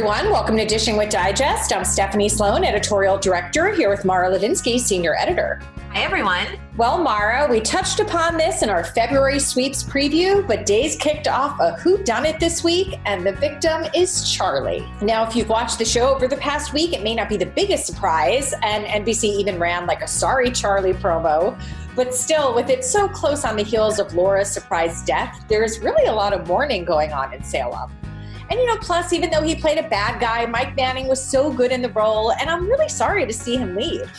Everyone. 0.00 0.30
Welcome 0.30 0.56
to 0.56 0.64
Dishing 0.64 0.96
with 0.96 1.10
Digest. 1.10 1.74
I'm 1.74 1.84
Stephanie 1.84 2.30
Sloane, 2.30 2.64
editorial 2.64 3.18
director, 3.18 3.68
here 3.68 3.90
with 3.90 4.06
Mara 4.06 4.30
Levinsky, 4.30 4.80
senior 4.80 5.14
editor. 5.14 5.60
Hi, 5.92 6.00
everyone. 6.00 6.46
Well, 6.78 6.96
Mara, 7.02 7.46
we 7.50 7.60
touched 7.60 8.00
upon 8.00 8.38
this 8.38 8.62
in 8.62 8.70
our 8.70 8.82
February 8.82 9.38
sweeps 9.38 9.84
preview, 9.84 10.46
but 10.46 10.64
Days 10.64 10.96
kicked 10.96 11.28
off 11.28 11.60
a 11.60 11.74
Who 11.74 12.02
Done 12.02 12.24
It 12.24 12.40
this 12.40 12.64
week, 12.64 12.98
and 13.04 13.26
the 13.26 13.32
victim 13.32 13.84
is 13.94 14.26
Charlie. 14.32 14.90
Now, 15.02 15.28
if 15.28 15.36
you've 15.36 15.50
watched 15.50 15.78
the 15.78 15.84
show 15.84 16.14
over 16.14 16.26
the 16.26 16.38
past 16.38 16.72
week, 16.72 16.94
it 16.94 17.02
may 17.02 17.14
not 17.14 17.28
be 17.28 17.36
the 17.36 17.44
biggest 17.44 17.84
surprise, 17.84 18.54
and 18.62 18.86
NBC 18.86 19.24
even 19.24 19.58
ran 19.58 19.84
like 19.84 20.00
a 20.00 20.08
Sorry 20.08 20.50
Charlie 20.50 20.94
promo. 20.94 21.60
But 21.94 22.14
still, 22.14 22.54
with 22.54 22.70
it 22.70 22.86
so 22.86 23.06
close 23.06 23.44
on 23.44 23.54
the 23.54 23.64
heels 23.64 23.98
of 23.98 24.14
Laura's 24.14 24.50
surprise 24.50 25.02
death, 25.02 25.44
there 25.48 25.62
is 25.62 25.78
really 25.80 26.06
a 26.06 26.14
lot 26.14 26.32
of 26.32 26.46
mourning 26.46 26.86
going 26.86 27.12
on 27.12 27.34
in 27.34 27.44
Salem. 27.44 27.90
And 28.50 28.58
you 28.58 28.66
know, 28.66 28.76
plus, 28.78 29.12
even 29.12 29.30
though 29.30 29.42
he 29.42 29.54
played 29.54 29.78
a 29.78 29.88
bad 29.88 30.20
guy, 30.20 30.44
Mike 30.44 30.74
Manning 30.76 31.06
was 31.06 31.22
so 31.22 31.52
good 31.52 31.70
in 31.70 31.82
the 31.82 31.90
role, 31.90 32.32
and 32.32 32.50
I'm 32.50 32.66
really 32.66 32.88
sorry 32.88 33.24
to 33.24 33.32
see 33.32 33.56
him 33.56 33.76
leave. 33.76 34.10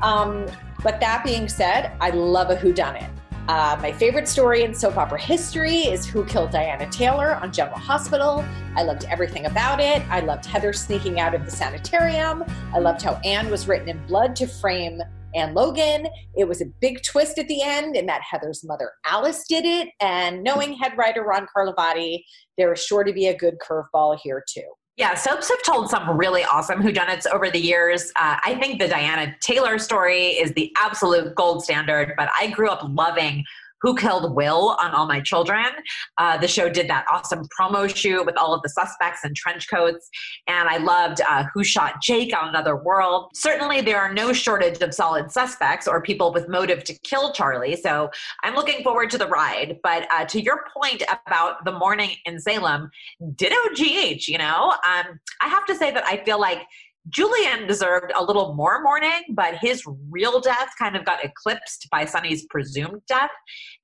Um, 0.00 0.46
but 0.82 1.00
that 1.00 1.22
being 1.22 1.48
said, 1.48 1.92
I 2.00 2.10
love 2.10 2.48
a 2.50 2.56
whodunit. 2.56 3.10
Uh, 3.48 3.78
my 3.80 3.90
favorite 3.90 4.28
story 4.28 4.62
in 4.62 4.74
soap 4.74 4.98
opera 4.98 5.18
history 5.18 5.78
is 5.78 6.06
Who 6.06 6.24
Killed 6.26 6.50
Diana 6.50 6.88
Taylor 6.90 7.36
on 7.36 7.50
General 7.50 7.78
Hospital. 7.78 8.44
I 8.76 8.82
loved 8.82 9.04
everything 9.04 9.46
about 9.46 9.80
it. 9.80 10.02
I 10.10 10.20
loved 10.20 10.44
Heather 10.44 10.74
sneaking 10.74 11.18
out 11.18 11.34
of 11.34 11.46
the 11.46 11.50
sanitarium. 11.50 12.44
I 12.74 12.78
loved 12.78 13.00
how 13.00 13.18
Anne 13.24 13.50
was 13.50 13.66
written 13.66 13.88
in 13.88 14.06
blood 14.06 14.36
to 14.36 14.46
frame 14.46 15.02
Anne 15.34 15.54
Logan. 15.54 16.08
It 16.36 16.48
was 16.48 16.60
a 16.60 16.66
big 16.80 17.02
twist 17.02 17.38
at 17.38 17.48
the 17.48 17.62
end 17.62 17.96
in 17.96 18.06
that 18.06 18.22
Heather's 18.22 18.64
mother 18.64 18.92
Alice 19.06 19.44
did 19.48 19.64
it. 19.64 19.88
And 20.00 20.42
knowing 20.42 20.74
head 20.74 20.92
writer 20.96 21.22
Ron 21.22 21.46
Carlivati, 21.54 22.24
there 22.56 22.72
is 22.72 22.82
sure 22.82 23.04
to 23.04 23.12
be 23.12 23.26
a 23.26 23.36
good 23.36 23.56
curveball 23.58 24.18
here 24.22 24.42
too. 24.48 24.62
Yeah, 24.96 25.14
soaps 25.14 25.48
have 25.48 25.62
told 25.62 25.88
some 25.88 26.18
really 26.18 26.42
awesome 26.44 26.82
whodunits 26.82 27.24
over 27.32 27.50
the 27.50 27.60
years. 27.60 28.10
Uh, 28.16 28.36
I 28.44 28.56
think 28.60 28.80
the 28.80 28.88
Diana 28.88 29.32
Taylor 29.40 29.78
story 29.78 30.30
is 30.30 30.52
the 30.54 30.72
absolute 30.76 31.36
gold 31.36 31.62
standard, 31.62 32.14
but 32.16 32.28
I 32.36 32.48
grew 32.48 32.68
up 32.68 32.80
loving 32.82 33.44
who 33.80 33.96
Killed 33.96 34.34
Will 34.34 34.76
on 34.80 34.92
All 34.92 35.06
My 35.06 35.20
Children. 35.20 35.66
Uh, 36.16 36.36
the 36.36 36.48
show 36.48 36.68
did 36.68 36.88
that 36.88 37.06
awesome 37.10 37.46
promo 37.58 37.94
shoot 37.94 38.24
with 38.24 38.36
all 38.36 38.54
of 38.54 38.62
the 38.62 38.68
suspects 38.68 39.24
in 39.24 39.34
trench 39.34 39.68
coats. 39.70 40.08
And 40.46 40.68
I 40.68 40.78
loved 40.78 41.20
uh, 41.20 41.44
Who 41.54 41.64
Shot 41.64 42.02
Jake 42.02 42.36
on 42.36 42.48
Another 42.48 42.76
World. 42.76 43.30
Certainly, 43.34 43.82
there 43.82 44.00
are 44.00 44.12
no 44.12 44.32
shortage 44.32 44.80
of 44.80 44.94
solid 44.94 45.30
suspects 45.30 45.86
or 45.86 46.02
people 46.02 46.32
with 46.32 46.48
motive 46.48 46.84
to 46.84 46.98
kill 47.00 47.32
Charlie. 47.32 47.76
So 47.76 48.10
I'm 48.42 48.54
looking 48.54 48.82
forward 48.82 49.10
to 49.10 49.18
the 49.18 49.26
ride. 49.26 49.78
But 49.82 50.06
uh, 50.12 50.24
to 50.26 50.42
your 50.42 50.64
point 50.76 51.02
about 51.26 51.64
the 51.64 51.72
morning 51.72 52.10
in 52.24 52.40
Salem, 52.40 52.90
ditto 53.36 53.56
GH, 53.74 54.28
you 54.28 54.38
know, 54.38 54.72
um, 54.86 55.20
I 55.40 55.48
have 55.48 55.64
to 55.66 55.74
say 55.74 55.90
that 55.90 56.04
I 56.04 56.22
feel 56.24 56.40
like 56.40 56.62
Julian 57.08 57.66
deserved 57.66 58.12
a 58.14 58.22
little 58.22 58.54
more 58.54 58.82
mourning, 58.82 59.22
but 59.30 59.54
his 59.60 59.82
real 60.10 60.40
death 60.40 60.70
kind 60.78 60.96
of 60.96 61.04
got 61.04 61.24
eclipsed 61.24 61.88
by 61.90 62.04
Sonny's 62.04 62.44
presumed 62.46 63.02
death. 63.08 63.30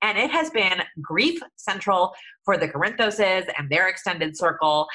And 0.02 0.18
it 0.18 0.30
has 0.30 0.50
been 0.50 0.82
grief 1.00 1.40
central 1.56 2.14
for 2.44 2.56
the 2.56 2.68
Corinthoses 2.68 3.46
and 3.58 3.70
their 3.70 3.88
extended 3.88 4.36
circle. 4.36 4.86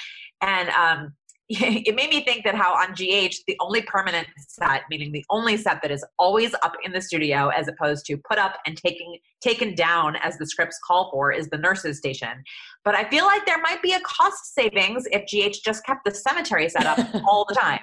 And 0.41 0.69
um, 0.69 1.13
it 1.49 1.95
made 1.95 2.11
me 2.11 2.23
think 2.23 2.43
that 2.43 2.53
how 2.53 2.75
on 2.75 2.93
GH, 2.93 3.33
the 3.47 3.57
only 3.59 3.81
permanent 3.81 4.27
set, 4.37 4.83
meaning 4.87 5.11
the 5.11 5.25
only 5.31 5.57
set 5.57 5.81
that 5.81 5.89
is 5.89 6.05
always 6.19 6.53
up 6.61 6.73
in 6.83 6.91
the 6.91 7.01
studio 7.01 7.47
as 7.49 7.67
opposed 7.67 8.05
to 8.05 8.17
put 8.17 8.37
up 8.37 8.57
and 8.67 8.77
taking 8.77 9.17
taken 9.41 9.73
down 9.73 10.15
as 10.17 10.37
the 10.37 10.45
scripts 10.45 10.77
call 10.85 11.09
for, 11.09 11.31
is 11.31 11.47
the 11.49 11.57
nurses 11.57 11.97
station. 11.97 12.43
But 12.85 12.95
I 12.95 13.09
feel 13.09 13.25
like 13.25 13.45
there 13.45 13.61
might 13.61 13.81
be 13.81 13.93
a 13.93 13.99
cost 14.01 14.55
savings 14.55 15.05
if 15.11 15.23
GH 15.25 15.57
just 15.63 15.85
kept 15.85 16.05
the 16.05 16.11
cemetery 16.11 16.69
set 16.69 16.85
up 16.85 16.99
all 17.27 17.45
the 17.47 17.55
time. 17.55 17.81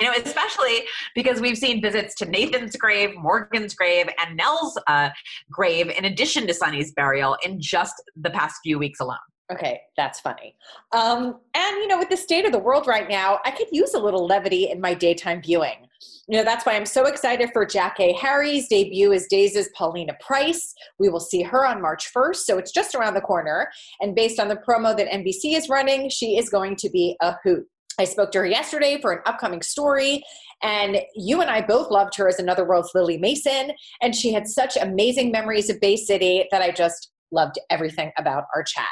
You 0.00 0.06
know, 0.06 0.12
especially 0.24 0.82
because 1.14 1.40
we've 1.40 1.58
seen 1.58 1.80
visits 1.80 2.14
to 2.16 2.24
Nathan's 2.24 2.76
grave, 2.76 3.14
Morgan's 3.16 3.74
grave, 3.74 4.08
and 4.18 4.36
Nell's 4.36 4.78
uh, 4.86 5.10
grave 5.50 5.90
in 5.90 6.06
addition 6.06 6.46
to 6.46 6.54
Sonny's 6.54 6.92
burial 6.92 7.36
in 7.44 7.60
just 7.60 7.94
the 8.16 8.30
past 8.30 8.56
few 8.62 8.78
weeks 8.78 9.00
alone. 9.00 9.18
Okay, 9.52 9.82
that's 9.98 10.18
funny. 10.18 10.56
Um, 10.92 11.38
and 11.54 11.76
you 11.76 11.86
know, 11.86 11.98
with 11.98 12.08
the 12.08 12.16
state 12.16 12.46
of 12.46 12.52
the 12.52 12.58
world 12.58 12.86
right 12.86 13.08
now, 13.08 13.38
I 13.44 13.50
could 13.50 13.66
use 13.70 13.92
a 13.92 13.98
little 13.98 14.26
levity 14.26 14.70
in 14.70 14.80
my 14.80 14.94
daytime 14.94 15.42
viewing. 15.42 15.88
You 16.26 16.38
know, 16.38 16.44
that's 16.44 16.64
why 16.64 16.74
I'm 16.74 16.86
so 16.86 17.04
excited 17.04 17.50
for 17.52 17.66
Jackée 17.66 18.16
Harry's 18.16 18.68
debut 18.68 19.12
as 19.12 19.26
Days' 19.26 19.68
Paulina 19.76 20.14
Price. 20.20 20.74
We 20.98 21.10
will 21.10 21.20
see 21.20 21.42
her 21.42 21.66
on 21.66 21.82
March 21.82 22.10
1st, 22.14 22.36
so 22.36 22.56
it's 22.56 22.72
just 22.72 22.94
around 22.94 23.14
the 23.14 23.20
corner. 23.20 23.68
And 24.00 24.14
based 24.14 24.40
on 24.40 24.48
the 24.48 24.56
promo 24.56 24.96
that 24.96 25.10
NBC 25.10 25.56
is 25.56 25.68
running, 25.68 26.08
she 26.08 26.38
is 26.38 26.48
going 26.48 26.76
to 26.76 26.88
be 26.88 27.16
a 27.20 27.34
hoot. 27.44 27.66
I 27.98 28.04
spoke 28.04 28.30
to 28.32 28.38
her 28.38 28.46
yesterday 28.46 28.98
for 29.02 29.12
an 29.12 29.20
upcoming 29.26 29.60
story, 29.60 30.24
and 30.62 31.02
you 31.14 31.42
and 31.42 31.50
I 31.50 31.60
both 31.60 31.90
loved 31.90 32.16
her 32.16 32.28
as 32.28 32.38
Another 32.38 32.64
World's 32.64 32.92
Lily 32.94 33.18
Mason, 33.18 33.72
and 34.00 34.14
she 34.16 34.32
had 34.32 34.48
such 34.48 34.78
amazing 34.80 35.30
memories 35.30 35.68
of 35.68 35.80
Bay 35.80 35.96
City 35.96 36.46
that 36.50 36.62
I 36.62 36.70
just 36.70 37.11
loved 37.32 37.58
everything 37.70 38.12
about 38.16 38.44
our 38.54 38.62
chat. 38.62 38.88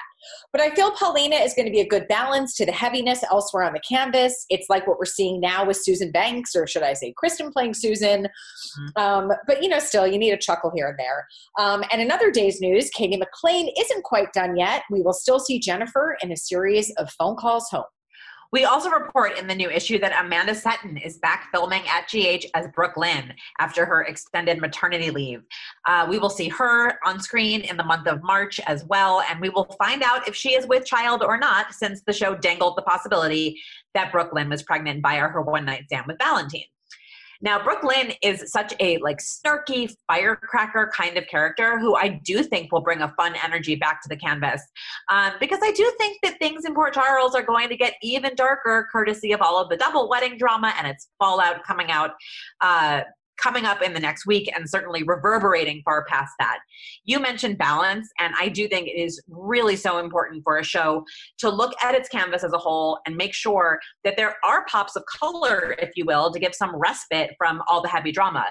But 0.53 0.61
I 0.61 0.71
feel 0.75 0.91
Paulina 0.91 1.37
is 1.37 1.55
going 1.55 1.67
to 1.67 1.73
be 1.73 1.81
a 1.81 1.87
good 1.87 2.07
balance 2.09 2.55
to 2.57 2.67
the 2.67 2.73
heaviness 2.73 3.23
elsewhere 3.31 3.65
on 3.65 3.73
the 3.73 3.81
canvas. 3.81 4.45
It's 4.51 4.69
like 4.69 4.87
what 4.87 4.99
we're 4.99 5.07
seeing 5.07 5.41
now 5.41 5.65
with 5.65 5.79
Susan 5.83 6.11
Banks, 6.11 6.55
or 6.55 6.67
should 6.67 6.83
I 6.83 6.93
say 6.93 7.15
Kristen 7.17 7.53
playing 7.53 7.75
Susan. 7.75 8.25
Mm-hmm. 8.25 9.03
Um, 9.03 9.33
but 9.47 9.63
you 9.63 9.69
know, 9.69 9.79
still, 9.79 10.07
you 10.07 10.19
need 10.19 10.33
a 10.33 10.39
chuckle 10.39 10.73
here 10.75 10.89
and 10.89 10.99
there. 10.99 11.27
Um, 11.59 11.85
and 11.93 12.03
another 12.03 12.31
day's 12.31 12.61
news 12.61 12.91
Cady 12.91 13.19
McClain 13.19 13.71
isn't 13.79 14.05
quite 14.05 14.33
done 14.33 14.57
yet. 14.57 14.83
We 14.91 15.03
will 15.03 15.13
still 15.13 15.41
see 15.41 15.59
Jennifer 15.59 16.17
in 16.23 16.33
a 16.33 16.37
series 16.37 16.93
of 16.97 17.11
phone 17.13 17.37
calls 17.37 17.69
home. 17.71 17.85
We 18.53 18.65
also 18.65 18.91
report 18.91 19.39
in 19.39 19.47
the 19.47 19.55
new 19.55 19.71
issue 19.71 19.99
that 20.01 20.25
Amanda 20.25 20.53
Setton 20.55 21.05
is 21.05 21.19
back 21.19 21.51
filming 21.53 21.83
at 21.87 22.09
GH 22.09 22.47
as 22.55 22.67
Brooke 22.75 22.97
Lynn 22.97 23.33
after 23.61 23.85
her 23.85 24.03
extended 24.03 24.61
maternity 24.61 25.11
leave. 25.11 25.43
Uh, 25.87 26.07
we 26.09 26.19
will 26.19 26.31
see 26.31 26.49
her 26.49 26.99
on 27.07 27.21
screen 27.21 27.61
in 27.61 27.77
the 27.77 27.85
month 27.85 28.09
of 28.09 28.23
March 28.25 28.59
as 28.67 28.85
well, 28.87 29.23
and 29.31 29.41
we 29.41 29.51
will 29.51 29.65
find 29.79 30.03
out 30.03 30.27
if 30.27 30.35
she 30.35 30.55
is 30.55 30.67
with 30.67 30.85
child 30.85 31.23
or 31.23 31.39
not, 31.39 31.73
since 31.75 32.03
the 32.03 32.13
show 32.13 32.35
dangled 32.35 32.77
the 32.77 32.83
possibility 32.83 33.61
that 33.95 34.11
Brooke 34.11 34.33
Lynn 34.33 34.49
was 34.49 34.63
pregnant 34.65 35.01
by 35.01 35.17
her 35.17 35.41
one 35.43 35.65
night 35.65 35.85
stand 35.87 36.07
with 36.07 36.19
Valentine. 36.19 36.63
Now, 37.43 37.63
Brook 37.63 37.83
Lynn 37.83 38.13
is 38.23 38.51
such 38.51 38.75
a 38.81 38.99
like 38.99 39.19
snarky 39.19 39.95
firecracker 40.07 40.93
kind 40.95 41.17
of 41.17 41.27
character 41.27 41.79
who 41.79 41.97
I 41.97 42.09
do 42.09 42.43
think 42.43 42.71
will 42.71 42.83
bring 42.83 43.01
a 43.01 43.13
fun 43.17 43.35
energy 43.43 43.77
back 43.77 44.03
to 44.03 44.09
the 44.09 44.17
canvas. 44.17 44.63
Um, 45.11 45.33
because 45.41 45.61
I 45.63 45.73
do 45.73 45.91
think 45.99 46.19
that 46.23 46.39
things 46.39 46.65
in 46.65 46.75
Port 46.75 46.95
Charles 46.95 47.35
are 47.35 47.43
going 47.43 47.69
to 47.69 47.77
get 47.77 47.95
even 48.03 48.35
darker, 48.35 48.89
courtesy 48.93 49.33
of 49.33 49.41
all 49.41 49.59
of 49.59 49.69
the 49.69 49.77
double 49.77 50.09
wedding 50.09 50.37
drama 50.39 50.75
and 50.77 50.87
its 50.87 51.09
fallout 51.19 51.65
coming 51.65 51.91
out. 51.91 52.11
Uh, 52.61 53.03
coming 53.41 53.65
up 53.65 53.83
in 53.83 53.93
the 53.93 54.01
next 54.01 54.27
week 54.27 54.51
and 54.55 54.69
certainly 54.69 55.03
reverberating 55.03 55.83
far 55.85 56.05
past 56.07 56.33
that. 56.39 56.59
You 57.05 57.19
mentioned 57.19 57.59
balance, 57.59 58.09
and 58.19 58.35
I 58.39 58.49
do 58.49 58.69
think 58.69 58.89
it 58.89 59.01
is 59.01 59.23
really 59.29 59.77
so 59.77 59.99
important 59.99 60.43
for 60.45 60.59
a 60.59 60.65
show 60.65 61.05
to 61.39 61.49
look 61.49 61.75
at 61.83 61.95
its 61.95 62.09
canvas 62.09 62.45
as 62.45 62.53
a 62.53 62.59
whole 62.59 62.99
and 63.07 63.17
make 63.17 63.35
sure 63.35 63.79
that 64.05 64.17
there 64.17 64.37
are 64.45 64.65
pops 64.67 64.97
of 64.97 65.05
color, 65.07 65.75
if 65.79 65.91
you 65.97 66.05
will, 66.05 66.33
to 66.33 66.39
give 66.39 66.55
some 66.55 66.77
respite 66.77 67.35
from 67.39 67.63
all 67.69 67.83
the 67.83 67.89
heavy 67.89 68.13
drama 68.13 68.47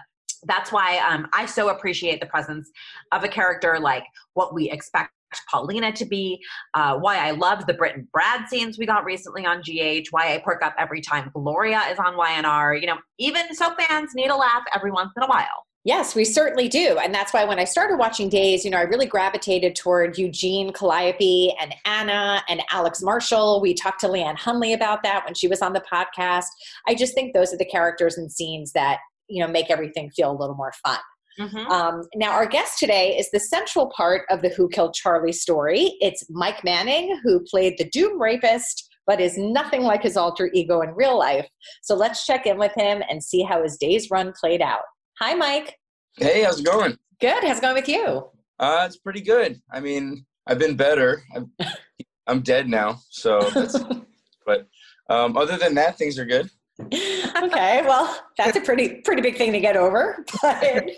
that's 0.45 0.71
why 0.71 0.97
um, 0.99 1.27
I 1.33 1.45
so 1.45 1.67
appreciate 1.67 2.21
the 2.21 2.25
presence 2.25 2.71
of 3.11 3.25
a 3.25 3.27
character 3.27 3.77
like 3.77 4.05
what 4.35 4.53
we 4.53 4.69
expect 4.69 5.11
Paulina 5.49 5.91
to 5.93 6.05
be, 6.05 6.39
uh, 6.73 6.97
why 6.97 7.17
I 7.17 7.31
love 7.31 7.65
the 7.65 7.73
Brit 7.73 7.95
and 7.95 8.11
Brad 8.11 8.47
scenes 8.49 8.77
we 8.77 8.85
got 8.85 9.05
recently 9.05 9.45
on 9.45 9.61
GH, 9.61 10.07
why 10.11 10.33
I 10.33 10.41
perk 10.43 10.63
up 10.63 10.75
every 10.77 11.01
time 11.01 11.31
Gloria 11.33 11.81
is 11.91 11.99
on 11.99 12.15
YNR. 12.15 12.79
You 12.79 12.87
know, 12.87 12.97
even 13.17 13.53
so 13.55 13.73
fans 13.75 14.11
need 14.15 14.29
a 14.29 14.35
laugh 14.35 14.63
every 14.73 14.91
once 14.91 15.11
in 15.15 15.23
a 15.23 15.27
while. 15.27 15.65
Yes, 15.85 16.13
we 16.13 16.25
certainly 16.25 16.67
do. 16.67 16.97
And 17.01 17.13
that's 17.13 17.33
why 17.33 17.45
when 17.45 17.57
I 17.57 17.63
started 17.63 17.97
watching 17.97 18.27
Days, 18.27 18.65
you 18.65 18.71
know, 18.71 18.77
I 18.77 18.81
really 18.81 19.05
gravitated 19.05 19.75
toward 19.75 20.17
Eugene 20.17 20.73
Calliope 20.73 21.55
and 21.59 21.73
Anna 21.85 22.43
and 22.49 22.61
Alex 22.71 23.01
Marshall. 23.01 23.61
We 23.61 23.73
talked 23.73 24.01
to 24.01 24.07
Leann 24.07 24.35
Hunley 24.35 24.73
about 24.73 25.03
that 25.03 25.23
when 25.25 25.35
she 25.35 25.47
was 25.47 25.61
on 25.61 25.71
the 25.71 25.81
podcast. 25.81 26.47
I 26.87 26.95
just 26.95 27.13
think 27.13 27.33
those 27.33 27.53
are 27.53 27.57
the 27.57 27.65
characters 27.65 28.17
and 28.17 28.29
scenes 28.29 28.73
that, 28.73 28.99
you 29.29 29.41
know, 29.43 29.49
make 29.49 29.71
everything 29.71 30.09
feel 30.09 30.31
a 30.31 30.37
little 30.37 30.55
more 30.55 30.73
fun. 30.83 30.99
Mm-hmm. 31.39 31.71
Um, 31.71 32.03
now, 32.15 32.31
our 32.31 32.45
guest 32.45 32.79
today 32.79 33.17
is 33.17 33.29
the 33.31 33.39
central 33.39 33.91
part 33.95 34.23
of 34.29 34.41
the 34.41 34.49
Who 34.49 34.69
Killed 34.69 34.93
Charlie 34.93 35.31
story. 35.31 35.97
It's 36.01 36.25
Mike 36.29 36.63
Manning, 36.63 37.19
who 37.23 37.43
played 37.49 37.77
the 37.77 37.89
Doom 37.89 38.21
Rapist, 38.21 38.89
but 39.05 39.21
is 39.21 39.37
nothing 39.37 39.83
like 39.83 40.03
his 40.03 40.17
alter 40.17 40.49
ego 40.53 40.81
in 40.81 40.89
real 40.95 41.17
life. 41.17 41.47
So 41.81 41.95
let's 41.95 42.25
check 42.25 42.45
in 42.45 42.57
with 42.57 42.73
him 42.75 43.03
and 43.09 43.23
see 43.23 43.43
how 43.43 43.63
his 43.63 43.77
day's 43.77 44.09
run 44.09 44.33
played 44.39 44.61
out. 44.61 44.81
Hi, 45.19 45.33
Mike. 45.33 45.75
Hey, 46.17 46.43
how's 46.43 46.59
it 46.59 46.65
going? 46.65 46.97
Good. 47.21 47.43
How's 47.43 47.59
it 47.59 47.61
going 47.61 47.75
with 47.75 47.89
you? 47.89 48.29
Uh, 48.59 48.83
it's 48.85 48.97
pretty 48.97 49.21
good. 49.21 49.61
I 49.71 49.79
mean, 49.79 50.25
I've 50.47 50.59
been 50.59 50.75
better. 50.75 51.21
I'm, 51.35 51.51
I'm 52.27 52.41
dead 52.41 52.67
now, 52.67 52.99
so. 53.09 53.49
but 54.45 54.67
um, 55.09 55.37
other 55.37 55.57
than 55.57 55.75
that, 55.75 55.97
things 55.97 56.19
are 56.19 56.25
good 56.25 56.49
okay, 56.81 57.81
well, 57.85 58.17
that's 58.37 58.55
a 58.57 58.61
pretty 58.61 59.01
pretty 59.01 59.21
big 59.21 59.37
thing 59.37 59.51
to 59.51 59.59
get 59.59 59.75
over, 59.75 60.25
but 60.41 60.89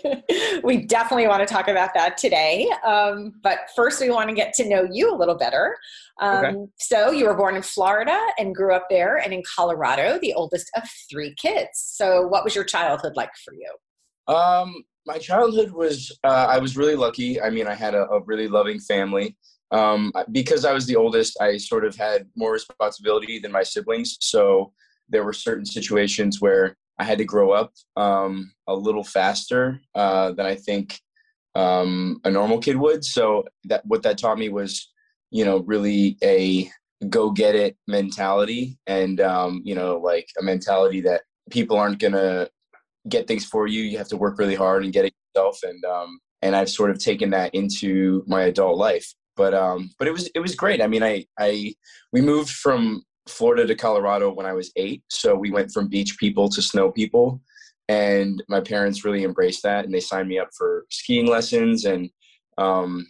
we 0.62 0.86
definitely 0.86 1.26
want 1.26 1.46
to 1.46 1.52
talk 1.52 1.68
about 1.68 1.92
that 1.94 2.16
today. 2.16 2.70
Um, 2.86 3.32
but 3.42 3.70
first, 3.74 4.00
we 4.00 4.10
want 4.10 4.28
to 4.28 4.34
get 4.34 4.54
to 4.54 4.68
know 4.68 4.86
you 4.90 5.12
a 5.12 5.16
little 5.16 5.34
better. 5.34 5.76
Um, 6.20 6.44
okay. 6.44 6.56
So, 6.78 7.10
you 7.10 7.26
were 7.26 7.34
born 7.34 7.56
in 7.56 7.62
Florida 7.62 8.18
and 8.38 8.54
grew 8.54 8.74
up 8.74 8.86
there, 8.90 9.16
and 9.16 9.32
in 9.32 9.42
Colorado, 9.56 10.18
the 10.20 10.34
oldest 10.34 10.70
of 10.76 10.84
three 11.10 11.34
kids. 11.34 11.70
So, 11.74 12.26
what 12.26 12.44
was 12.44 12.54
your 12.54 12.64
childhood 12.64 13.14
like 13.16 13.32
for 13.44 13.54
you? 13.54 14.34
Um, 14.34 14.84
my 15.04 15.18
childhood 15.18 15.72
was 15.72 16.16
uh, 16.22 16.46
I 16.48 16.58
was 16.58 16.76
really 16.76 16.96
lucky. 16.96 17.40
I 17.40 17.50
mean, 17.50 17.66
I 17.66 17.74
had 17.74 17.94
a, 17.94 18.08
a 18.08 18.22
really 18.22 18.48
loving 18.48 18.78
family. 18.78 19.36
Um, 19.72 20.12
because 20.32 20.66
I 20.66 20.74
was 20.74 20.84
the 20.84 20.96
oldest, 20.96 21.40
I 21.40 21.56
sort 21.56 21.86
of 21.86 21.96
had 21.96 22.28
more 22.36 22.52
responsibility 22.52 23.38
than 23.38 23.50
my 23.50 23.62
siblings. 23.62 24.18
So 24.20 24.70
there 25.12 25.24
were 25.24 25.32
certain 25.32 25.66
situations 25.66 26.40
where 26.40 26.76
I 26.98 27.04
had 27.04 27.18
to 27.18 27.24
grow 27.24 27.52
up 27.52 27.72
um, 27.96 28.52
a 28.66 28.74
little 28.74 29.04
faster 29.04 29.80
uh, 29.94 30.32
than 30.32 30.46
I 30.46 30.56
think 30.56 31.00
um, 31.54 32.20
a 32.24 32.30
normal 32.30 32.58
kid 32.58 32.76
would. 32.76 33.04
So 33.04 33.44
that 33.64 33.82
what 33.86 34.02
that 34.02 34.18
taught 34.18 34.38
me 34.38 34.48
was, 34.48 34.90
you 35.30 35.44
know, 35.44 35.58
really 35.58 36.16
a 36.22 36.70
go 37.08 37.30
get 37.30 37.54
it 37.54 37.76
mentality, 37.86 38.78
and 38.86 39.20
um, 39.20 39.62
you 39.64 39.74
know, 39.74 39.98
like 39.98 40.28
a 40.40 40.42
mentality 40.42 41.00
that 41.02 41.22
people 41.50 41.76
aren't 41.76 41.98
gonna 41.98 42.48
get 43.08 43.26
things 43.26 43.44
for 43.44 43.66
you. 43.66 43.82
You 43.82 43.98
have 43.98 44.08
to 44.08 44.16
work 44.16 44.38
really 44.38 44.54
hard 44.54 44.84
and 44.84 44.92
get 44.92 45.04
it 45.04 45.14
yourself. 45.34 45.58
And 45.62 45.84
um, 45.84 46.18
and 46.42 46.56
I've 46.56 46.70
sort 46.70 46.90
of 46.90 46.98
taken 46.98 47.30
that 47.30 47.54
into 47.54 48.24
my 48.26 48.42
adult 48.42 48.76
life. 48.76 49.12
But 49.36 49.54
um, 49.54 49.90
but 49.98 50.08
it 50.08 50.12
was 50.12 50.30
it 50.34 50.40
was 50.40 50.54
great. 50.54 50.82
I 50.82 50.86
mean, 50.86 51.02
I 51.02 51.24
I 51.38 51.74
we 52.12 52.20
moved 52.20 52.50
from 52.50 53.02
Florida 53.28 53.66
to 53.66 53.74
Colorado 53.74 54.32
when 54.32 54.46
I 54.46 54.52
was 54.52 54.72
eight. 54.76 55.02
So 55.08 55.34
we 55.34 55.50
went 55.50 55.70
from 55.70 55.88
beach 55.88 56.18
people 56.18 56.48
to 56.50 56.62
snow 56.62 56.90
people. 56.90 57.40
And 57.88 58.42
my 58.48 58.60
parents 58.60 59.04
really 59.04 59.24
embraced 59.24 59.62
that 59.64 59.84
and 59.84 59.92
they 59.92 60.00
signed 60.00 60.28
me 60.28 60.38
up 60.38 60.48
for 60.56 60.86
skiing 60.90 61.26
lessons 61.26 61.84
and 61.84 62.10
um, 62.58 63.06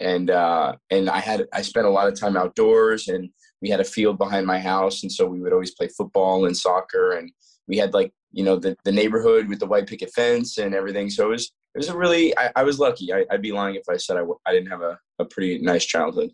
and 0.00 0.30
uh, 0.30 0.74
and 0.90 1.08
I 1.08 1.18
had 1.18 1.46
I 1.52 1.62
spent 1.62 1.86
a 1.86 1.90
lot 1.90 2.08
of 2.08 2.18
time 2.18 2.36
outdoors 2.36 3.08
and 3.08 3.30
we 3.62 3.68
had 3.68 3.80
a 3.80 3.84
field 3.84 4.18
behind 4.18 4.46
my 4.46 4.58
house 4.58 5.02
and 5.02 5.12
so 5.12 5.26
we 5.26 5.40
would 5.40 5.52
always 5.52 5.74
play 5.74 5.88
football 5.88 6.46
and 6.46 6.56
soccer 6.56 7.12
and 7.12 7.30
we 7.68 7.76
had 7.76 7.94
like 7.94 8.12
you 8.32 8.44
know 8.44 8.56
the, 8.56 8.76
the 8.84 8.92
neighborhood 8.92 9.48
with 9.48 9.60
the 9.60 9.66
white 9.66 9.86
picket 9.86 10.12
fence 10.12 10.58
and 10.58 10.74
everything 10.74 11.08
so 11.08 11.26
it 11.26 11.30
was 11.30 11.52
it 11.74 11.78
was 11.78 11.88
a 11.88 11.96
really 11.96 12.36
I, 12.36 12.50
I 12.56 12.62
was 12.64 12.78
lucky 12.78 13.12
I, 13.12 13.24
would 13.30 13.42
be 13.42 13.52
lying 13.52 13.76
if 13.76 13.88
I 13.88 13.96
said 13.96 14.16
I 14.18 14.52
didn't 14.52 14.70
have 14.70 14.82
a, 14.82 14.98
a 15.18 15.24
pretty 15.24 15.58
nice 15.58 15.84
childhood 15.84 16.30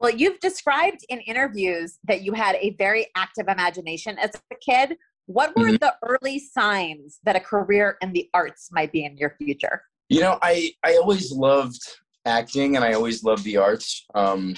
well, 0.00 0.14
you've 0.14 0.38
described 0.40 1.04
in 1.08 1.20
interviews 1.20 1.98
that 2.04 2.22
you 2.22 2.32
had 2.32 2.56
a 2.56 2.74
very 2.78 3.08
active 3.16 3.46
imagination 3.48 4.16
as 4.18 4.30
a 4.34 4.54
kid. 4.56 4.96
What 5.26 5.56
were 5.56 5.66
mm-hmm. 5.66 5.76
the 5.76 5.94
early 6.02 6.38
signs 6.38 7.18
that 7.24 7.36
a 7.36 7.40
career 7.40 7.96
in 8.00 8.12
the 8.12 8.30
arts 8.32 8.68
might 8.72 8.92
be 8.92 9.04
in 9.04 9.16
your 9.16 9.34
future? 9.38 9.82
You 10.08 10.20
know, 10.20 10.38
I, 10.40 10.72
I 10.84 10.96
always 10.96 11.32
loved 11.32 11.80
acting 12.24 12.76
and 12.76 12.84
I 12.84 12.92
always 12.92 13.24
loved 13.24 13.44
the 13.44 13.56
arts. 13.56 14.06
Um, 14.14 14.54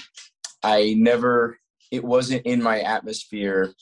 I 0.63 0.95
never, 0.97 1.57
it 1.91 2.03
wasn't 2.03 2.45
in 2.45 2.61
my 2.61 2.81
atmosphere. 2.81 3.73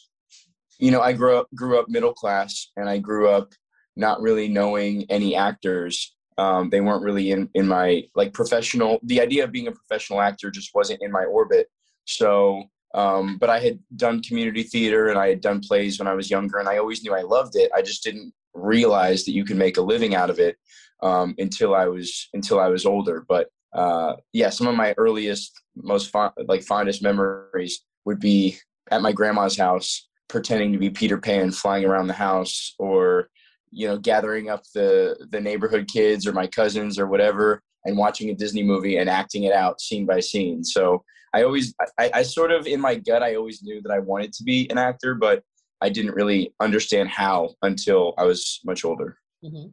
You 0.80 0.92
know, 0.92 1.02
I 1.02 1.14
grew 1.14 1.38
up, 1.38 1.48
grew 1.54 1.78
up 1.78 1.90
middle 1.90 2.14
class 2.14 2.72
and 2.78 2.90
I 2.90 3.00
grew 3.00 3.30
up 3.30 3.54
not 3.96 4.22
really 4.22 4.48
knowing 4.48 5.06
any 5.10 5.36
actors 5.36 6.16
um, 6.40 6.70
they 6.70 6.80
weren't 6.80 7.04
really 7.04 7.32
in 7.32 7.50
in 7.54 7.68
my 7.68 8.04
like 8.16 8.34
professional. 8.34 9.00
The 9.04 9.22
idea 9.22 9.44
of 9.44 9.52
being 9.52 9.68
a 9.68 9.74
professional 9.80 10.22
actor 10.22 10.50
just 10.50 10.74
wasn't 10.74 11.02
in 11.02 11.12
my 11.12 11.26
orbit. 11.26 11.68
So, 12.06 12.64
um, 12.96 13.38
but 13.38 13.50
I 13.50 13.60
had 13.60 13.80
done 13.96 14.24
community 14.24 14.64
theater 14.64 15.10
and 15.10 15.20
I 15.20 15.28
had 15.28 15.42
done 15.42 15.60
plays 15.60 16.00
when 16.00 16.08
I 16.08 16.14
was 16.14 16.32
younger, 16.32 16.58
and 16.60 16.70
I 16.70 16.78
always 16.78 17.04
knew 17.04 17.14
I 17.14 17.22
loved 17.22 17.56
it. 17.56 17.70
I 17.76 17.82
just 17.82 18.04
didn't 18.04 18.34
realize 18.54 19.26
that 19.26 19.34
you 19.34 19.44
can 19.44 19.58
make 19.58 19.78
a 19.78 19.82
living 19.82 20.16
out 20.16 20.30
of 20.30 20.40
it 20.40 20.56
um, 21.04 21.36
until 21.38 21.76
I 21.76 21.88
was 21.88 22.30
until 22.34 22.60
I 22.60 22.70
was 22.70 22.86
older. 22.86 23.26
But 23.28 23.50
uh, 23.74 24.14
yeah, 24.32 24.50
some 24.50 24.68
of 24.68 24.76
my 24.76 24.94
earliest, 24.98 25.52
most 25.76 26.10
fond, 26.10 26.32
like 26.48 26.64
fondest 26.64 27.04
memories 27.04 27.82
would 28.06 28.20
be 28.20 28.58
at 28.92 29.02
my 29.02 29.12
grandma's 29.12 29.58
house, 29.58 30.08
pretending 30.30 30.72
to 30.72 30.80
be 30.80 30.90
Peter 30.90 31.18
Pan, 31.18 31.52
flying 31.52 31.84
around 31.84 32.08
the 32.08 32.14
house, 32.14 32.76
or 32.80 33.30
you 33.72 33.88
know 33.88 33.98
gathering 33.98 34.50
up 34.50 34.64
the 34.74 35.16
the 35.32 35.40
neighborhood 35.40 35.88
kids 35.88 36.26
or 36.26 36.34
my 36.34 36.48
cousins 36.48 36.98
or 36.98 37.08
whatever 37.08 37.62
and 37.86 37.98
watching 37.98 38.30
a 38.30 38.36
disney 38.36 38.64
movie 38.64 38.98
and 38.98 39.10
acting 39.10 39.44
it 39.44 39.54
out 39.54 39.80
scene 39.80 40.06
by 40.06 40.20
scene. 40.20 40.64
So 40.64 41.04
i 41.34 41.44
always 41.44 41.74
I, 42.00 42.10
I 42.14 42.24
sort 42.24 42.52
of 42.52 42.66
in 42.66 42.82
my 42.82 42.96
gut 42.96 43.22
i 43.22 43.36
always 43.36 43.62
knew 43.62 43.82
that 43.84 43.92
i 43.92 44.00
wanted 44.00 44.34
to 44.34 44.44
be 44.44 44.68
an 44.72 44.80
actor 44.80 45.14
but 45.14 45.44
i 45.80 45.88
didn't 45.88 46.16
really 46.16 46.54
understand 46.60 47.10
how 47.10 47.54
until 47.62 48.16
i 48.18 48.24
was 48.24 48.60
much 48.66 48.84
older. 48.84 49.18
Mm-hmm. 49.46 49.70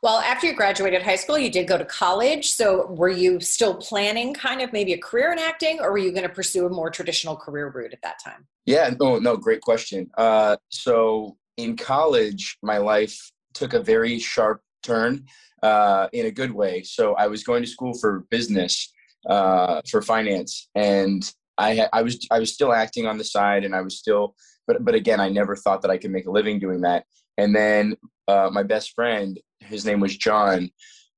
well 0.00 0.20
after 0.20 0.46
you 0.46 0.54
graduated 0.54 1.02
high 1.02 1.16
school 1.16 1.36
you 1.36 1.50
did 1.50 1.66
go 1.66 1.76
to 1.76 1.84
college. 1.84 2.52
So 2.52 2.86
were 2.86 3.10
you 3.10 3.40
still 3.40 3.74
planning 3.74 4.32
kind 4.32 4.62
of 4.62 4.72
maybe 4.72 4.92
a 4.92 4.98
career 4.98 5.32
in 5.32 5.40
acting 5.40 5.80
or 5.80 5.90
were 5.90 5.98
you 5.98 6.12
going 6.12 6.22
to 6.22 6.28
pursue 6.28 6.66
a 6.66 6.70
more 6.70 6.88
traditional 6.88 7.36
career 7.36 7.68
route 7.68 7.92
at 7.92 8.02
that 8.02 8.20
time? 8.24 8.46
Yeah 8.64 8.94
no 9.00 9.18
no 9.18 9.36
great 9.36 9.60
question. 9.60 10.08
Uh, 10.16 10.56
so 10.68 11.36
in 11.56 11.76
college, 11.76 12.58
my 12.62 12.78
life 12.78 13.31
took 13.54 13.74
a 13.74 13.82
very 13.82 14.18
sharp 14.18 14.60
turn 14.82 15.24
uh, 15.62 16.08
in 16.12 16.26
a 16.26 16.30
good 16.30 16.52
way. 16.52 16.82
So 16.82 17.14
I 17.14 17.26
was 17.26 17.44
going 17.44 17.62
to 17.62 17.68
school 17.68 17.94
for 17.94 18.24
business, 18.30 18.92
uh, 19.28 19.80
for 19.90 20.02
finance, 20.02 20.68
and 20.74 21.22
I 21.58 21.76
ha- 21.76 21.88
I 21.92 22.02
was 22.02 22.26
I 22.30 22.38
was 22.38 22.52
still 22.52 22.72
acting 22.72 23.06
on 23.06 23.18
the 23.18 23.24
side, 23.24 23.64
and 23.64 23.74
I 23.74 23.80
was 23.80 23.98
still, 23.98 24.34
but 24.66 24.84
but 24.84 24.94
again, 24.94 25.20
I 25.20 25.28
never 25.28 25.56
thought 25.56 25.82
that 25.82 25.90
I 25.90 25.98
could 25.98 26.10
make 26.10 26.26
a 26.26 26.30
living 26.30 26.58
doing 26.58 26.80
that. 26.82 27.04
And 27.38 27.54
then 27.54 27.96
uh, 28.28 28.50
my 28.52 28.62
best 28.62 28.92
friend, 28.94 29.38
his 29.60 29.84
name 29.84 30.00
was 30.00 30.16
John. 30.16 30.70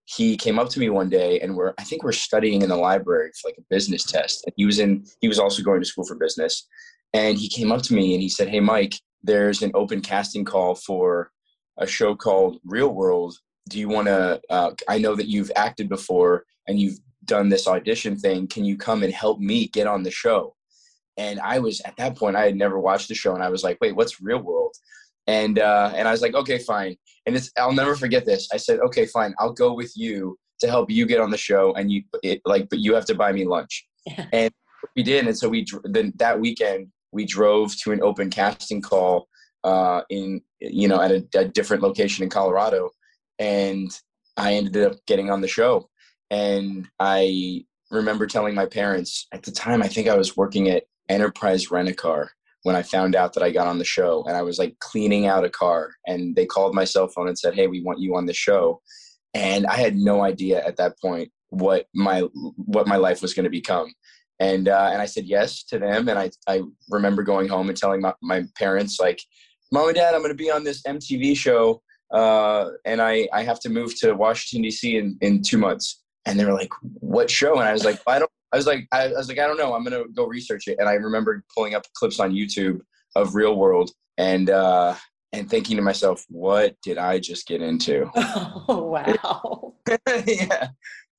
He 0.07 0.37
came 0.37 0.59
up 0.59 0.69
to 0.71 0.81
me 0.81 0.91
one 0.91 1.09
day, 1.09 1.41
and 1.41 1.57
we're 1.57 1.73
I 1.79 1.85
think 1.85 2.03
we're 2.03 2.13
studying 2.13 2.63
in 2.63 2.69
the 2.69 2.77
library 2.77 3.31
for 3.41 3.49
like 3.49 3.59
a 3.59 3.65
business 3.71 4.05
test. 4.05 4.45
And 4.45 4.53
he 4.57 4.67
was 4.67 4.79
in 4.79 5.05
he 5.21 5.29
was 5.29 5.39
also 5.39 5.63
going 5.63 5.81
to 5.81 5.87
school 5.87 6.05
for 6.07 6.17
business, 6.17 6.69
and 7.15 7.39
he 7.39 7.49
came 7.49 7.73
up 7.73 7.83
to 7.83 7.95
me 7.95 8.13
and 8.13 8.23
he 8.23 8.29
said, 8.29 8.49
"Hey, 8.49 8.61
Mike." 8.61 8.97
there's 9.25 9.63
an 9.63 9.73
open 9.75 10.01
casting 10.01 10.45
call 10.45 10.75
for 10.75 11.31
a 11.79 11.87
show 11.87 12.15
called 12.15 12.59
Real 12.65 12.93
World. 12.93 13.37
Do 13.69 13.79
you 13.79 13.89
want 13.89 14.09
to? 14.09 14.41
Uh, 14.51 14.73
I 14.89 14.99
know 14.99 15.15
that 15.15 15.29
you've 15.29 15.51
acted 15.57 15.89
before 15.89 16.45
and 16.69 16.79
you've 16.79 16.99
done 17.25 17.49
this 17.49 17.67
audition 17.67 18.17
thing. 18.17 18.47
Can 18.47 18.65
you 18.65 18.77
come 18.77 19.03
and 19.03 19.13
help 19.13 19.41
me 19.41 19.69
get 19.69 19.87
on 19.87 20.03
the 20.03 20.11
show? 20.11 20.55
And 21.17 21.41
I 21.41 21.59
was 21.59 21.81
at 21.83 21.97
that 21.97 22.17
point, 22.17 22.37
I 22.37 22.45
had 22.45 22.57
never 22.57 22.79
watched 22.79 23.09
the 23.09 23.15
show, 23.15 23.35
and 23.35 23.43
I 23.43 23.49
was 23.49 23.63
like, 23.63 23.79
"Wait, 23.81 23.95
what's 23.95 24.21
Real 24.21 24.43
World?" 24.43 24.75
And 25.27 25.59
uh, 25.59 25.93
and 25.95 26.09
I 26.09 26.11
was 26.11 26.23
like, 26.23 26.35
"Okay, 26.35 26.59
fine." 26.59 26.97
And 27.27 27.37
it's 27.37 27.51
I'll 27.57 27.73
never 27.73 27.95
forget 27.95 28.27
this. 28.27 28.49
I 28.53 28.57
said, 28.57 28.81
"Okay, 28.81 29.07
fine, 29.07 29.35
I'll 29.39 29.53
go 29.53 29.73
with 29.75 29.93
you 29.97 30.37
to 30.61 30.69
help 30.69 30.91
you 30.91 31.07
get 31.07 31.21
on 31.21 31.31
the 31.31 31.39
show, 31.39 31.73
and 31.75 31.91
you 31.91 32.03
it, 32.23 32.43
like, 32.45 32.69
but 32.69 32.81
you 32.81 32.95
have 32.95 33.07
to 33.07 33.15
buy 33.15 33.33
me 33.33 33.45
lunch." 33.45 33.87
And 34.33 34.53
we 34.97 35.03
did, 35.03 35.27
and 35.27 35.37
so 35.37 35.49
we 35.49 35.65
then 35.85 36.13
that 36.17 36.39
weekend 36.39 36.89
we 37.13 37.25
drove 37.25 37.75
to 37.77 37.93
an 37.93 38.03
open 38.03 38.29
casting 38.29 38.83
call 38.83 39.29
uh, 39.65 40.03
in 40.11 40.41
you 40.61 40.89
know 40.89 41.01
at 41.01 41.11
a, 41.11 41.27
a 41.37 41.45
different 41.47 41.83
location 41.83 42.23
in 42.23 42.31
Colorado, 42.31 42.91
and 43.39 43.91
I 44.37 44.55
ended 44.55 44.85
up 44.87 44.97
getting 45.07 45.31
on 45.31 45.41
the 45.41 45.49
show. 45.49 45.89
And 46.31 46.89
I 47.01 47.65
remember 47.91 48.27
telling 48.27 48.55
my 48.55 48.67
parents 48.67 49.27
at 49.33 49.43
the 49.43 49.53
time. 49.53 49.83
I 49.83 49.89
think 49.89 50.09
I 50.09 50.17
was 50.17 50.37
working 50.37 50.69
at 50.69 50.85
Enterprise 51.09 51.71
Rent 51.71 51.89
a 51.89 51.95
Car 51.95 52.31
when 52.63 52.77
I 52.77 52.83
found 52.83 53.15
out 53.15 53.35
that 53.35 53.43
I 53.43 53.51
got 53.51 53.67
on 53.67 53.79
the 53.79 53.85
show, 53.85 54.25
and 54.27 54.37
I 54.37 54.43
was 54.43 54.59
like 54.59 54.79
cleaning 54.79 55.27
out 55.27 55.45
a 55.45 55.51
car, 55.51 55.91
and 56.07 56.37
they 56.37 56.47
called 56.47 56.75
my 56.75 56.85
cell 56.85 57.09
phone 57.09 57.29
and 57.29 57.39
said, 57.39 57.55
"Hey, 57.55 57.67
we 57.67 57.83
want 57.83 58.01
you 58.01 58.15
on 58.17 58.27
the 58.27 58.35
show." 58.35 58.81
And 59.35 59.67
I 59.67 59.77
had 59.77 59.97
no 59.97 60.23
idea 60.23 60.65
at 60.65 60.77
that 60.77 60.99
point 61.01 61.31
what 61.51 61.87
my 61.95 62.21
what 62.57 62.87
my 62.87 62.97
life 62.97 63.23
was 63.23 63.35
going 63.35 63.45
to 63.45 63.51
become 63.51 63.93
and 64.41 64.69
uh, 64.69 64.91
and 64.93 65.01
I 65.01 65.07
said 65.07 65.25
yes 65.25 65.63
to 65.65 65.79
them. 65.79 66.09
And 66.09 66.19
I 66.19 66.31
I 66.47 66.63
remember 66.91 67.23
going 67.23 67.49
home 67.49 67.69
and 67.69 67.79
telling 67.79 68.01
my, 68.01 68.15
my 68.23 68.45
parents 68.57 68.99
like, 69.01 69.21
"Mom 69.75 69.89
and 69.89 69.97
Dad, 69.97 70.15
I'm 70.15 70.21
going 70.21 70.31
to 70.31 70.37
be 70.37 70.51
on 70.51 70.65
this 70.65 70.83
MTV 70.83 71.37
show, 71.37 71.83
uh, 72.13 72.71
and 72.85 73.03
I 73.03 73.29
I 73.33 73.43
have 73.43 73.61
to 73.61 73.69
move 73.69 73.99
to 74.01 74.15
Washington 74.15 74.63
D.C. 74.63 74.97
in 74.97 75.19
in 75.21 75.43
two 75.43 75.59
months." 75.59 76.01
And 76.27 76.39
they 76.39 76.45
were 76.45 76.53
like, 76.53 76.71
"What 77.01 77.29
show?" 77.29 77.55
And 77.59 77.69
I 77.69 77.73
was 77.73 77.85
like, 77.85 78.01
"I 78.07 78.19
don't." 78.19 78.31
I 78.53 78.57
was 78.57 78.67
like, 78.69 78.87
I, 78.93 79.07
I 79.07 79.09
was 79.09 79.29
like, 79.29 79.41
I 79.41 79.49
don't 79.49 79.59
know. 79.59 79.75
I'm 79.75 79.83
gonna 79.83 80.05
go 80.15 80.27
research 80.27 80.69
it. 80.69 80.77
And 80.79 80.89
I 80.89 80.93
remember 80.93 81.43
pulling 81.53 81.75
up 81.75 81.83
clips 81.97 82.21
on 82.21 82.33
YouTube 82.33 82.79
of 83.17 83.35
Real 83.35 83.57
World 83.57 83.91
and 84.17 84.49
uh, 84.49 84.95
and 85.33 85.51
thinking 85.51 85.77
to 85.77 85.83
myself, 85.83 86.25
what 86.29 86.77
did 86.85 86.97
I 86.97 87.19
just 87.19 87.49
get 87.49 87.61
into? 87.61 88.09
Oh 88.67 88.85
wow! 88.85 89.75
yeah. 90.27 90.69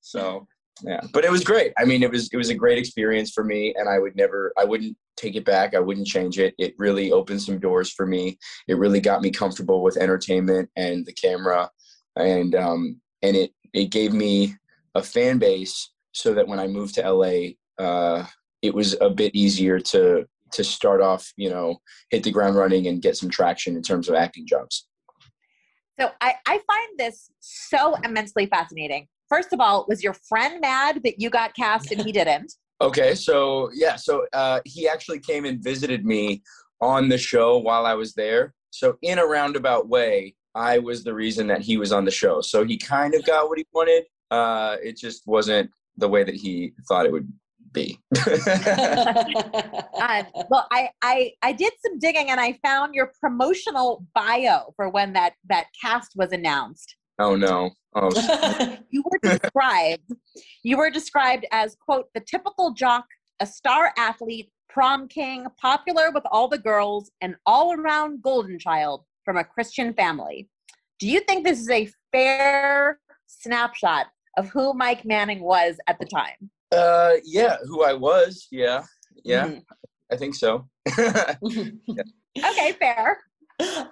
So 0.00 0.48
yeah 0.82 1.00
but 1.12 1.24
it 1.24 1.30
was 1.30 1.44
great. 1.44 1.72
I 1.78 1.84
mean 1.84 2.02
it 2.02 2.10
was 2.10 2.28
it 2.32 2.36
was 2.36 2.50
a 2.50 2.54
great 2.54 2.78
experience 2.78 3.30
for 3.32 3.44
me 3.44 3.74
and 3.76 3.88
i 3.88 3.98
would 3.98 4.16
never 4.16 4.52
i 4.58 4.64
wouldn't 4.64 4.96
take 5.16 5.34
it 5.34 5.44
back. 5.44 5.74
I 5.74 5.80
wouldn't 5.80 6.06
change 6.06 6.38
it. 6.38 6.54
It 6.58 6.74
really 6.78 7.10
opened 7.10 7.40
some 7.40 7.58
doors 7.58 7.90
for 7.90 8.04
me. 8.06 8.38
It 8.68 8.76
really 8.76 9.00
got 9.00 9.22
me 9.22 9.30
comfortable 9.30 9.82
with 9.82 9.96
entertainment 9.96 10.68
and 10.76 11.06
the 11.06 11.12
camera 11.12 11.70
and 12.16 12.54
um 12.54 13.00
and 13.22 13.36
it 13.36 13.52
it 13.72 13.90
gave 13.90 14.12
me 14.12 14.54
a 14.94 15.02
fan 15.02 15.38
base 15.38 15.92
so 16.12 16.32
that 16.32 16.48
when 16.48 16.58
i 16.58 16.66
moved 16.66 16.94
to 16.94 17.12
la 17.12 17.32
uh 17.78 18.24
it 18.62 18.74
was 18.74 18.96
a 19.00 19.10
bit 19.10 19.34
easier 19.34 19.78
to 19.78 20.26
to 20.52 20.64
start 20.64 21.00
off 21.00 21.32
you 21.36 21.50
know 21.50 21.76
hit 22.10 22.22
the 22.22 22.30
ground 22.30 22.56
running 22.56 22.86
and 22.86 23.02
get 23.02 23.16
some 23.16 23.28
traction 23.28 23.76
in 23.76 23.82
terms 23.82 24.08
of 24.08 24.14
acting 24.14 24.46
jobs. 24.46 24.86
So 25.98 26.10
I, 26.20 26.34
I 26.46 26.60
find 26.66 26.98
this 26.98 27.30
so 27.40 27.94
immensely 28.04 28.46
fascinating 28.46 29.08
first 29.28 29.52
of 29.52 29.60
all, 29.60 29.86
was 29.88 30.02
your 30.02 30.14
friend 30.14 30.60
mad 30.60 31.02
that 31.04 31.20
you 31.20 31.30
got 31.30 31.54
cast 31.54 31.92
and 31.92 32.00
he 32.02 32.12
didn't? 32.12 32.52
Okay, 32.80 33.14
so 33.14 33.70
yeah, 33.74 33.96
so 33.96 34.26
uh, 34.32 34.60
he 34.64 34.88
actually 34.88 35.18
came 35.18 35.44
and 35.44 35.62
visited 35.62 36.04
me 36.04 36.42
on 36.80 37.08
the 37.08 37.18
show 37.18 37.58
while 37.58 37.86
I 37.86 37.94
was 37.94 38.14
there. 38.14 38.54
So 38.70 38.98
in 39.02 39.18
a 39.18 39.24
roundabout 39.24 39.88
way, 39.88 40.34
I 40.54 40.78
was 40.78 41.04
the 41.04 41.14
reason 41.14 41.46
that 41.48 41.62
he 41.62 41.78
was 41.78 41.92
on 41.92 42.04
the 42.04 42.10
show. 42.10 42.40
So 42.40 42.64
he 42.64 42.76
kind 42.76 43.14
of 43.14 43.24
got 43.24 43.48
what 43.48 43.58
he 43.58 43.66
wanted. 43.72 44.04
Uh, 44.30 44.76
it 44.82 44.96
just 44.96 45.26
wasn't 45.26 45.70
the 45.96 46.08
way 46.08 46.24
that 46.24 46.34
he 46.34 46.72
thought 46.88 47.06
it 47.06 47.12
would 47.12 47.32
be. 47.72 47.98
uh, 48.26 50.24
well, 50.50 50.66
I, 50.70 50.88
I 51.02 51.32
I 51.42 51.52
did 51.52 51.72
some 51.84 51.98
digging 51.98 52.30
and 52.30 52.40
I 52.40 52.58
found 52.64 52.94
your 52.94 53.12
promotional 53.20 54.06
bio 54.14 54.72
for 54.76 54.88
when 54.88 55.12
that 55.12 55.34
that 55.48 55.66
cast 55.80 56.12
was 56.16 56.32
announced. 56.32 56.96
Oh 57.18 57.34
no. 57.34 57.70
Oh. 57.94 58.76
you 58.90 59.02
were 59.04 59.18
described. 59.22 60.12
You 60.62 60.76
were 60.76 60.90
described 60.90 61.46
as 61.50 61.76
quote 61.76 62.08
the 62.14 62.20
typical 62.20 62.72
jock, 62.72 63.06
a 63.40 63.46
star 63.46 63.92
athlete, 63.96 64.50
prom 64.68 65.08
king, 65.08 65.46
popular 65.58 66.10
with 66.10 66.24
all 66.30 66.48
the 66.48 66.58
girls, 66.58 67.10
an 67.22 67.36
all-around 67.46 68.22
golden 68.22 68.58
child 68.58 69.04
from 69.24 69.38
a 69.38 69.44
Christian 69.44 69.94
family. 69.94 70.48
Do 70.98 71.08
you 71.08 71.20
think 71.20 71.44
this 71.44 71.58
is 71.58 71.70
a 71.70 71.90
fair 72.12 73.00
snapshot 73.26 74.06
of 74.36 74.50
who 74.50 74.74
Mike 74.74 75.04
Manning 75.06 75.40
was 75.40 75.76
at 75.86 75.98
the 75.98 76.06
time? 76.06 76.50
Uh, 76.72 77.14
yeah, 77.24 77.56
who 77.64 77.82
I 77.82 77.94
was. 77.94 78.46
Yeah, 78.50 78.82
yeah, 79.24 79.46
mm-hmm. 79.46 79.58
I 80.12 80.16
think 80.16 80.34
so. 80.34 80.68
yeah. 80.98 81.34
Okay, 82.50 82.72
fair 82.72 83.18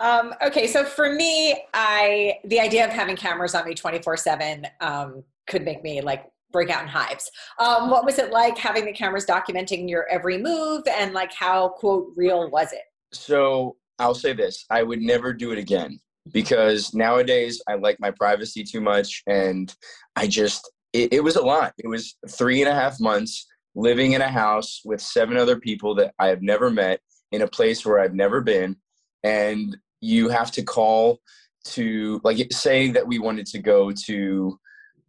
um, 0.00 0.34
okay, 0.44 0.66
so 0.66 0.84
for 0.84 1.12
me, 1.12 1.56
I 1.72 2.38
the 2.44 2.60
idea 2.60 2.84
of 2.84 2.90
having 2.90 3.16
cameras 3.16 3.54
on 3.54 3.64
me 3.66 3.74
twenty 3.74 4.00
four 4.00 4.16
seven 4.16 4.66
um, 4.80 5.24
could 5.46 5.64
make 5.64 5.82
me 5.82 6.00
like 6.00 6.26
break 6.52 6.70
out 6.70 6.82
in 6.82 6.88
hives. 6.88 7.30
Um, 7.58 7.90
what 7.90 8.04
was 8.04 8.18
it 8.18 8.30
like 8.30 8.58
having 8.58 8.84
the 8.84 8.92
cameras 8.92 9.26
documenting 9.26 9.88
your 9.88 10.06
every 10.08 10.38
move, 10.38 10.82
and 10.86 11.12
like 11.12 11.32
how 11.32 11.68
quote 11.68 12.12
real 12.16 12.50
was 12.50 12.72
it? 12.72 12.82
So 13.12 13.76
I'll 13.98 14.14
say 14.14 14.32
this: 14.32 14.64
I 14.70 14.82
would 14.82 15.00
never 15.00 15.32
do 15.32 15.52
it 15.52 15.58
again 15.58 15.98
because 16.32 16.94
nowadays 16.94 17.62
I 17.68 17.74
like 17.74 17.98
my 18.00 18.10
privacy 18.10 18.64
too 18.64 18.80
much, 18.80 19.22
and 19.26 19.74
I 20.16 20.26
just 20.26 20.70
it, 20.92 21.12
it 21.14 21.24
was 21.24 21.36
a 21.36 21.42
lot. 21.42 21.72
It 21.78 21.88
was 21.88 22.16
three 22.28 22.60
and 22.60 22.70
a 22.70 22.74
half 22.74 23.00
months 23.00 23.46
living 23.74 24.12
in 24.12 24.22
a 24.22 24.28
house 24.28 24.80
with 24.84 25.00
seven 25.00 25.36
other 25.36 25.58
people 25.58 25.94
that 25.96 26.14
I 26.18 26.28
have 26.28 26.42
never 26.42 26.70
met 26.70 27.00
in 27.32 27.42
a 27.42 27.48
place 27.48 27.84
where 27.84 27.98
I've 27.98 28.14
never 28.14 28.40
been 28.40 28.76
and 29.24 29.76
you 30.00 30.28
have 30.28 30.52
to 30.52 30.62
call 30.62 31.20
to 31.64 32.20
like 32.22 32.52
say 32.52 32.90
that 32.90 33.06
we 33.06 33.18
wanted 33.18 33.46
to 33.46 33.58
go 33.58 33.90
to 33.90 34.58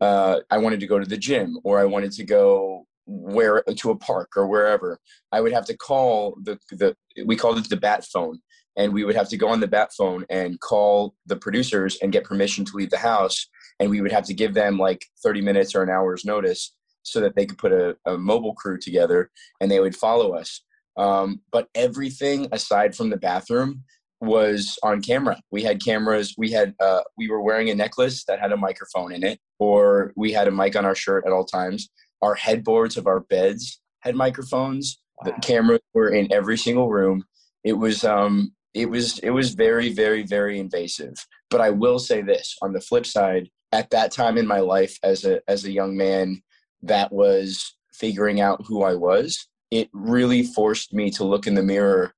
uh, 0.02 0.40
I 0.50 0.58
wanted 0.58 0.80
to 0.80 0.88
go 0.88 1.00
to 1.00 1.06
the 1.06 1.18
gym 1.18 1.60
or 1.64 1.80
I 1.80 1.86
wanted 1.86 2.12
to 2.14 2.24
go 2.24 2.86
where 3.06 3.62
to 3.62 3.92
a 3.92 3.96
park 3.96 4.32
or 4.36 4.48
wherever. 4.48 5.00
I 5.32 5.42
would 5.42 5.54
have 5.54 5.66
to 5.66 5.78
call 5.78 6.38
the 6.42 6.58
the 6.72 6.96
we 7.26 7.36
called 7.36 7.58
it 7.58 7.70
the 7.70 7.78
bat 7.78 8.06
phone, 8.06 8.40
and 8.78 8.94
we 8.94 9.04
would 9.04 9.16
have 9.16 9.30
to 9.30 9.38
go 9.38 9.50
on 9.50 9.60
the 9.60 9.68
bat 9.68 9.92
phone 9.98 10.26
and 10.30 10.60
call 10.60 11.16
the 11.26 11.36
producers 11.36 11.98
and 12.02 12.12
get 12.12 12.24
permission 12.24 12.66
to 12.66 12.76
leave 12.76 12.90
the 12.90 12.98
house, 12.98 13.48
and 13.80 13.90
we 13.90 14.02
would 14.02 14.12
have 14.12 14.26
to 14.26 14.34
give 14.34 14.54
them 14.54 14.78
like 14.78 15.06
30 15.24 15.42
minutes 15.42 15.76
or 15.76 15.84
an 15.84 15.90
hour's 15.90 16.26
notice 16.26 16.76
so 17.04 17.20
that 17.20 17.36
they 17.36 17.46
could 17.46 17.58
put 17.58 17.72
a, 17.72 17.96
a 18.06 18.18
mobile 18.18 18.56
crew 18.56 18.80
together 18.80 19.30
and 19.62 19.70
they 19.70 19.80
would 19.80 19.96
follow 19.96 20.34
us. 20.34 20.62
Um, 20.98 21.42
but 21.52 21.68
everything 21.76 22.48
aside 22.52 22.96
from 22.96 23.12
the 23.12 23.18
bathroom 23.18 23.84
was 24.22 24.78
on 24.84 25.02
camera. 25.02 25.40
We 25.52 25.64
had 25.64 25.84
cameras. 25.84 26.36
We 26.38 26.52
had 26.52 26.74
uh, 26.80 27.02
we 27.18 27.30
were 27.30 27.42
wearing 27.42 27.70
a 27.70 27.76
necklace 27.76 28.24
that 28.26 28.40
had 28.40 28.52
a 28.52 28.58
microphone 28.58 29.12
in 29.12 29.24
it, 29.24 29.40
or 29.60 30.14
we 30.16 30.32
had 30.32 30.48
a 30.48 30.52
mic 30.52 30.76
on 30.76 30.86
our 30.86 30.96
shirt 30.96 31.26
at 31.26 31.34
all 31.34 31.46
times. 31.46 31.90
Our 32.22 32.36
headboards 32.36 32.98
of 32.98 33.08
our 33.08 33.22
beds 33.22 33.80
had 34.00 34.16
microphones. 34.16 35.00
Wow. 35.18 35.32
The 35.32 35.42
cameras 35.42 35.82
were 35.94 36.10
in 36.10 36.32
every 36.32 36.58
single 36.58 36.90
room. 36.90 37.26
It 37.64 37.74
was 37.74 38.04
um, 38.04 38.54
it 38.74 38.90
was 38.90 39.20
it 39.20 39.32
was 39.32 39.54
very 39.54 39.92
very 39.92 40.24
very 40.24 40.60
invasive. 40.60 41.16
But 41.50 41.62
I 41.62 41.70
will 41.70 42.00
say 42.00 42.22
this: 42.22 42.56
on 42.62 42.74
the 42.74 42.82
flip 42.82 43.06
side, 43.06 43.50
at 43.72 43.90
that 43.92 44.12
time 44.12 44.38
in 44.38 44.48
my 44.48 44.60
life 44.60 44.98
as 45.04 45.26
a 45.26 45.42
as 45.48 45.66
a 45.66 45.72
young 45.72 45.98
man, 45.98 46.42
that 46.84 47.12
was 47.12 47.76
figuring 47.94 48.42
out 48.42 48.66
who 48.66 48.84
I 48.84 48.96
was. 48.96 49.48
It 49.72 49.90
really 49.94 50.44
forced 50.44 50.94
me 50.94 51.10
to 51.12 51.24
look 51.24 51.48
in 51.48 51.56
the 51.56 51.64
mirror 51.64 52.14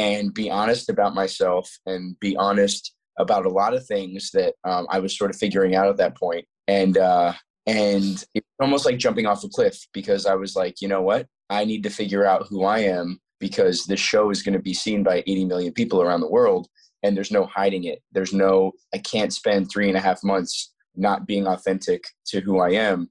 and 0.00 0.32
be 0.32 0.50
honest 0.50 0.88
about 0.88 1.14
myself 1.14 1.70
and 1.84 2.18
be 2.20 2.34
honest 2.36 2.94
about 3.18 3.44
a 3.44 3.50
lot 3.50 3.74
of 3.74 3.84
things 3.84 4.30
that 4.32 4.54
um, 4.64 4.86
I 4.88 4.98
was 4.98 5.16
sort 5.16 5.30
of 5.30 5.36
figuring 5.36 5.76
out 5.76 5.88
at 5.88 5.98
that 5.98 6.16
point. 6.16 6.46
And 6.68 6.96
uh, 6.96 7.34
and 7.66 8.24
it's 8.34 8.46
almost 8.60 8.86
like 8.86 8.96
jumping 8.96 9.26
off 9.26 9.44
a 9.44 9.48
cliff 9.48 9.78
because 9.92 10.24
I 10.24 10.34
was 10.34 10.56
like, 10.56 10.80
you 10.80 10.88
know 10.88 11.02
what? 11.02 11.26
I 11.50 11.66
need 11.66 11.82
to 11.82 11.90
figure 11.90 12.24
out 12.24 12.46
who 12.48 12.64
I 12.64 12.78
am 12.78 13.20
because 13.40 13.84
this 13.84 14.00
show 14.00 14.30
is 14.30 14.42
going 14.42 14.54
to 14.54 14.62
be 14.62 14.72
seen 14.72 15.02
by 15.02 15.18
80 15.26 15.44
million 15.44 15.72
people 15.74 16.00
around 16.00 16.22
the 16.22 16.30
world, 16.30 16.68
and 17.02 17.14
there's 17.14 17.30
no 17.30 17.44
hiding 17.44 17.84
it. 17.84 18.00
There's 18.12 18.32
no 18.32 18.72
I 18.94 18.98
can't 18.98 19.34
spend 19.34 19.70
three 19.70 19.88
and 19.88 19.98
a 19.98 20.00
half 20.00 20.24
months 20.24 20.72
not 20.96 21.26
being 21.26 21.46
authentic 21.46 22.04
to 22.28 22.40
who 22.40 22.58
I 22.58 22.70
am, 22.70 23.10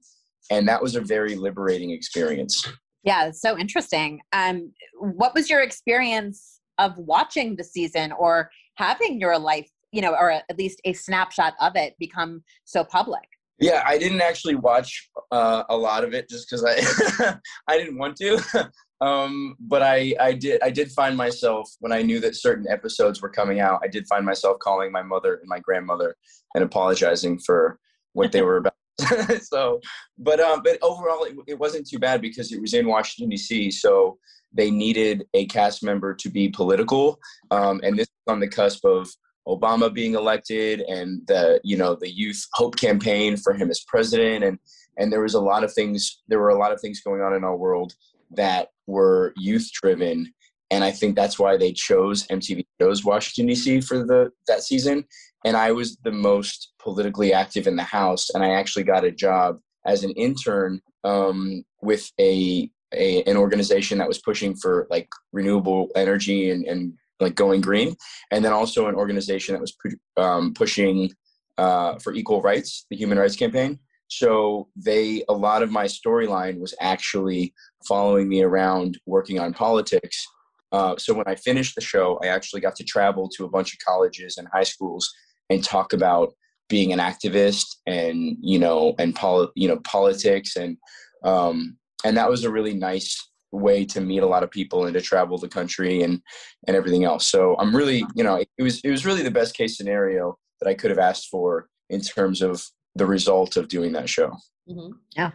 and 0.50 0.66
that 0.66 0.82
was 0.82 0.96
a 0.96 1.00
very 1.00 1.36
liberating 1.36 1.92
experience. 1.92 2.66
Yeah, 3.04 3.30
so 3.30 3.56
interesting. 3.56 4.20
Um, 4.32 4.72
what 4.98 5.34
was 5.34 5.48
your 5.48 5.60
experience 5.60 6.59
of 6.80 6.96
watching 6.96 7.54
the 7.54 7.64
season 7.64 8.12
or 8.12 8.50
having 8.74 9.20
your 9.20 9.38
life, 9.38 9.70
you 9.92 10.02
know, 10.02 10.12
or 10.12 10.30
at 10.32 10.58
least 10.58 10.80
a 10.84 10.92
snapshot 10.92 11.54
of 11.60 11.76
it 11.76 11.94
become 11.98 12.42
so 12.64 12.82
public? 12.82 13.28
Yeah, 13.60 13.82
I 13.86 13.98
didn't 13.98 14.22
actually 14.22 14.54
watch 14.54 15.10
uh, 15.30 15.64
a 15.68 15.76
lot 15.76 16.02
of 16.02 16.14
it 16.14 16.30
just 16.30 16.48
because 16.48 16.64
I 16.64 17.36
I 17.68 17.76
didn't 17.76 17.98
want 17.98 18.16
to. 18.16 18.70
um, 19.02 19.54
but 19.60 19.82
I 19.82 20.14
I 20.18 20.32
did 20.32 20.62
I 20.62 20.70
did 20.70 20.90
find 20.92 21.16
myself 21.16 21.70
when 21.80 21.92
I 21.92 22.00
knew 22.00 22.20
that 22.20 22.36
certain 22.36 22.66
episodes 22.68 23.20
were 23.20 23.28
coming 23.28 23.60
out. 23.60 23.80
I 23.84 23.88
did 23.88 24.06
find 24.08 24.24
myself 24.24 24.58
calling 24.60 24.90
my 24.90 25.02
mother 25.02 25.34
and 25.34 25.48
my 25.48 25.58
grandmother 25.58 26.16
and 26.54 26.64
apologizing 26.64 27.38
for 27.38 27.78
what 28.14 28.32
they 28.32 28.42
were 28.42 28.56
about. 28.56 28.74
so, 29.42 29.80
but 30.18 30.40
um, 30.40 30.62
but 30.64 30.78
overall, 30.80 31.24
it, 31.24 31.36
it 31.46 31.58
wasn't 31.58 31.86
too 31.86 31.98
bad 31.98 32.22
because 32.22 32.52
it 32.52 32.60
was 32.60 32.72
in 32.72 32.88
Washington 32.88 33.28
D.C. 33.28 33.70
So 33.70 34.18
they 34.52 34.70
needed 34.70 35.26
a 35.34 35.46
cast 35.46 35.82
member 35.82 36.14
to 36.14 36.28
be 36.28 36.48
political, 36.48 37.18
um, 37.50 37.80
and 37.82 37.98
this 37.98 38.08
was 38.26 38.34
on 38.34 38.40
the 38.40 38.48
cusp 38.48 38.84
of 38.84 39.08
Obama 39.48 39.92
being 39.92 40.14
elected 40.14 40.80
and 40.82 41.26
the 41.26 41.60
you 41.64 41.76
know 41.76 41.94
the 41.94 42.10
Youth 42.10 42.46
Hope 42.54 42.76
campaign 42.76 43.36
for 43.36 43.52
him 43.54 43.70
as 43.70 43.80
president, 43.86 44.44
and 44.44 44.58
and 44.96 45.12
there 45.12 45.22
was 45.22 45.34
a 45.34 45.40
lot 45.40 45.64
of 45.64 45.72
things. 45.72 46.22
There 46.28 46.40
were 46.40 46.50
a 46.50 46.58
lot 46.58 46.72
of 46.72 46.80
things 46.80 47.00
going 47.00 47.22
on 47.22 47.34
in 47.34 47.44
our 47.44 47.56
world 47.56 47.94
that 48.32 48.68
were 48.86 49.32
youth 49.36 49.70
driven, 49.72 50.32
and 50.70 50.84
I 50.84 50.90
think 50.90 51.16
that's 51.16 51.38
why 51.38 51.56
they 51.56 51.72
chose 51.72 52.26
MTV 52.28 52.66
chose 52.80 53.04
Washington 53.04 53.46
D.C. 53.46 53.80
for 53.80 54.04
the 54.04 54.30
that 54.46 54.62
season. 54.62 55.04
And 55.44 55.56
I 55.56 55.72
was 55.72 55.96
the 56.04 56.12
most 56.12 56.72
politically 56.78 57.32
active 57.32 57.66
in 57.66 57.76
the 57.76 57.82
house, 57.82 58.28
and 58.30 58.44
I 58.44 58.50
actually 58.50 58.84
got 58.84 59.04
a 59.04 59.10
job 59.10 59.58
as 59.86 60.04
an 60.04 60.10
intern 60.12 60.80
um, 61.04 61.64
with 61.82 62.10
a, 62.20 62.70
a, 62.92 63.22
an 63.24 63.36
organization 63.36 63.98
that 63.98 64.08
was 64.08 64.18
pushing 64.18 64.54
for 64.54 64.86
like 64.90 65.08
renewable 65.32 65.88
energy 65.94 66.50
and, 66.50 66.64
and 66.66 66.92
like 67.20 67.34
going 67.34 67.60
green, 67.60 67.94
and 68.30 68.44
then 68.44 68.52
also 68.52 68.88
an 68.88 68.94
organization 68.94 69.54
that 69.54 69.60
was 69.60 69.76
um, 70.16 70.54
pushing 70.54 71.10
uh, 71.58 71.98
for 71.98 72.14
equal 72.14 72.40
rights, 72.40 72.86
the 72.90 72.96
Human 72.96 73.18
Rights 73.18 73.36
Campaign. 73.36 73.78
So 74.08 74.68
they 74.74 75.22
a 75.28 75.32
lot 75.32 75.62
of 75.62 75.70
my 75.70 75.84
storyline 75.84 76.58
was 76.58 76.74
actually 76.80 77.54
following 77.86 78.28
me 78.28 78.42
around 78.42 78.98
working 79.06 79.38
on 79.38 79.54
politics. 79.54 80.26
Uh, 80.72 80.96
so 80.98 81.14
when 81.14 81.26
I 81.26 81.34
finished 81.34 81.74
the 81.74 81.80
show, 81.80 82.18
I 82.22 82.28
actually 82.28 82.60
got 82.60 82.76
to 82.76 82.84
travel 82.84 83.28
to 83.36 83.44
a 83.44 83.48
bunch 83.48 83.72
of 83.72 83.78
colleges 83.86 84.36
and 84.36 84.48
high 84.52 84.64
schools 84.64 85.12
and 85.48 85.62
talk 85.62 85.92
about 85.92 86.32
being 86.68 86.92
an 86.92 86.98
activist 86.98 87.76
and 87.86 88.36
you 88.40 88.58
know 88.58 88.94
and 88.98 89.14
poli- 89.14 89.50
you 89.54 89.68
know 89.68 89.78
politics 89.80 90.56
and 90.56 90.76
um, 91.24 91.76
and 92.04 92.16
that 92.16 92.30
was 92.30 92.44
a 92.44 92.50
really 92.50 92.74
nice 92.74 93.30
way 93.52 93.84
to 93.84 94.00
meet 94.00 94.22
a 94.22 94.26
lot 94.26 94.42
of 94.42 94.50
people 94.50 94.84
and 94.84 94.94
to 94.94 95.00
travel 95.00 95.36
the 95.38 95.48
country 95.48 96.02
and 96.02 96.20
and 96.66 96.76
everything 96.76 97.04
else. 97.04 97.26
So 97.26 97.56
I'm 97.58 97.74
really 97.74 98.04
you 98.14 98.24
know 98.24 98.36
it 98.36 98.62
was 98.62 98.80
it 98.80 98.90
was 98.90 99.06
really 99.06 99.22
the 99.22 99.30
best 99.30 99.56
case 99.56 99.76
scenario 99.76 100.38
that 100.60 100.68
I 100.68 100.74
could 100.74 100.90
have 100.90 100.98
asked 100.98 101.28
for 101.28 101.68
in 101.88 102.00
terms 102.00 102.42
of 102.42 102.62
the 102.94 103.06
result 103.06 103.56
of 103.56 103.68
doing 103.68 103.92
that 103.92 104.08
show. 104.08 104.30
Mm-hmm. 104.68 104.92
Yeah. 105.16 105.30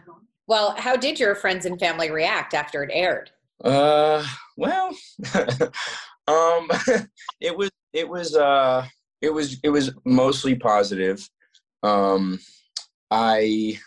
Well, 0.46 0.74
how 0.78 0.96
did 0.96 1.18
your 1.18 1.34
friends 1.34 1.66
and 1.66 1.78
family 1.78 2.10
react 2.10 2.54
after 2.54 2.82
it 2.84 2.90
aired? 2.92 3.30
Uh, 3.64 4.24
well, 4.56 4.88
um, 6.28 6.70
it 7.40 7.56
was 7.56 7.70
it 7.92 8.08
was 8.08 8.36
uh 8.36 8.86
it 9.20 9.32
was 9.32 9.58
it 9.62 9.70
was 9.70 9.92
mostly 10.04 10.54
positive. 10.54 11.28
Um, 11.82 12.38
I 13.10 13.78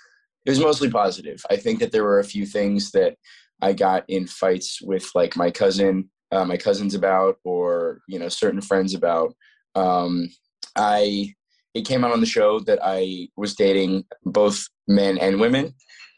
it 0.49 0.53
was 0.53 0.59
mostly 0.59 0.89
positive. 0.89 1.39
I 1.51 1.57
think 1.57 1.79
that 1.79 1.91
there 1.91 2.03
were 2.03 2.19
a 2.19 2.23
few 2.23 2.45
things 2.45 2.89
that 2.91 3.15
I 3.61 3.73
got 3.73 4.03
in 4.07 4.25
fights 4.25 4.81
with 4.81 5.07
like 5.13 5.35
my 5.35 5.51
cousin, 5.51 6.09
uh, 6.31 6.43
my 6.43 6.57
cousins 6.57 6.95
about, 6.95 7.37
or 7.43 7.99
you 8.07 8.17
know 8.17 8.29
certain 8.29 8.61
friends 8.61 8.95
about. 8.95 9.35
Um, 9.75 10.29
I 10.75 11.35
it 11.75 11.85
came 11.85 12.03
out 12.03 12.13
on 12.13 12.19
the 12.19 12.25
show 12.25 12.59
that 12.61 12.79
I 12.81 13.27
was 13.37 13.53
dating 13.53 14.05
both 14.23 14.65
men 14.87 15.19
and 15.19 15.39
women, 15.39 15.75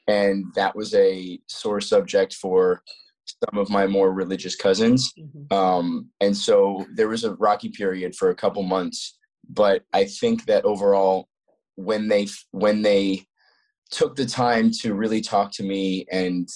and 0.07 0.45
that 0.55 0.77
was 0.77 0.93
a 0.93 1.39
sore 1.47 1.81
subject 1.81 2.35
for 2.35 2.81
some 3.25 3.59
of 3.59 3.69
my 3.69 3.85
more 3.85 4.13
religious 4.13 4.55
cousins. 4.55 5.13
Mm-hmm. 5.19 5.53
Um, 5.53 6.09
and 6.21 6.35
so 6.35 6.85
there 6.95 7.09
was 7.09 7.25
a 7.25 7.35
rocky 7.35 7.69
period 7.69 8.15
for 8.15 8.29
a 8.29 8.35
couple 8.35 8.63
months, 8.63 9.17
but 9.49 9.83
I 9.91 10.05
think 10.05 10.45
that 10.45 10.63
overall, 10.63 11.27
when 11.75 12.07
they 12.07 12.27
when 12.51 12.81
they 12.81 13.25
took 13.91 14.15
the 14.15 14.25
time 14.25 14.71
to 14.81 14.93
really 14.93 15.21
talk 15.21 15.51
to 15.51 15.63
me 15.63 16.05
and 16.11 16.49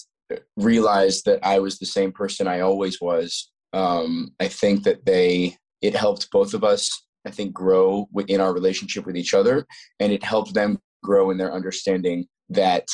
realize 0.57 1.21
that 1.23 1.39
I 1.43 1.59
was 1.59 1.77
the 1.77 1.85
same 1.85 2.11
person 2.11 2.47
I 2.47 2.61
always 2.61 2.99
was, 2.99 3.51
um, 3.73 4.31
I 4.39 4.47
think 4.47 4.83
that 4.83 5.05
they 5.05 5.57
it 5.81 5.95
helped 5.95 6.31
both 6.31 6.53
of 6.53 6.63
us. 6.63 6.89
I 7.27 7.31
think 7.31 7.53
grow 7.53 8.07
in 8.27 8.39
our 8.39 8.53
relationship 8.53 9.05
with 9.05 9.17
each 9.17 9.33
other, 9.33 9.65
and 9.99 10.11
it 10.11 10.23
helped 10.23 10.53
them 10.53 10.79
grow 11.03 11.29
in 11.29 11.37
their 11.37 11.53
understanding 11.53 12.25
that 12.49 12.87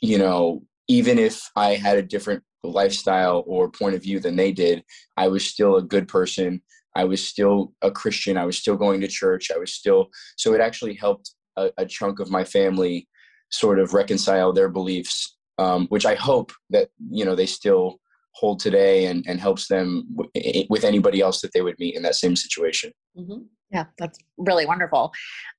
you 0.00 0.18
know 0.18 0.62
even 0.86 1.18
if 1.18 1.50
I 1.56 1.74
had 1.74 1.98
a 1.98 2.02
different 2.02 2.42
lifestyle 2.62 3.44
or 3.46 3.70
point 3.70 3.94
of 3.94 4.02
view 4.02 4.20
than 4.20 4.36
they 4.36 4.52
did, 4.52 4.84
I 5.16 5.28
was 5.28 5.46
still 5.46 5.76
a 5.76 5.82
good 5.82 6.08
person. 6.08 6.62
I 6.96 7.04
was 7.04 7.26
still 7.26 7.72
a 7.82 7.90
Christian. 7.90 8.36
I 8.36 8.46
was 8.46 8.58
still 8.58 8.76
going 8.76 9.00
to 9.00 9.08
church. 9.08 9.50
I 9.54 9.58
was 9.58 9.72
still, 9.74 10.08
so 10.36 10.54
it 10.54 10.60
actually 10.60 10.94
helped 10.94 11.32
a, 11.56 11.70
a 11.78 11.86
chunk 11.86 12.18
of 12.18 12.30
my 12.30 12.44
family 12.44 13.07
sort 13.50 13.78
of 13.78 13.94
reconcile 13.94 14.52
their 14.52 14.68
beliefs, 14.68 15.36
um, 15.58 15.86
which 15.88 16.06
I 16.06 16.14
hope 16.14 16.52
that, 16.70 16.88
you 17.10 17.24
know, 17.24 17.34
they 17.34 17.46
still 17.46 18.00
hold 18.32 18.60
today 18.60 19.06
and, 19.06 19.24
and 19.26 19.40
helps 19.40 19.68
them 19.68 20.06
w- 20.14 20.66
with 20.70 20.84
anybody 20.84 21.20
else 21.20 21.40
that 21.40 21.52
they 21.52 21.62
would 21.62 21.78
meet 21.78 21.96
in 21.96 22.02
that 22.02 22.14
same 22.14 22.36
situation. 22.36 22.92
Mm-hmm. 23.18 23.42
Yeah, 23.72 23.84
that's 23.98 24.18
really 24.36 24.64
wonderful. 24.64 25.12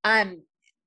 Um, 0.04 0.42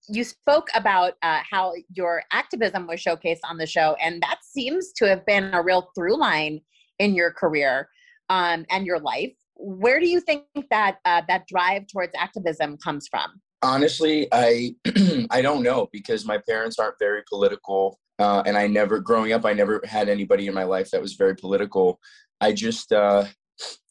you 0.09 0.25
spoke 0.25 0.69
about 0.75 1.15
uh, 1.23 1.41
how 1.49 1.75
your 1.93 2.25
activism 2.33 2.87
was 2.87 3.01
showcased 3.01 3.41
on 3.45 3.57
the 3.57 3.67
show, 3.67 3.97
and 4.03 4.21
that 4.23 4.39
seems 4.43 4.93
to 4.95 5.07
have 5.07 5.25
been 5.27 5.55
a 5.55 5.63
real 5.63 5.91
through 5.95 6.19
line 6.19 6.61
in 6.99 7.15
your 7.15 7.31
career 7.31 7.89
um, 8.29 8.65
and 8.71 8.87
your 8.87 8.99
life. 8.99 9.33
Where 9.55 10.01
do 10.01 10.09
you 10.09 10.21
think 10.21 10.45
that 10.71 10.97
uh, 11.05 11.23
that 11.29 11.47
drive 11.47 11.87
towards 11.87 12.13
activism 12.19 12.79
comes 12.79 13.07
from? 13.07 13.41
Honestly, 13.63 14.29
I 14.33 14.75
I 15.31 15.43
don't 15.43 15.63
know 15.63 15.89
because 15.93 16.25
my 16.25 16.39
parents 16.39 16.79
aren't 16.79 16.99
very 16.99 17.23
political, 17.29 17.99
uh, 18.19 18.43
and 18.47 18.57
I 18.57 18.67
never 18.67 18.99
growing 18.99 19.33
up 19.33 19.45
I 19.45 19.53
never 19.53 19.81
had 19.85 20.09
anybody 20.09 20.47
in 20.47 20.55
my 20.55 20.65
life 20.65 20.91
that 20.91 21.03
was 21.03 21.15
very 21.15 21.37
political. 21.37 22.01
I 22.41 22.53
just 22.53 22.93
uh, 22.93 23.25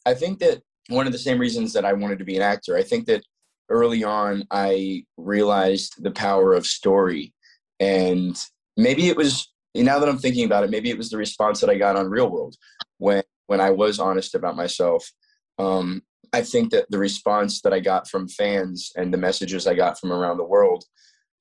I 0.06 0.14
think 0.14 0.38
that 0.40 0.62
one 0.88 1.06
of 1.06 1.12
the 1.12 1.18
same 1.18 1.38
reasons 1.38 1.72
that 1.72 1.84
I 1.84 1.92
wanted 1.92 2.18
to 2.18 2.24
be 2.24 2.36
an 2.36 2.42
actor. 2.42 2.76
I 2.76 2.82
think 2.82 3.06
that 3.06 3.24
early 3.68 4.04
on 4.04 4.44
I 4.50 5.04
realized 5.16 6.02
the 6.02 6.10
power 6.10 6.52
of 6.52 6.66
story. 6.66 7.32
And 7.80 8.36
maybe 8.76 9.08
it 9.08 9.16
was 9.16 9.50
now 9.74 9.98
that 9.98 10.08
I'm 10.08 10.18
thinking 10.18 10.44
about 10.44 10.64
it, 10.64 10.70
maybe 10.70 10.90
it 10.90 10.98
was 10.98 11.10
the 11.10 11.16
response 11.16 11.60
that 11.60 11.70
I 11.70 11.78
got 11.78 11.96
on 11.96 12.10
Real 12.10 12.30
World 12.30 12.56
when 12.98 13.22
when 13.46 13.60
I 13.60 13.70
was 13.70 13.98
honest 13.98 14.34
about 14.34 14.56
myself. 14.56 15.10
Um, 15.58 16.02
I 16.32 16.42
think 16.42 16.70
that 16.70 16.86
the 16.90 16.98
response 16.98 17.60
that 17.60 17.72
I 17.72 17.80
got 17.80 18.08
from 18.08 18.28
fans 18.28 18.90
and 18.96 19.12
the 19.12 19.18
messages 19.18 19.66
I 19.66 19.74
got 19.74 19.98
from 19.98 20.12
around 20.12 20.38
the 20.38 20.44
world 20.44 20.84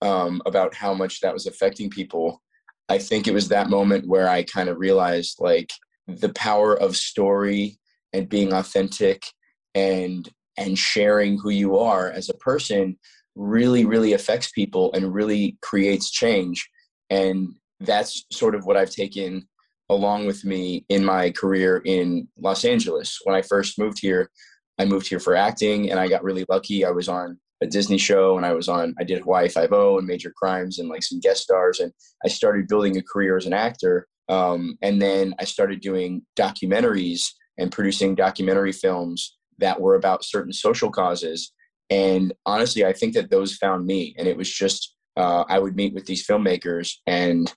um, 0.02 0.42
about 0.46 0.76
how 0.76 0.94
much 0.94 1.22
that 1.22 1.34
was 1.34 1.48
affecting 1.48 1.90
people, 1.90 2.42
I 2.90 2.98
think 2.98 3.28
it 3.28 3.34
was 3.34 3.48
that 3.48 3.70
moment 3.70 4.08
where 4.08 4.28
I 4.28 4.44
kind 4.44 4.68
of 4.68 4.80
realized 4.80 5.38
like 5.40 5.70
the 6.08 6.34
power 6.34 6.76
of 6.76 6.98
story 6.98 7.80
and 8.12 8.28
being 8.28 8.54
authentic 8.54 9.24
and 9.76 10.28
and 10.58 10.78
sharing 10.78 11.40
who 11.40 11.50
you 11.50 11.78
are 11.78 12.12
as 12.12 12.28
a 12.28 12.34
person 12.36 12.98
really 13.36 13.86
really 13.86 14.12
affects 14.12 14.52
people 14.52 14.92
and 14.94 15.14
really 15.14 15.58
creates 15.62 16.12
change. 16.12 16.68
And 17.10 17.56
that's 17.80 18.26
sort 18.32 18.54
of 18.54 18.66
what 18.66 18.78
i've 18.78 18.92
taken 18.92 19.48
along 19.90 20.28
with 20.28 20.46
me 20.46 20.86
in 20.90 21.04
my 21.04 21.32
career 21.32 21.82
in 21.86 22.28
los 22.38 22.66
angeles. 22.66 23.18
When 23.24 23.36
i 23.36 23.42
first 23.42 23.80
moved 23.80 24.00
here 24.02 24.30
i 24.80 24.86
moved 24.86 25.08
here 25.08 25.20
for 25.20 25.36
acting 25.36 25.92
and 25.92 26.00
i 26.00 26.08
got 26.08 26.24
really 26.24 26.46
lucky 26.50 26.86
i 26.86 26.90
was 26.90 27.10
on 27.10 27.38
a 27.62 27.68
disney 27.68 27.98
show 27.98 28.38
and 28.38 28.46
i 28.46 28.54
was 28.54 28.68
on 28.68 28.94
i 29.00 29.04
did 29.04 29.22
hawaii 29.22 29.48
5 29.50 29.72
and 29.72 30.08
major 30.08 30.34
crimes 30.36 30.80
and 30.80 30.90
like 30.90 31.04
some 31.04 31.20
guest 31.20 31.42
stars 31.42 31.80
and 31.80 31.92
i 32.26 32.28
started 32.28 32.68
building 32.68 32.98
a 32.98 33.04
career 33.04 33.38
as 33.38 33.46
an 33.46 33.54
actor 33.54 34.08
um, 34.30 34.78
and 34.82 35.02
then 35.02 35.34
i 35.40 35.44
started 35.44 35.82
doing 35.82 36.22
documentaries 36.38 37.22
and 37.58 37.72
producing 37.72 38.16
documentary 38.16 38.72
films 38.72 39.38
that 39.62 39.80
were 39.80 39.96
about 39.96 40.26
certain 40.26 40.52
social 40.52 40.92
causes. 40.92 41.54
And 41.90 42.34
honestly, 42.46 42.86
I 42.86 42.94
think 42.94 43.14
that 43.14 43.30
those 43.30 43.56
found 43.56 43.86
me. 43.86 44.16
And 44.18 44.28
it 44.28 44.36
was 44.36 44.52
just, 44.52 44.96
uh, 45.16 45.46
I 45.48 45.60
would 45.60 45.76
meet 45.76 45.94
with 45.94 46.06
these 46.06 46.26
filmmakers 46.26 46.94
and 47.08 47.54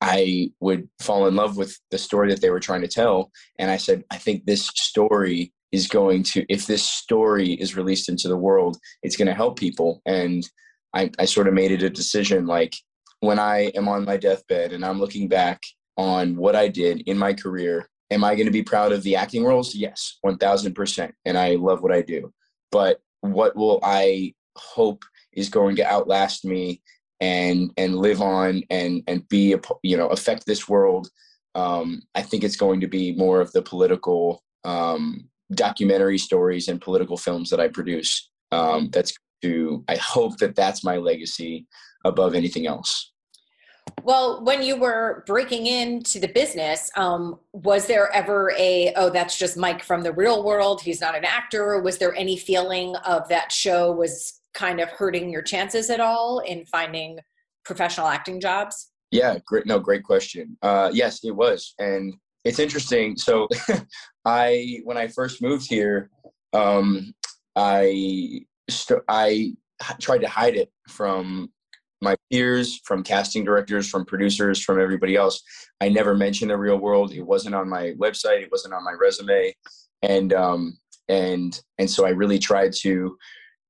I 0.00 0.50
would 0.60 0.88
fall 1.00 1.26
in 1.26 1.36
love 1.36 1.56
with 1.56 1.76
the 1.90 1.98
story 1.98 2.30
that 2.30 2.40
they 2.40 2.50
were 2.50 2.60
trying 2.60 2.80
to 2.82 2.88
tell. 2.88 3.30
And 3.58 3.70
I 3.70 3.76
said, 3.76 4.04
I 4.10 4.16
think 4.16 4.44
this 4.44 4.70
story 4.74 5.52
is 5.72 5.86
going 5.86 6.22
to, 6.24 6.44
if 6.48 6.66
this 6.66 6.82
story 6.82 7.52
is 7.52 7.76
released 7.76 8.08
into 8.08 8.28
the 8.28 8.36
world, 8.36 8.76
it's 9.02 9.16
going 9.16 9.28
to 9.28 9.34
help 9.34 9.58
people. 9.58 10.02
And 10.06 10.48
I, 10.94 11.10
I 11.18 11.24
sort 11.24 11.48
of 11.48 11.54
made 11.54 11.70
it 11.70 11.82
a 11.82 11.90
decision 11.90 12.46
like 12.46 12.74
when 13.20 13.38
I 13.38 13.66
am 13.74 13.88
on 13.88 14.04
my 14.04 14.16
deathbed 14.16 14.72
and 14.72 14.84
I'm 14.84 14.98
looking 14.98 15.28
back 15.28 15.60
on 15.96 16.36
what 16.36 16.56
I 16.56 16.68
did 16.68 17.02
in 17.02 17.18
my 17.18 17.34
career 17.34 17.86
Am 18.12 18.24
I 18.24 18.34
going 18.34 18.46
to 18.46 18.52
be 18.52 18.62
proud 18.62 18.92
of 18.92 19.02
the 19.04 19.14
acting 19.14 19.44
roles? 19.44 19.74
Yes, 19.74 20.18
1000%. 20.26 21.12
And 21.24 21.38
I 21.38 21.54
love 21.54 21.82
what 21.82 21.92
I 21.92 22.02
do. 22.02 22.32
But 22.72 23.00
what 23.20 23.54
will 23.54 23.78
I 23.82 24.34
hope 24.56 25.04
is 25.32 25.48
going 25.48 25.76
to 25.76 25.86
outlast 25.86 26.44
me 26.44 26.82
and 27.20 27.70
and 27.76 27.96
live 27.96 28.20
on 28.20 28.62
and 28.70 29.02
and 29.06 29.28
be 29.28 29.52
a 29.52 29.60
you 29.82 29.96
know 29.96 30.08
affect 30.08 30.46
this 30.46 30.68
world 30.68 31.08
um, 31.54 32.00
i 32.14 32.22
think 32.22 32.42
it's 32.42 32.56
going 32.56 32.80
to 32.80 32.88
be 32.88 33.14
more 33.14 33.42
of 33.42 33.52
the 33.52 33.60
political 33.60 34.42
um, 34.64 35.28
documentary 35.54 36.18
stories 36.18 36.68
and 36.68 36.80
political 36.80 37.16
films 37.16 37.50
that 37.50 37.60
i 37.60 37.68
produce 37.68 38.30
um, 38.52 38.88
that's 38.92 39.14
to 39.42 39.84
i 39.88 39.96
hope 39.96 40.36
that 40.38 40.54
that's 40.54 40.84
my 40.84 40.96
legacy 40.96 41.66
above 42.04 42.34
anything 42.34 42.66
else 42.66 43.12
well, 44.04 44.42
when 44.44 44.62
you 44.62 44.76
were 44.76 45.24
breaking 45.26 45.66
into 45.66 46.20
the 46.20 46.28
business, 46.28 46.90
um, 46.96 47.38
was 47.52 47.86
there 47.86 48.10
ever 48.12 48.52
a, 48.58 48.92
oh, 48.96 49.10
that's 49.10 49.38
just 49.38 49.56
Mike 49.56 49.82
from 49.82 50.02
the 50.02 50.12
real 50.12 50.42
world? 50.42 50.80
He's 50.80 51.00
not 51.00 51.16
an 51.16 51.24
actor. 51.24 51.80
Was 51.80 51.98
there 51.98 52.14
any 52.14 52.36
feeling 52.36 52.96
of 52.96 53.28
that 53.28 53.52
show 53.52 53.92
was 53.92 54.40
kind 54.54 54.80
of 54.80 54.88
hurting 54.90 55.30
your 55.30 55.42
chances 55.42 55.90
at 55.90 56.00
all 56.00 56.40
in 56.40 56.64
finding 56.66 57.18
professional 57.64 58.06
acting 58.06 58.40
jobs? 58.40 58.90
Yeah, 59.10 59.38
great. 59.44 59.66
No, 59.66 59.78
great 59.78 60.04
question. 60.04 60.56
Uh, 60.62 60.90
yes, 60.92 61.24
it 61.24 61.34
was. 61.34 61.74
And 61.78 62.14
it's 62.44 62.58
interesting. 62.58 63.16
So, 63.16 63.48
I 64.24 64.80
when 64.84 64.96
I 64.96 65.08
first 65.08 65.42
moved 65.42 65.66
here, 65.68 66.10
um, 66.52 67.14
I 67.56 68.42
st- 68.68 69.02
I 69.08 69.54
tried 70.00 70.18
to 70.18 70.28
hide 70.28 70.56
it 70.56 70.70
from 70.88 71.50
my 72.02 72.16
peers, 72.30 72.80
from 72.84 73.02
casting 73.02 73.44
directors, 73.44 73.88
from 73.88 74.04
producers, 74.04 74.62
from 74.62 74.80
everybody 74.80 75.16
else. 75.16 75.42
I 75.80 75.88
never 75.88 76.14
mentioned 76.14 76.50
the 76.50 76.56
real 76.56 76.78
world. 76.78 77.12
It 77.12 77.22
wasn't 77.22 77.54
on 77.54 77.68
my 77.68 77.92
website. 77.92 78.42
It 78.42 78.50
wasn't 78.50 78.74
on 78.74 78.84
my 78.84 78.92
resume, 78.92 79.54
and 80.02 80.32
um, 80.32 80.78
and 81.08 81.60
and 81.78 81.90
so 81.90 82.06
I 82.06 82.10
really 82.10 82.38
tried 82.38 82.72
to 82.80 83.16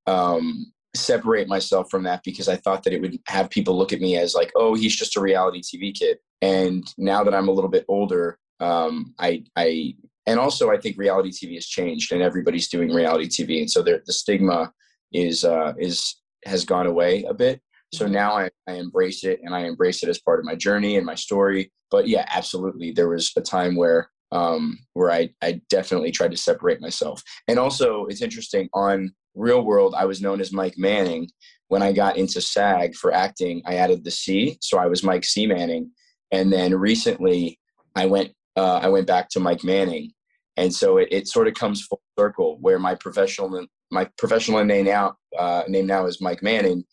um, 0.07 0.71
separate 0.95 1.47
myself 1.47 1.89
from 1.89 2.03
that 2.03 2.21
because 2.23 2.47
I 2.47 2.57
thought 2.57 2.83
that 2.83 2.93
it 2.93 3.01
would 3.01 3.17
have 3.27 3.49
people 3.49 3.77
look 3.77 3.93
at 3.93 4.01
me 4.01 4.17
as 4.17 4.35
like, 4.35 4.51
oh, 4.55 4.75
he's 4.75 4.95
just 4.95 5.15
a 5.17 5.21
reality 5.21 5.61
TV 5.61 5.93
kid. 5.93 6.17
And 6.41 6.83
now 6.97 7.23
that 7.23 7.33
I'm 7.33 7.47
a 7.47 7.51
little 7.51 7.69
bit 7.69 7.85
older, 7.87 8.37
um, 8.61 9.13
I 9.19 9.43
I 9.55 9.95
and 10.27 10.39
also 10.39 10.71
I 10.71 10.77
think 10.77 10.97
reality 10.97 11.31
TV 11.31 11.55
has 11.55 11.65
changed 11.65 12.11
and 12.11 12.21
everybody's 12.21 12.69
doing 12.69 12.93
reality 12.93 13.27
TV, 13.27 13.59
and 13.59 13.69
so 13.69 13.81
the 13.81 14.01
stigma 14.07 14.71
is 15.11 15.43
uh, 15.43 15.73
is 15.77 16.21
has 16.45 16.65
gone 16.65 16.87
away 16.87 17.23
a 17.27 17.33
bit. 17.33 17.61
So 17.93 18.05
mm-hmm. 18.05 18.13
now 18.13 18.37
I, 18.37 18.49
I 18.67 18.73
embrace 18.73 19.23
it 19.23 19.41
and 19.43 19.53
I 19.53 19.61
embrace 19.61 20.01
it 20.03 20.09
as 20.09 20.19
part 20.19 20.39
of 20.39 20.45
my 20.45 20.55
journey 20.55 20.97
and 20.97 21.05
my 21.05 21.15
story. 21.15 21.71
But 21.89 22.07
yeah, 22.07 22.25
absolutely, 22.33 22.91
there 22.91 23.09
was 23.09 23.31
a 23.35 23.41
time 23.41 23.75
where 23.75 24.09
um, 24.31 24.79
where 24.93 25.11
I 25.11 25.29
I 25.41 25.61
definitely 25.69 26.11
tried 26.11 26.31
to 26.31 26.37
separate 26.37 26.81
myself. 26.81 27.21
And 27.47 27.59
also, 27.59 28.05
it's 28.05 28.21
interesting 28.21 28.69
on 28.73 29.13
Real 29.35 29.63
World, 29.63 29.95
I 29.97 30.05
was 30.05 30.21
known 30.21 30.41
as 30.41 30.51
Mike 30.51 30.75
Manning. 30.77 31.29
When 31.67 31.81
I 31.81 31.93
got 31.93 32.17
into 32.17 32.41
SAG 32.41 32.95
for 32.95 33.13
acting, 33.13 33.61
I 33.65 33.75
added 33.75 34.03
the 34.03 34.11
C, 34.11 34.57
so 34.61 34.77
I 34.77 34.87
was 34.87 35.03
Mike 35.03 35.23
C 35.23 35.47
Manning. 35.47 35.91
And 36.31 36.51
then 36.51 36.75
recently, 36.75 37.59
I 37.95 38.05
went 38.05 38.33
uh, 38.55 38.79
I 38.81 38.89
went 38.89 39.07
back 39.07 39.29
to 39.29 39.39
Mike 39.39 39.63
Manning, 39.63 40.11
and 40.57 40.73
so 40.73 40.97
it, 40.97 41.07
it 41.11 41.27
sort 41.27 41.47
of 41.47 41.53
comes 41.53 41.81
full 41.85 42.01
circle 42.17 42.57
where 42.61 42.79
my 42.79 42.95
professional 42.95 43.65
my 43.91 44.09
professional 44.17 44.63
name 44.63 44.85
now 44.85 45.15
uh, 45.37 45.63
name 45.67 45.87
now 45.87 46.05
is 46.05 46.21
Mike 46.21 46.43
Manning, 46.43 46.83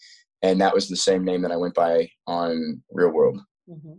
and 0.42 0.60
that 0.60 0.74
was 0.74 0.88
the 0.88 0.96
same 0.96 1.24
name 1.24 1.42
that 1.42 1.52
I 1.52 1.56
went 1.56 1.74
by 1.74 2.08
on 2.26 2.82
Real 2.90 3.10
World. 3.10 3.40
Mm-hmm. 3.68 3.94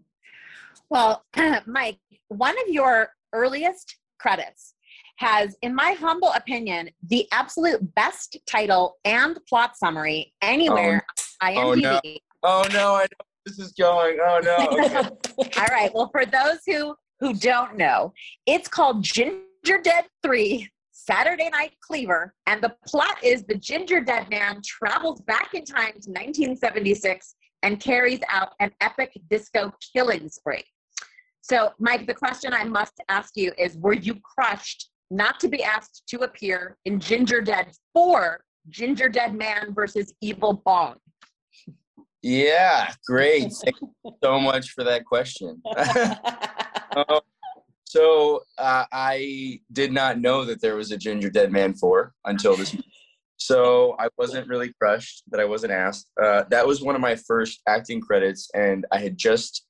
Well, 0.89 1.25
Mike, 1.65 1.99
one 2.29 2.55
of 2.63 2.73
your 2.73 3.09
earliest 3.33 3.97
credits 4.19 4.73
has, 5.17 5.55
in 5.61 5.75
my 5.75 5.91
humble 5.99 6.31
opinion, 6.33 6.89
the 7.07 7.27
absolute 7.31 7.93
best 7.95 8.37
title 8.47 8.97
and 9.05 9.37
plot 9.47 9.77
summary 9.77 10.33
anywhere 10.41 11.05
oh, 11.41 11.45
IMDb. 11.45 12.19
Oh 12.43 12.63
no. 12.63 12.67
oh 12.67 12.67
no, 12.71 12.95
I 12.95 13.01
know 13.01 13.25
this 13.45 13.59
is 13.59 13.73
going. 13.73 14.17
Oh 14.25 14.39
no. 14.43 15.09
Okay. 15.39 15.59
All 15.59 15.67
right. 15.69 15.91
Well, 15.93 16.09
for 16.11 16.25
those 16.25 16.59
who 16.65 16.95
who 17.19 17.33
don't 17.33 17.77
know, 17.77 18.13
it's 18.45 18.67
called 18.67 19.03
Ginger 19.03 19.81
Dead 19.83 20.05
3 20.23 20.69
Saturday 20.91 21.49
Night 21.49 21.73
Cleaver. 21.81 22.33
And 22.45 22.61
the 22.61 22.75
plot 22.85 23.23
is 23.23 23.43
the 23.43 23.55
Ginger 23.55 24.01
Dead 24.01 24.29
Man 24.29 24.61
travels 24.63 25.21
back 25.21 25.53
in 25.53 25.65
time 25.65 25.93
to 26.01 26.09
1976 26.11 27.35
and 27.63 27.79
carries 27.79 28.19
out 28.29 28.53
an 28.59 28.71
epic 28.81 29.11
disco 29.29 29.73
killing 29.93 30.29
spree. 30.29 30.63
So, 31.41 31.71
Mike, 31.79 32.05
the 32.05 32.13
question 32.13 32.53
I 32.53 32.63
must 32.63 33.01
ask 33.09 33.35
you 33.35 33.51
is 33.57 33.75
Were 33.77 33.93
you 33.93 34.15
crushed 34.21 34.89
not 35.09 35.39
to 35.39 35.47
be 35.47 35.63
asked 35.63 36.03
to 36.09 36.19
appear 36.19 36.77
in 36.85 36.99
Ginger 36.99 37.41
Dead 37.41 37.71
4 37.93 38.41
Ginger 38.69 39.09
Dead 39.09 39.33
Man 39.33 39.73
versus 39.73 40.13
Evil 40.21 40.61
Bong? 40.65 40.95
Yeah, 42.21 42.91
great. 43.05 43.51
Thank 43.63 43.75
you 43.81 44.11
so 44.23 44.39
much 44.39 44.71
for 44.71 44.83
that 44.83 45.05
question. 45.05 45.61
um, 46.95 47.21
so 47.85 48.41
uh, 48.57 48.85
I 48.91 49.61
did 49.71 49.91
not 49.91 50.19
know 50.19 50.45
that 50.45 50.61
there 50.61 50.75
was 50.75 50.91
a 50.91 50.97
Ginger 50.97 51.29
Dead 51.29 51.51
Man 51.51 51.73
4 51.73 52.13
until 52.25 52.55
this. 52.55 52.75
so 53.37 53.95
I 53.97 54.09
wasn't 54.17 54.47
really 54.47 54.71
crushed 54.79 55.23
that 55.31 55.39
I 55.39 55.45
wasn't 55.45 55.73
asked. 55.73 56.09
Uh, 56.21 56.43
that 56.49 56.67
was 56.67 56.83
one 56.83 56.95
of 56.95 57.01
my 57.01 57.15
first 57.15 57.61
acting 57.67 58.01
credits, 58.01 58.49
and 58.53 58.85
I 58.91 58.99
had 58.99 59.17
just, 59.17 59.65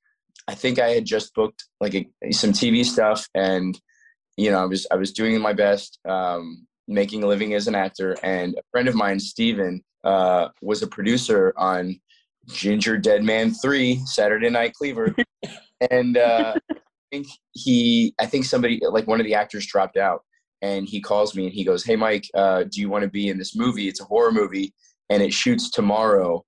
I 0.48 0.54
think 0.54 0.78
I 0.78 0.90
had 0.90 1.06
just 1.06 1.34
booked 1.34 1.64
like 1.80 1.94
a, 1.94 2.06
some 2.30 2.52
TV 2.52 2.84
stuff, 2.84 3.26
and 3.34 3.80
you 4.36 4.50
know 4.50 4.60
I 4.60 4.66
was 4.66 4.86
I 4.90 4.96
was 4.96 5.12
doing 5.12 5.40
my 5.40 5.54
best, 5.54 5.98
um, 6.06 6.66
making 6.88 7.22
a 7.22 7.26
living 7.26 7.54
as 7.54 7.68
an 7.68 7.74
actor, 7.74 8.16
and 8.22 8.54
a 8.54 8.62
friend 8.70 8.86
of 8.86 8.94
mine, 8.94 9.18
Steven, 9.18 9.82
uh, 10.04 10.48
was 10.60 10.82
a 10.82 10.86
producer 10.86 11.54
on 11.56 11.98
Ginger 12.48 12.98
Dead 12.98 13.22
Man 13.22 13.52
3 13.52 14.02
Saturday 14.06 14.50
Night 14.50 14.74
Cleaver. 14.74 15.14
and 15.90 16.16
uh, 16.16 16.54
I 16.70 16.76
think 17.10 17.26
he, 17.52 18.14
I 18.18 18.26
think 18.26 18.44
somebody, 18.44 18.80
like 18.88 19.06
one 19.06 19.20
of 19.20 19.26
the 19.26 19.34
actors 19.34 19.66
dropped 19.66 19.96
out 19.96 20.24
and 20.62 20.88
he 20.88 21.00
calls 21.00 21.34
me 21.34 21.46
and 21.46 21.54
he 21.54 21.64
goes, 21.64 21.84
Hey, 21.84 21.96
Mike, 21.96 22.24
uh, 22.34 22.64
do 22.64 22.80
you 22.80 22.88
want 22.88 23.02
to 23.02 23.10
be 23.10 23.28
in 23.28 23.38
this 23.38 23.56
movie? 23.56 23.88
It's 23.88 24.00
a 24.00 24.04
horror 24.04 24.32
movie 24.32 24.74
and 25.08 25.22
it 25.22 25.32
shoots 25.32 25.70
tomorrow. 25.70 26.44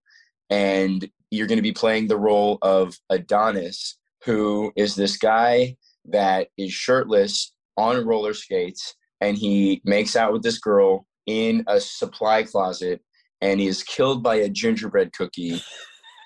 And 0.50 1.08
you're 1.30 1.46
going 1.46 1.58
to 1.58 1.62
be 1.62 1.72
playing 1.72 2.08
the 2.08 2.18
role 2.18 2.58
of 2.62 2.94
Adonis, 3.10 3.98
who 4.24 4.72
is 4.76 4.94
this 4.94 5.16
guy 5.16 5.76
that 6.10 6.48
is 6.58 6.72
shirtless 6.72 7.54
on 7.76 8.04
roller 8.06 8.34
skates 8.34 8.94
and 9.20 9.38
he 9.38 9.80
makes 9.84 10.16
out 10.16 10.32
with 10.32 10.42
this 10.42 10.58
girl 10.58 11.06
in 11.26 11.64
a 11.68 11.80
supply 11.80 12.42
closet 12.42 13.00
and 13.42 13.60
he 13.60 13.66
is 13.66 13.82
killed 13.82 14.22
by 14.22 14.36
a 14.36 14.48
gingerbread 14.48 15.12
cookie. 15.12 15.60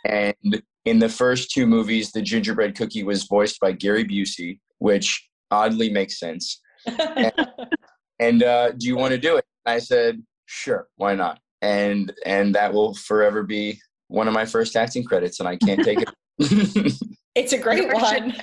And 0.04 0.62
in 0.84 1.00
the 1.00 1.08
first 1.08 1.50
two 1.50 1.66
movies, 1.66 2.12
the 2.12 2.22
gingerbread 2.22 2.76
cookie 2.76 3.02
was 3.02 3.24
voiced 3.24 3.58
by 3.58 3.72
Gary 3.72 4.04
Busey, 4.04 4.60
which 4.78 5.28
oddly 5.50 5.90
makes 5.90 6.20
sense. 6.20 6.60
and, 6.86 7.32
and 8.20 8.42
uh, 8.42 8.72
do 8.72 8.86
you 8.86 8.96
want 8.96 9.12
to 9.12 9.18
do 9.18 9.36
it? 9.36 9.44
I 9.64 9.80
said, 9.80 10.22
sure, 10.44 10.86
why 10.96 11.14
not? 11.16 11.40
And 11.62 12.12
and 12.24 12.54
that 12.54 12.72
will 12.72 12.94
forever 12.94 13.42
be 13.42 13.80
one 14.08 14.28
of 14.28 14.34
my 14.34 14.44
first 14.44 14.76
acting 14.76 15.02
credits, 15.02 15.40
and 15.40 15.48
I 15.48 15.56
can't 15.56 15.82
take 15.82 15.98
it. 16.00 16.10
it's 17.34 17.52
a 17.54 17.58
great 17.58 17.92
one. 17.92 18.36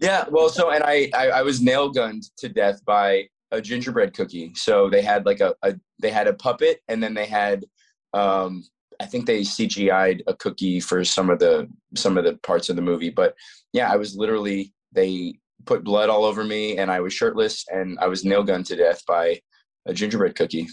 Yeah, 0.00 0.24
well, 0.30 0.48
so 0.48 0.70
and 0.70 0.82
I, 0.82 1.10
I, 1.14 1.28
I 1.28 1.42
was 1.42 1.60
nail 1.60 1.90
gunned 1.90 2.24
to 2.38 2.48
death 2.48 2.82
by 2.86 3.28
a 3.52 3.60
gingerbread 3.60 4.14
cookie. 4.14 4.52
So 4.54 4.88
they 4.88 5.02
had 5.02 5.26
like 5.26 5.40
a, 5.40 5.54
a 5.62 5.74
they 6.00 6.10
had 6.10 6.26
a 6.26 6.34
puppet, 6.34 6.80
and 6.88 7.02
then 7.02 7.14
they 7.14 7.26
had 7.26 7.64
um, 8.12 8.64
I 9.00 9.06
think 9.06 9.26
they 9.26 9.40
CGI'd 9.40 10.22
a 10.26 10.34
cookie 10.34 10.78
for 10.78 11.04
some 11.04 11.30
of 11.30 11.38
the 11.38 11.68
some 11.96 12.18
of 12.18 12.24
the 12.24 12.34
parts 12.38 12.68
of 12.68 12.76
the 12.76 12.82
movie. 12.82 13.10
But 13.10 13.34
yeah, 13.72 13.90
I 13.90 13.96
was 13.96 14.16
literally 14.16 14.72
they 14.92 15.38
put 15.64 15.84
blood 15.84 16.10
all 16.10 16.24
over 16.24 16.44
me 16.44 16.78
and 16.78 16.90
I 16.90 17.00
was 17.00 17.12
shirtless 17.12 17.64
and 17.68 17.98
I 17.98 18.06
was 18.08 18.24
nail 18.24 18.42
gunned 18.42 18.66
to 18.66 18.76
death 18.76 19.04
by 19.06 19.40
a 19.86 19.94
gingerbread 19.94 20.34
cookie. 20.34 20.66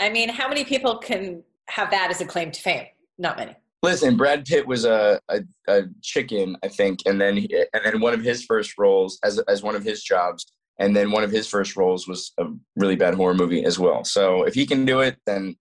I 0.00 0.10
mean, 0.10 0.28
how 0.28 0.48
many 0.48 0.64
people 0.64 0.98
can 0.98 1.42
have 1.68 1.90
that 1.90 2.10
as 2.10 2.20
a 2.20 2.26
claim 2.26 2.50
to 2.50 2.60
fame? 2.60 2.86
Not 3.18 3.36
many. 3.36 3.54
Listen, 3.82 4.16
Brad 4.16 4.46
Pitt 4.46 4.66
was 4.66 4.86
a, 4.86 5.20
a, 5.28 5.40
a 5.68 5.82
chicken, 6.00 6.56
I 6.62 6.68
think, 6.68 7.00
and 7.04 7.20
then 7.20 7.36
and 7.36 7.84
then 7.84 8.00
one 8.00 8.14
of 8.14 8.22
his 8.22 8.44
first 8.44 8.78
roles 8.78 9.18
as 9.22 9.38
as 9.40 9.62
one 9.62 9.76
of 9.76 9.84
his 9.84 10.02
jobs, 10.02 10.46
and 10.78 10.96
then 10.96 11.10
one 11.10 11.22
of 11.22 11.30
his 11.30 11.46
first 11.46 11.76
roles 11.76 12.08
was 12.08 12.32
a 12.38 12.46
really 12.76 12.96
bad 12.96 13.14
horror 13.14 13.34
movie 13.34 13.64
as 13.64 13.78
well. 13.78 14.02
So 14.02 14.44
if 14.44 14.54
he 14.54 14.64
can 14.64 14.86
do 14.86 15.00
it, 15.00 15.18
then 15.26 15.56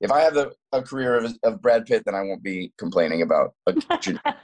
if 0.00 0.10
I 0.10 0.20
have 0.20 0.34
the, 0.34 0.52
a 0.72 0.82
career 0.82 1.16
of, 1.16 1.36
of 1.42 1.62
Brad 1.62 1.86
Pitt, 1.86 2.02
then 2.04 2.14
I 2.14 2.22
won't 2.22 2.42
be 2.42 2.72
complaining 2.78 3.22
about. 3.22 3.54
A, 3.66 3.74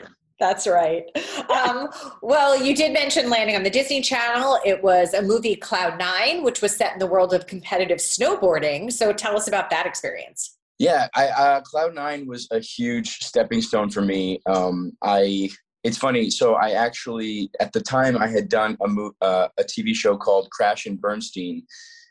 That's 0.41 0.67
right. 0.67 1.05
Um, 1.49 1.89
well, 2.21 2.61
you 2.61 2.75
did 2.75 2.93
mention 2.93 3.31
landing 3.31 3.55
on 3.55 3.63
the 3.63 3.71
Disney 3.71 4.01
Channel. 4.01 4.59
It 4.65 4.83
was 4.83 5.15
a 5.15 5.23
movie, 5.23 5.55
Cloud 5.55 5.99
Nine, 5.99 6.43
which 6.43 6.61
was 6.61 6.75
set 6.75 6.93
in 6.93 6.99
the 6.99 7.07
world 7.07 7.33
of 7.33 7.47
competitive 7.47 7.99
snowboarding. 7.99 8.91
So 8.93 9.13
tell 9.13 9.37
us 9.37 9.47
about 9.47 9.71
that 9.71 9.87
experience. 9.87 10.59
Yeah, 10.81 11.07
I, 11.15 11.29
uh, 11.29 11.61
Cloud 11.61 11.95
Nine 11.95 12.27
was 12.27 12.49
a 12.51 12.59
huge 12.59 13.19
stepping 13.19 13.63
stone 13.63 13.89
for 13.89 14.03
me. 14.03 14.41
Um, 14.47 14.93
I 15.01 15.51
it's 15.85 15.99
funny. 15.99 16.31
So 16.31 16.55
I 16.55 16.73
actually, 16.73 17.51
at 17.61 17.73
the 17.73 17.81
time, 17.81 18.17
I 18.17 18.27
had 18.29 18.49
done 18.49 18.77
a 18.85 18.89
mo- 18.89 19.15
uh, 19.21 19.49
a 19.59 19.65
TV 19.65 19.95
show 19.95 20.17
called 20.17 20.51
Crash 20.51 20.87
and 20.87 21.01
Bernstein, 21.01 21.65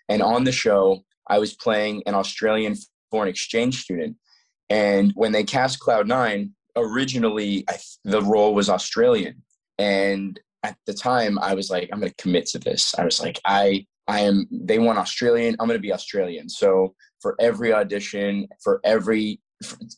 and 0.07 0.21
on 0.21 0.45
the 0.45 0.51
show, 0.53 1.01
I 1.27 1.39
was 1.39 1.53
playing 1.53 2.03
an 2.05 2.15
Australian 2.15 2.75
foreign 3.11 3.29
exchange 3.29 3.83
student. 3.83 4.15
And 4.69 5.11
when 5.15 5.31
they 5.31 5.43
cast 5.43 5.79
Cloud 5.79 6.07
Nine, 6.07 6.53
originally 6.75 7.65
I, 7.69 7.77
the 8.05 8.21
role 8.21 8.55
was 8.55 8.69
Australian. 8.69 9.43
And 9.77 10.39
at 10.63 10.77
the 10.85 10.93
time, 10.93 11.37
I 11.39 11.53
was 11.53 11.69
like, 11.69 11.89
I'm 11.91 11.99
going 11.99 12.11
to 12.11 12.23
commit 12.23 12.45
to 12.47 12.59
this. 12.59 12.95
I 12.97 13.03
was 13.03 13.19
like, 13.19 13.39
I, 13.45 13.85
I 14.07 14.21
am. 14.21 14.47
They 14.51 14.79
want 14.79 14.99
Australian. 14.99 15.55
I'm 15.59 15.67
going 15.67 15.77
to 15.77 15.81
be 15.81 15.93
Australian. 15.93 16.49
So 16.49 16.95
for 17.19 17.35
every 17.39 17.73
audition, 17.73 18.47
for 18.63 18.79
every 18.83 19.39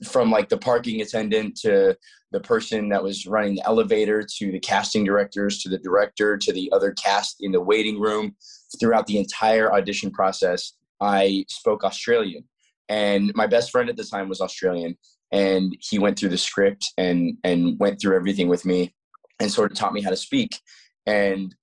from 0.05 0.29
like 0.29 0.49
the 0.49 0.57
parking 0.57 1.01
attendant 1.01 1.55
to 1.55 1.97
the 2.31 2.39
person 2.39 2.89
that 2.89 3.03
was 3.03 3.25
running 3.25 3.55
the 3.55 3.65
elevator 3.65 4.25
to 4.37 4.51
the 4.51 4.59
casting 4.59 5.03
directors 5.03 5.59
to 5.59 5.69
the 5.69 5.77
director 5.77 6.37
to 6.37 6.51
the 6.51 6.69
other 6.73 6.91
cast 6.91 7.37
in 7.39 7.51
the 7.51 7.61
waiting 7.61 7.99
room 7.99 8.35
throughout 8.79 9.07
the 9.07 9.17
entire 9.17 9.71
audition 9.73 10.11
process 10.11 10.73
i 10.99 11.45
spoke 11.47 11.83
australian 11.83 12.43
and 12.89 13.31
my 13.35 13.47
best 13.47 13.71
friend 13.71 13.89
at 13.89 13.97
the 13.97 14.03
time 14.03 14.29
was 14.29 14.41
australian 14.41 14.97
and 15.31 15.75
he 15.79 15.99
went 15.99 16.17
through 16.17 16.29
the 16.29 16.37
script 16.37 16.93
and 16.97 17.37
and 17.43 17.79
went 17.79 17.99
through 17.99 18.15
everything 18.15 18.47
with 18.47 18.65
me 18.65 18.93
and 19.39 19.51
sort 19.51 19.71
of 19.71 19.77
taught 19.77 19.93
me 19.93 20.01
how 20.01 20.09
to 20.09 20.17
speak 20.17 20.59
And 21.05 21.53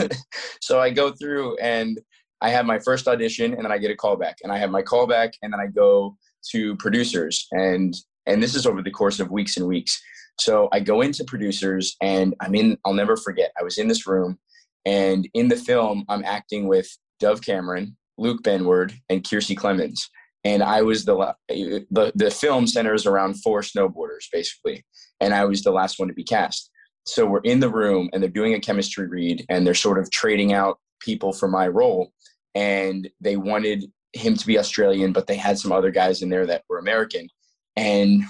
so 0.60 0.80
I 0.80 0.90
go 0.90 1.12
through 1.12 1.58
and 1.58 2.00
I 2.40 2.50
have 2.50 2.66
my 2.66 2.78
first 2.78 3.08
audition 3.08 3.54
and 3.54 3.64
then 3.64 3.72
I 3.72 3.78
get 3.78 3.90
a 3.90 3.96
call 3.96 4.16
back 4.16 4.36
and 4.42 4.52
I 4.52 4.58
have 4.58 4.70
my 4.70 4.82
call 4.82 5.06
back 5.06 5.32
and 5.42 5.52
then 5.52 5.60
I 5.60 5.66
go 5.66 6.16
to 6.52 6.76
producers 6.76 7.46
and 7.52 7.94
and 8.26 8.42
this 8.42 8.54
is 8.54 8.66
over 8.66 8.82
the 8.82 8.90
course 8.90 9.20
of 9.20 9.30
weeks 9.30 9.56
and 9.56 9.66
weeks. 9.66 10.00
So 10.40 10.68
I 10.72 10.80
go 10.80 11.00
into 11.00 11.24
producers 11.24 11.96
and 12.00 12.34
I'm 12.40 12.54
in 12.54 12.78
I'll 12.84 12.94
never 12.94 13.16
forget. 13.16 13.52
I 13.58 13.62
was 13.62 13.78
in 13.78 13.88
this 13.88 14.06
room 14.06 14.38
and 14.84 15.28
in 15.34 15.48
the 15.48 15.56
film 15.56 16.04
I'm 16.08 16.24
acting 16.24 16.68
with 16.68 16.88
Dove 17.20 17.40
Cameron, 17.42 17.96
Luke 18.18 18.42
Benward, 18.42 18.94
and 19.08 19.22
Kiersey 19.22 19.56
Clemons. 19.56 20.00
And 20.46 20.62
I 20.62 20.80
was 20.82 21.04
the 21.04 21.34
the 21.48 22.12
the 22.14 22.30
film 22.30 22.68
centers 22.68 23.04
around 23.04 23.42
four 23.42 23.62
snowboarders 23.62 24.26
basically, 24.32 24.84
and 25.20 25.34
I 25.34 25.44
was 25.44 25.64
the 25.64 25.72
last 25.72 25.98
one 25.98 26.06
to 26.06 26.14
be 26.14 26.22
cast. 26.22 26.70
So 27.04 27.26
we're 27.26 27.40
in 27.40 27.58
the 27.58 27.68
room 27.68 28.08
and 28.12 28.22
they're 28.22 28.30
doing 28.30 28.54
a 28.54 28.60
chemistry 28.60 29.08
read 29.08 29.44
and 29.48 29.66
they're 29.66 29.74
sort 29.74 29.98
of 29.98 30.08
trading 30.12 30.52
out 30.52 30.78
people 31.00 31.32
for 31.32 31.48
my 31.48 31.66
role. 31.66 32.12
And 32.54 33.10
they 33.20 33.36
wanted 33.36 33.90
him 34.12 34.36
to 34.36 34.46
be 34.46 34.56
Australian, 34.56 35.12
but 35.12 35.26
they 35.26 35.36
had 35.36 35.58
some 35.58 35.72
other 35.72 35.90
guys 35.90 36.22
in 36.22 36.28
there 36.28 36.46
that 36.46 36.62
were 36.68 36.78
American. 36.78 37.28
And 37.74 38.22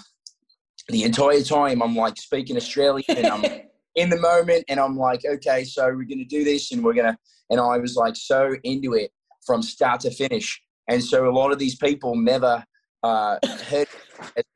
the 0.89 1.05
entire 1.05 1.43
time 1.43 1.83
I'm 1.83 1.97
like 1.97 2.17
speaking 2.17 2.57
Australian 2.57 3.05
and 3.09 3.27
I'm 3.27 3.45
in 3.95 4.09
the 4.09 4.21
moment 4.21 4.65
and 4.71 4.81
I'm 4.81 4.97
like, 4.97 5.21
okay, 5.27 5.65
so 5.65 5.85
we're 5.89 6.05
gonna 6.05 6.25
do 6.25 6.45
this 6.45 6.73
and 6.73 6.83
we're 6.83 6.95
gonna 6.95 7.19
and 7.51 7.61
I 7.61 7.77
was 7.77 7.95
like 7.95 8.17
so 8.17 8.57
into 8.65 8.95
it 8.95 9.11
from 9.47 9.63
start 9.63 10.01
to 10.01 10.11
finish. 10.11 10.63
And 10.88 11.03
so 11.03 11.29
a 11.29 11.33
lot 11.33 11.53
of 11.53 11.59
these 11.59 11.77
people 11.77 12.16
never 12.16 12.64
uh, 13.03 13.38
heard 13.64 13.88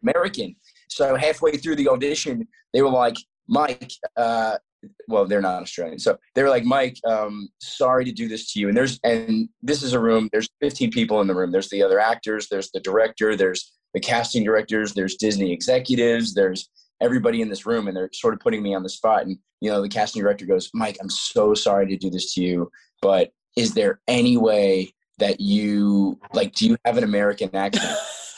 American. 0.03 0.57
So 0.89 1.17
halfway 1.17 1.57
through 1.57 1.77
the 1.77 1.89
audition, 1.89 2.47
they 2.73 2.83
were 2.83 2.91
like, 2.91 3.17
Mike, 3.49 3.93
uh, 4.17 4.57
well, 5.09 5.27
they're 5.27 5.41
not 5.41 5.63
Australian. 5.63 5.99
So 5.99 6.19
they 6.35 6.43
were 6.43 6.49
like, 6.49 6.65
Mike, 6.65 6.97
um, 7.07 7.49
sorry 7.61 8.05
to 8.05 8.13
do 8.13 8.29
this 8.29 8.53
to 8.53 8.61
you. 8.61 8.69
And 8.69 8.77
there's, 8.77 8.99
and 9.05 9.49
this 9.63 9.83
is 9.83 9.93
a 9.93 10.01
room, 10.01 10.29
there's 10.33 10.49
15 10.61 10.91
people 10.91 11.21
in 11.21 11.27
the 11.27 11.35
room. 11.35 11.53
There's 11.53 11.69
the 11.69 11.83
other 11.83 12.01
actors, 12.01 12.49
there's 12.49 12.71
the 12.71 12.81
director, 12.81 13.37
there's 13.37 13.73
the 13.93 14.01
casting 14.01 14.45
directors, 14.45 14.95
there's 14.95 15.17
Disney 15.17 15.53
executives, 15.53 16.35
there's 16.35 16.71
everybody 17.01 17.43
in 17.43 17.49
this 17.49 17.67
room. 17.67 17.89
And 17.89 17.97
they're 17.97 18.11
sort 18.13 18.35
of 18.35 18.41
putting 18.41 18.63
me 18.63 18.75
on 18.75 18.83
the 18.83 18.89
spot. 18.89 19.23
And, 19.23 19.37
you 19.61 19.71
know, 19.71 19.83
the 19.83 19.89
casting 19.89 20.23
director 20.23 20.47
goes, 20.47 20.71
Mike, 20.73 20.97
I'm 21.01 21.11
so 21.11 21.55
sorry 21.55 21.87
to 21.89 21.97
do 21.97 22.11
this 22.11 22.35
to 22.35 22.43
you, 22.43 22.71
but 23.03 23.31
is 23.57 23.75
there 23.75 24.01
any 24.09 24.37
way 24.37 24.93
that 25.21 25.41
you, 25.41 26.19
like, 26.33 26.55
do 26.55 26.67
you 26.67 26.77
have 26.85 26.99
an 26.99 27.05
American 27.05 27.51
accent? 27.55 27.97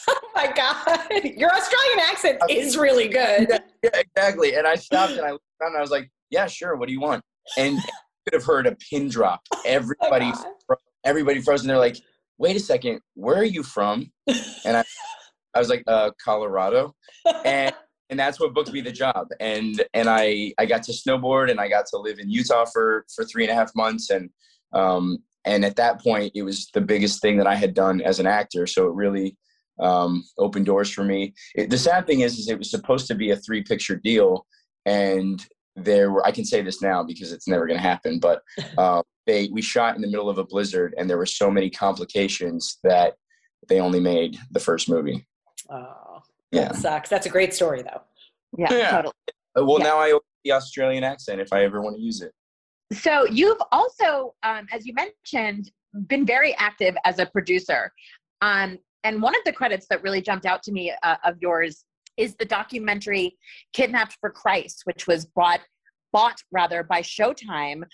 Oh 0.09 0.21
my 0.35 0.53
God. 0.53 1.25
Your 1.25 1.53
Australian 1.53 2.01
accent 2.01 2.39
is 2.51 2.77
really 2.77 3.09
good. 3.09 3.49
Yeah, 3.49 3.59
yeah, 3.83 4.01
exactly. 4.01 4.55
And 4.55 4.67
I 4.67 4.75
stopped 4.75 5.13
and 5.13 5.23
I 5.23 5.33
looked 5.33 5.45
around 5.61 5.73
and 5.73 5.79
I 5.79 5.81
was 5.81 5.91
like, 5.91 6.11
yeah, 6.31 6.47
sure. 6.47 6.77
What 6.77 6.89
do 6.89 6.93
you 6.93 7.01
want? 7.01 7.23
And 7.57 7.77
you 7.77 7.83
could 8.27 8.35
have 8.35 8.45
heard 8.45 8.67
a 8.67 8.77
pin 8.91 9.09
drop. 9.09 9.41
Everybody, 9.65 10.33
oh 10.71 10.77
everybody 11.05 11.41
frozen. 11.41 11.69
They're 11.69 11.79
like, 11.79 11.99
wait 12.39 12.57
a 12.57 12.61
second, 12.61 13.01
where 13.15 13.37
are 13.37 13.45
you 13.45 13.63
from? 13.63 14.11
And 14.65 14.77
I, 14.77 14.85
I 15.55 15.59
was 15.59 15.69
like, 15.69 15.85
uh, 15.87 16.11
Colorado. 16.23 16.95
And, 17.45 17.75
and 18.11 18.19
that's 18.19 18.41
what 18.41 18.53
booked 18.53 18.73
me 18.73 18.81
the 18.81 18.93
job. 18.93 19.29
And, 19.41 19.83
and 19.95 20.09
I, 20.09 20.53
I 20.59 20.67
got 20.67 20.83
to 20.85 20.93
snowboard 20.93 21.51
and 21.51 21.61
I 21.61 21.69
got 21.69 21.87
to 21.87 21.99
live 21.99 22.19
in 22.19 22.29
Utah 22.29 22.65
for, 22.65 23.05
for 23.15 23.25
three 23.25 23.45
and 23.45 23.53
a 23.53 23.55
half 23.55 23.71
months. 23.75 24.11
And, 24.11 24.31
um, 24.73 25.19
and 25.45 25.65
at 25.65 25.77
that 25.77 26.01
point, 26.01 26.33
it 26.35 26.43
was 26.43 26.69
the 26.73 26.81
biggest 26.81 27.21
thing 27.21 27.37
that 27.39 27.47
I 27.47 27.55
had 27.55 27.75
done 27.75 28.01
as 28.01 28.21
an 28.21 28.27
actor. 28.27 28.67
So 28.67 28.87
it 28.87 28.95
really, 28.95 29.37
um, 29.81 30.25
opened 30.39 30.67
doors 30.67 30.91
for 30.91 31.05
me. 31.05 31.35
It, 31.55 31.71
the 31.71 31.79
sad 31.79 32.07
thing 32.07 32.21
is, 32.21 32.39
is 32.39 32.49
it 32.49 32.59
was 32.59 32.71
supposed 32.71 33.07
to 33.09 33.15
be 33.15 33.31
a 33.31 33.37
three 33.37 33.63
picture 33.63 33.97
deal, 33.97 34.47
and 34.87 35.45
there 35.77 36.11
were. 36.11 36.25
I 36.27 36.31
can 36.31 36.45
say 36.45 36.63
this 36.63 36.83
now 36.83 37.03
because 37.03 37.33
it's 37.33 37.49
never 37.49 37.67
going 37.67 37.79
to 37.79 37.83
happen, 37.83 38.19
but 38.19 38.43
uh, 38.79 39.03
they 39.27 39.49
we 39.53 39.63
shot 39.63 39.97
in 39.97 40.03
the 40.03 40.09
middle 40.09 40.29
of 40.29 40.39
a 40.39 40.45
blizzard, 40.45 40.95
and 40.97 41.09
there 41.09 41.19
were 41.19 41.27
so 41.27 41.51
many 41.51 41.71
complications 41.71 42.79
that 42.85 43.15
they 43.69 43.81
only 43.81 44.01
made 44.01 44.39
the 44.51 44.61
first 44.61 44.89
movie. 44.89 45.27
Oh, 45.71 46.21
yeah, 46.51 46.69
that 46.69 46.77
sucks. 46.77 47.09
That's 47.09 47.27
a 47.27 47.31
great 47.31 47.55
story, 47.55 47.83
though. 47.83 48.03
Yeah, 48.57 48.73
yeah. 48.73 48.91
totally. 48.91 49.15
Uh, 49.59 49.65
well, 49.65 49.79
yeah. 49.79 49.85
now 49.85 49.99
I 49.99 50.13
owe 50.13 50.21
the 50.45 50.53
Australian 50.53 51.05
accent 51.05 51.41
if 51.41 51.53
I 51.53 51.65
ever 51.65 51.81
want 51.81 51.97
to 51.97 52.03
use 52.03 52.21
it. 52.21 52.33
So 52.93 53.27
you've 53.27 53.61
also, 53.71 54.35
um, 54.43 54.67
as 54.73 54.87
you 54.87 54.95
mentioned, 54.95 55.71
been 56.07 56.27
very 56.27 56.55
active 56.57 56.97
as 57.05 57.19
a 57.19 57.27
producer. 57.27 57.93
Um, 58.41 58.79
and 59.05 59.21
one 59.21 59.35
of 59.35 59.43
the 59.45 59.53
credits 59.53 59.87
that 59.91 60.03
really 60.03 60.23
jumped 60.23 60.47
out 60.47 60.63
to 60.65 60.73
me 60.73 60.93
uh, 61.03 61.17
of 61.25 61.37
yours 61.41 61.85
is 62.17 62.35
the 62.37 62.45
documentary 62.45 63.37
Kidnapped 63.73 64.17
for 64.21 64.31
Christ, 64.31 64.83
which 64.85 65.07
was 65.07 65.27
bought 65.27 65.61
bought 66.13 66.43
rather 66.51 66.83
by 66.83 67.01
Showtime, 67.01 67.85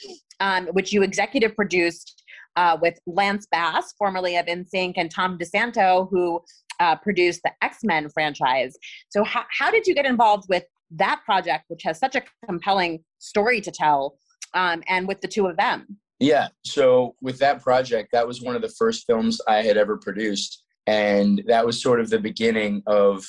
um, 0.40 0.66
which 0.68 0.92
you 0.92 1.04
executive 1.04 1.54
produced 1.54 2.24
uh, 2.56 2.76
with 2.82 2.98
Lance 3.06 3.46
Bass, 3.52 3.94
formerly 3.96 4.36
of 4.36 4.46
NSYNC, 4.46 4.94
and 4.96 5.08
Tom 5.08 5.38
DeSanto, 5.38 6.08
who 6.10 6.42
uh, 6.80 6.96
produced 6.96 7.42
the 7.44 7.52
X 7.62 7.78
Men 7.84 8.08
franchise. 8.08 8.76
So, 9.08 9.22
how, 9.22 9.44
how 9.56 9.70
did 9.70 9.86
you 9.86 9.94
get 9.94 10.04
involved 10.04 10.48
with 10.48 10.64
that 10.90 11.20
project, 11.24 11.64
which 11.68 11.82
has 11.84 11.98
such 11.98 12.16
a 12.16 12.22
compelling 12.46 13.04
story 13.18 13.60
to 13.60 13.70
tell, 13.70 14.18
um, 14.54 14.82
and 14.88 15.06
with 15.06 15.20
the 15.20 15.28
two 15.28 15.46
of 15.46 15.56
them? 15.56 15.98
Yeah. 16.20 16.48
So, 16.64 17.14
with 17.22 17.38
that 17.38 17.62
project, 17.62 18.10
that 18.12 18.26
was 18.26 18.42
one 18.42 18.56
of 18.56 18.62
the 18.62 18.68
first 18.70 19.06
films 19.06 19.40
I 19.46 19.62
had 19.62 19.76
ever 19.76 19.96
produced 19.96 20.64
and 20.88 21.42
that 21.46 21.66
was 21.66 21.82
sort 21.82 22.00
of 22.00 22.08
the 22.08 22.18
beginning 22.18 22.82
of 22.86 23.22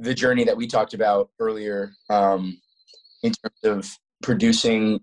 the 0.00 0.12
journey 0.12 0.42
that 0.42 0.56
we 0.56 0.66
talked 0.66 0.94
about 0.94 1.30
earlier 1.38 1.92
um, 2.10 2.60
in 3.22 3.32
terms 3.32 3.60
of 3.62 3.98
producing 4.20 5.00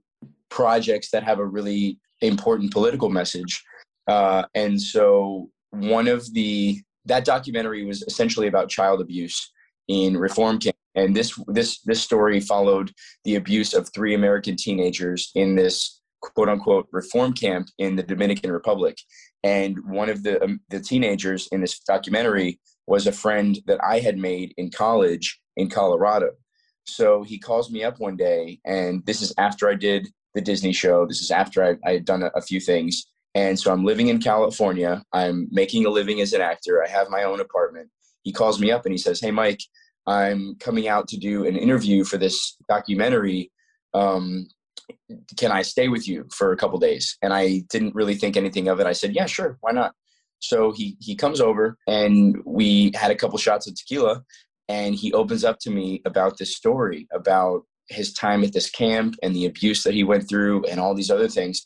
projects 0.49 1.09
that 1.11 1.23
have 1.23 1.39
a 1.39 1.45
really 1.45 1.97
important 2.21 2.71
political 2.73 3.09
message 3.09 3.63
uh, 4.07 4.43
and 4.55 4.81
so 4.81 5.49
one 5.69 6.07
of 6.07 6.31
the 6.33 6.77
that 7.05 7.23
documentary 7.23 7.85
was 7.85 8.01
essentially 8.03 8.47
about 8.47 8.67
child 8.67 8.99
abuse 8.99 9.51
in 9.87 10.17
reform 10.17 10.59
camp 10.59 10.75
and 10.99 11.15
this 11.15 11.37
this 11.47 11.79
this 11.81 12.01
story 12.01 12.39
followed 12.39 12.91
the 13.25 13.35
abuse 13.35 13.73
of 13.73 13.89
three 13.93 14.13
american 14.13 14.55
teenagers 14.55 15.31
in 15.35 15.55
this 15.55 16.01
quote 16.21 16.49
unquote 16.49 16.87
reform 16.91 17.33
camp 17.33 17.67
in 17.77 17.95
the 17.95 18.03
dominican 18.03 18.51
republic 18.51 18.97
and 19.43 19.77
one 19.85 20.09
of 20.09 20.23
the 20.23 20.43
um, 20.43 20.59
the 20.69 20.79
teenagers 20.79 21.47
in 21.51 21.61
this 21.61 21.79
documentary 21.79 22.59
was 22.87 23.07
a 23.07 23.11
friend 23.11 23.59
that 23.67 23.79
I 23.83 23.99
had 23.99 24.17
made 24.17 24.53
in 24.57 24.71
college 24.71 25.39
in 25.55 25.69
Colorado. 25.69 26.31
So 26.85 27.21
he 27.21 27.37
calls 27.37 27.71
me 27.71 27.83
up 27.83 27.99
one 27.99 28.17
day, 28.17 28.59
and 28.65 29.05
this 29.05 29.21
is 29.21 29.31
after 29.37 29.69
I 29.69 29.75
did 29.75 30.07
the 30.33 30.41
Disney 30.41 30.73
show. 30.73 31.05
This 31.05 31.21
is 31.21 31.31
after 31.31 31.63
I, 31.63 31.75
I 31.87 31.93
had 31.93 32.05
done 32.05 32.23
a, 32.23 32.31
a 32.35 32.41
few 32.41 32.59
things. 32.59 33.05
And 33.35 33.57
so 33.59 33.71
I'm 33.71 33.85
living 33.85 34.07
in 34.07 34.19
California. 34.19 35.03
I'm 35.13 35.47
making 35.51 35.85
a 35.85 35.89
living 35.89 36.19
as 36.19 36.33
an 36.33 36.41
actor. 36.41 36.83
I 36.83 36.89
have 36.89 37.09
my 37.09 37.23
own 37.23 37.39
apartment. 37.39 37.89
He 38.23 38.33
calls 38.33 38.59
me 38.59 38.71
up 38.71 38.85
and 38.85 38.93
he 38.93 38.97
says, 38.97 39.21
Hey, 39.21 39.31
Mike, 39.31 39.61
I'm 40.07 40.55
coming 40.59 40.87
out 40.87 41.07
to 41.09 41.17
do 41.17 41.45
an 41.45 41.55
interview 41.55 42.03
for 42.03 42.17
this 42.17 42.55
documentary. 42.67 43.51
Um, 43.93 44.47
can 45.37 45.51
I 45.51 45.61
stay 45.61 45.87
with 45.87 46.07
you 46.07 46.25
for 46.33 46.51
a 46.51 46.57
couple 46.57 46.79
days? 46.79 47.17
And 47.21 47.33
I 47.33 47.63
didn't 47.69 47.95
really 47.95 48.15
think 48.15 48.37
anything 48.37 48.67
of 48.67 48.79
it. 48.79 48.87
I 48.87 48.93
said, 48.93 49.13
yeah, 49.13 49.25
sure, 49.25 49.57
why 49.61 49.71
not? 49.71 49.93
So 50.39 50.71
he 50.71 50.95
he 50.99 51.15
comes 51.15 51.41
over 51.41 51.77
and 51.87 52.37
we 52.45 52.91
had 52.95 53.11
a 53.11 53.15
couple 53.15 53.37
shots 53.37 53.67
of 53.67 53.75
tequila 53.75 54.23
and 54.69 54.95
he 54.95 55.11
opens 55.13 55.43
up 55.43 55.59
to 55.59 55.69
me 55.69 56.01
about 56.05 56.37
this 56.37 56.55
story 56.55 57.07
about 57.13 57.63
his 57.89 58.13
time 58.13 58.43
at 58.43 58.53
this 58.53 58.69
camp 58.69 59.15
and 59.21 59.35
the 59.35 59.45
abuse 59.45 59.83
that 59.83 59.93
he 59.93 60.03
went 60.03 60.29
through 60.29 60.63
and 60.65 60.79
all 60.79 60.95
these 60.95 61.11
other 61.11 61.27
things. 61.27 61.65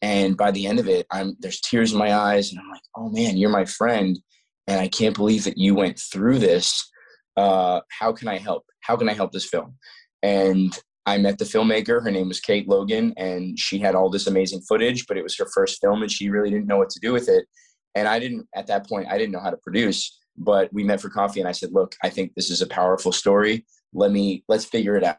And 0.00 0.36
by 0.36 0.52
the 0.52 0.66
end 0.66 0.78
of 0.78 0.88
it, 0.88 1.06
I'm 1.10 1.36
there's 1.40 1.60
tears 1.60 1.92
in 1.92 1.98
my 1.98 2.14
eyes 2.14 2.50
and 2.50 2.60
I'm 2.60 2.70
like, 2.70 2.82
"Oh 2.96 3.10
man, 3.10 3.36
you're 3.36 3.50
my 3.50 3.66
friend 3.66 4.18
and 4.66 4.80
I 4.80 4.88
can't 4.88 5.16
believe 5.16 5.44
that 5.44 5.58
you 5.58 5.74
went 5.74 5.98
through 5.98 6.38
this. 6.38 6.90
Uh, 7.36 7.80
how 7.90 8.12
can 8.12 8.28
I 8.28 8.38
help? 8.38 8.64
How 8.80 8.96
can 8.96 9.08
I 9.08 9.14
help 9.14 9.32
this 9.32 9.48
film?" 9.48 9.76
And 10.22 10.76
I 11.06 11.18
met 11.18 11.38
the 11.38 11.44
filmmaker. 11.44 12.02
Her 12.02 12.10
name 12.10 12.28
was 12.28 12.40
Kate 12.40 12.68
Logan, 12.68 13.12
and 13.16 13.58
she 13.58 13.78
had 13.78 13.94
all 13.94 14.08
this 14.08 14.26
amazing 14.26 14.62
footage, 14.62 15.06
but 15.06 15.18
it 15.18 15.22
was 15.22 15.36
her 15.36 15.46
first 15.54 15.80
film, 15.80 16.02
and 16.02 16.10
she 16.10 16.30
really 16.30 16.50
didn't 16.50 16.66
know 16.66 16.78
what 16.78 16.90
to 16.90 17.00
do 17.00 17.12
with 17.12 17.28
it. 17.28 17.46
And 17.94 18.08
I 18.08 18.18
didn't, 18.18 18.48
at 18.54 18.66
that 18.68 18.88
point, 18.88 19.08
I 19.08 19.18
didn't 19.18 19.32
know 19.32 19.40
how 19.40 19.50
to 19.50 19.56
produce. 19.58 20.18
But 20.36 20.72
we 20.72 20.82
met 20.82 21.00
for 21.00 21.10
coffee, 21.10 21.40
and 21.40 21.48
I 21.48 21.52
said, 21.52 21.72
"Look, 21.72 21.94
I 22.02 22.10
think 22.10 22.34
this 22.34 22.50
is 22.50 22.60
a 22.60 22.66
powerful 22.66 23.12
story. 23.12 23.66
Let 23.92 24.10
me 24.10 24.44
let's 24.48 24.64
figure 24.64 24.96
it 24.96 25.04
out." 25.04 25.18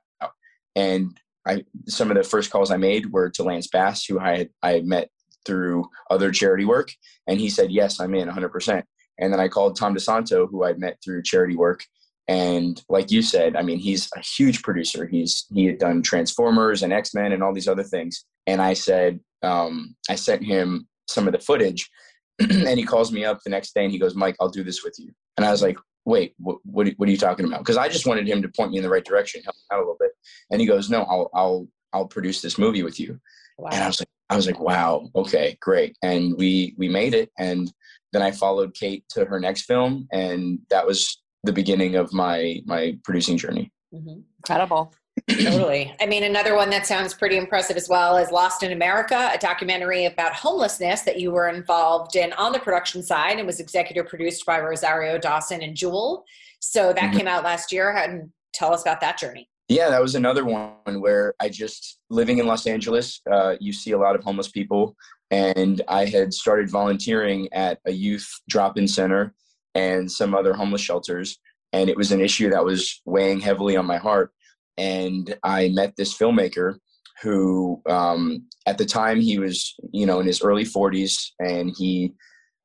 And 0.76 1.18
I, 1.48 1.64
some 1.88 2.12
of 2.12 2.18
the 2.18 2.24
first 2.24 2.52
calls 2.52 2.72
I 2.72 2.78
made 2.78 3.12
were 3.12 3.30
to 3.30 3.44
Lance 3.44 3.68
Bass, 3.68 4.06
who 4.06 4.20
I 4.20 4.38
had 4.38 4.50
I 4.62 4.72
had 4.74 4.86
met 4.86 5.10
through 5.46 5.88
other 6.10 6.32
charity 6.32 6.66
work, 6.66 6.92
and 7.28 7.40
he 7.40 7.50
said, 7.50 7.72
"Yes, 7.72 8.00
I'm 8.00 8.16
in 8.16 8.28
100%." 8.28 8.84
And 9.18 9.32
then 9.32 9.40
I 9.40 9.48
called 9.48 9.78
Tom 9.78 9.96
DeSanto, 9.96 10.50
who 10.50 10.64
I'd 10.64 10.80
met 10.80 10.98
through 11.02 11.24
charity 11.24 11.56
work, 11.56 11.86
and 12.28 12.82
like 12.90 13.12
you 13.12 13.22
said, 13.22 13.56
I 13.56 13.62
mean, 13.62 13.78
he's 13.78 14.10
a 14.16 14.20
huge 14.20 14.64
producer. 14.64 15.08
He's 15.08 15.46
he 15.54 15.66
had 15.66 15.78
done 15.78 16.02
Transformers 16.02 16.84
and 16.84 16.92
X 16.92 17.14
Men 17.14 17.32
and 17.32 17.44
all 17.44 17.54
these 17.54 17.68
other 17.68 17.84
things. 17.84 18.26
And 18.48 18.62
I 18.62 18.74
said, 18.74 19.20
um, 19.44 19.96
I 20.10 20.16
sent 20.16 20.44
him 20.44 20.88
some 21.08 21.28
of 21.28 21.34
the 21.34 21.40
footage, 21.40 21.90
and 22.40 22.80
he 22.80 22.84
calls 22.84 23.12
me 23.12 23.26
up 23.26 23.40
the 23.44 23.50
next 23.50 23.74
day 23.76 23.84
and 23.84 23.92
he 23.92 24.00
goes, 24.00 24.16
Mike, 24.16 24.36
I'll 24.40 24.50
do 24.50 24.64
this 24.64 24.84
with 24.84 24.96
you. 24.98 25.12
And 25.38 25.46
I 25.46 25.52
was 25.52 25.62
like, 25.62 25.78
Wait, 26.06 26.36
what 26.38 26.58
what, 26.66 26.88
what 26.98 27.08
are 27.10 27.12
you 27.12 27.18
talking 27.18 27.46
about? 27.46 27.60
Because 27.60 27.78
I 27.78 27.90
just 27.90 28.08
wanted 28.08 28.28
him 28.28 28.42
to 28.42 28.50
point 28.50 28.72
me 28.72 28.78
in 28.78 28.84
the 28.84 28.90
right 28.90 29.06
direction, 29.06 29.42
help 29.44 29.56
me 29.56 29.76
out 29.76 29.80
a 29.80 29.82
little 29.82 29.98
bit. 30.00 30.12
And 30.52 30.62
he 30.62 30.68
goes, 30.68 30.90
No, 30.90 31.04
I'll 31.04 31.30
I'll 31.34 31.68
I'll 31.94 32.08
produce 32.08 32.42
this 32.42 32.58
movie 32.58 32.84
with 32.84 33.00
you. 33.00 33.20
Wow. 33.58 33.70
And 33.72 33.84
I 33.84 33.88
was 33.88 34.02
like, 34.02 34.10
I 34.30 34.36
was 34.36 34.48
like, 34.48 34.60
wow, 34.60 35.10
okay, 35.16 35.58
great. 35.62 35.96
And 36.04 36.36
we 36.38 36.76
we 36.78 36.90
made 36.90 37.14
it. 37.14 37.32
And 37.38 37.72
then 38.12 38.22
I 38.22 38.32
followed 38.32 38.74
Kate 38.74 39.04
to 39.10 39.26
her 39.26 39.40
next 39.40 39.64
film, 39.64 40.08
and 40.12 40.60
that 40.70 40.86
was 40.86 41.22
the 41.46 41.54
beginning 41.54 41.96
of 41.96 42.14
my 42.14 42.62
my 42.66 42.98
producing 43.04 43.38
journey. 43.38 43.72
Mm-hmm. 43.94 44.22
Incredible. 44.40 44.94
totally. 45.30 45.96
I 46.02 46.06
mean, 46.06 46.24
another 46.24 46.56
one 46.56 46.70
that 46.72 46.86
sounds 46.86 47.14
pretty 47.14 47.38
impressive 47.38 47.78
as 47.78 47.88
well 47.88 48.18
is 48.18 48.32
Lost 48.32 48.64
in 48.64 48.72
America, 48.74 49.32
a 49.34 49.38
documentary 49.38 50.06
about 50.06 50.34
homelessness 50.34 51.02
that 51.02 51.20
you 51.20 51.32
were 51.32 51.48
involved 51.48 52.16
in 52.16 52.34
on 52.34 52.52
the 52.52 52.60
production 52.60 53.02
side 53.02 53.38
and 53.38 53.48
was 53.48 53.60
executive 53.60 54.08
produced 54.08 54.46
by 54.46 54.60
Rosario 54.60 55.18
Dawson 55.18 55.62
and 55.62 55.76
Jewel. 55.76 56.26
So 56.60 56.92
that 56.94 56.98
mm-hmm. 56.98 57.18
came 57.18 57.28
out 57.28 57.44
last 57.44 57.72
year. 57.72 57.96
And 57.96 58.30
tell 58.56 58.74
us 58.74 58.82
about 58.82 59.02
that 59.02 59.20
journey. 59.20 59.50
Yeah, 59.68 59.90
that 59.90 60.02
was 60.02 60.16
another 60.16 60.46
one 60.46 61.02
where 61.02 61.34
I 61.40 61.50
just 61.50 62.00
living 62.10 62.38
in 62.38 62.48
Los 62.48 62.68
Angeles, 62.68 63.22
uh, 63.30 63.56
you 63.60 63.74
see 63.74 63.92
a 63.92 63.98
lot 63.98 64.16
of 64.16 64.24
homeless 64.24 64.48
people, 64.48 64.96
and 65.32 65.82
I 65.88 66.06
had 66.06 66.34
started 66.34 66.70
volunteering 66.70 67.50
at 67.52 67.80
a 67.86 67.92
youth 67.92 68.30
drop-in 68.48 68.88
center 68.88 69.34
and 69.76 70.12
some 70.12 70.34
other 70.34 70.54
homeless 70.54 70.82
shelters, 70.82 71.38
and 71.74 71.90
it 71.90 71.98
was 71.98 72.12
an 72.12 72.22
issue 72.22 72.50
that 72.50 72.66
was 72.66 73.02
weighing 73.06 73.40
heavily 73.40 73.76
on 73.76 73.86
my 73.86 73.98
heart. 73.98 74.32
And 74.78 75.38
I 75.44 75.70
met 75.70 75.96
this 75.96 76.18
filmmaker 76.18 76.78
who, 77.22 77.82
um, 77.88 78.46
at 78.66 78.78
the 78.78 78.86
time, 78.86 79.22
he 79.22 79.40
was 79.40 79.76
you 79.92 80.06
know 80.06 80.20
in 80.20 80.26
his 80.26 80.42
early 80.42 80.64
40s, 80.64 81.32
and 81.40 81.72
he 81.78 82.14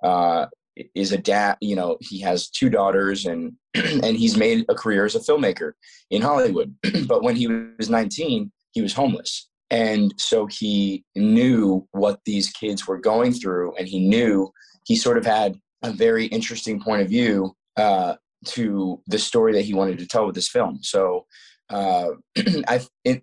uh, 0.03 0.47
is 0.95 1.13
a 1.13 1.19
dad 1.19 1.57
you 1.61 1.77
know 1.77 1.97
he 2.01 2.21
has 2.21 2.49
two 2.49 2.71
daughters 2.71 3.27
and 3.27 3.53
and 3.75 4.17
he's 4.17 4.37
made 4.37 4.65
a 4.69 4.75
career 4.75 5.05
as 5.05 5.15
a 5.15 5.21
filmmaker 5.21 5.73
in 6.11 6.23
hollywood 6.23 6.75
but 7.07 7.23
when 7.23 7.37
he 7.37 7.47
was 7.47 7.91
19 7.91 8.51
he 8.73 8.81
was 8.81 8.95
homeless 8.95 9.49
and 9.71 10.13
so 10.17 10.47
he 10.47 11.05
knew 11.15 11.87
what 11.93 12.21
these 12.25 12.51
kids 12.51 12.87
were 12.87 12.99
going 12.99 13.33
through 13.33 13.75
and 13.77 13.89
he 13.89 14.01
knew 14.01 14.51
he 14.87 14.97
sort 14.97 15.19
of 15.19 15.25
had 15.25 15.57
a 15.83 15.93
very 15.93 16.27
interesting 16.27 16.81
point 16.81 17.03
of 17.03 17.09
view 17.09 17.55
uh, 17.77 18.15
to 18.45 19.01
the 19.07 19.19
story 19.19 19.53
that 19.53 19.63
he 19.63 19.75
wanted 19.75 19.99
to 19.99 20.07
tell 20.07 20.27
with 20.27 20.35
this 20.35 20.49
film 20.49 20.79
so 20.83 21.25
uh, 21.71 22.11
I 22.69 22.81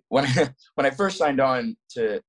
when 0.08 0.26
I, 0.26 0.50
when 0.74 0.86
I 0.86 0.90
first 0.90 1.18
signed 1.18 1.40
on 1.40 1.76
to 1.90 2.20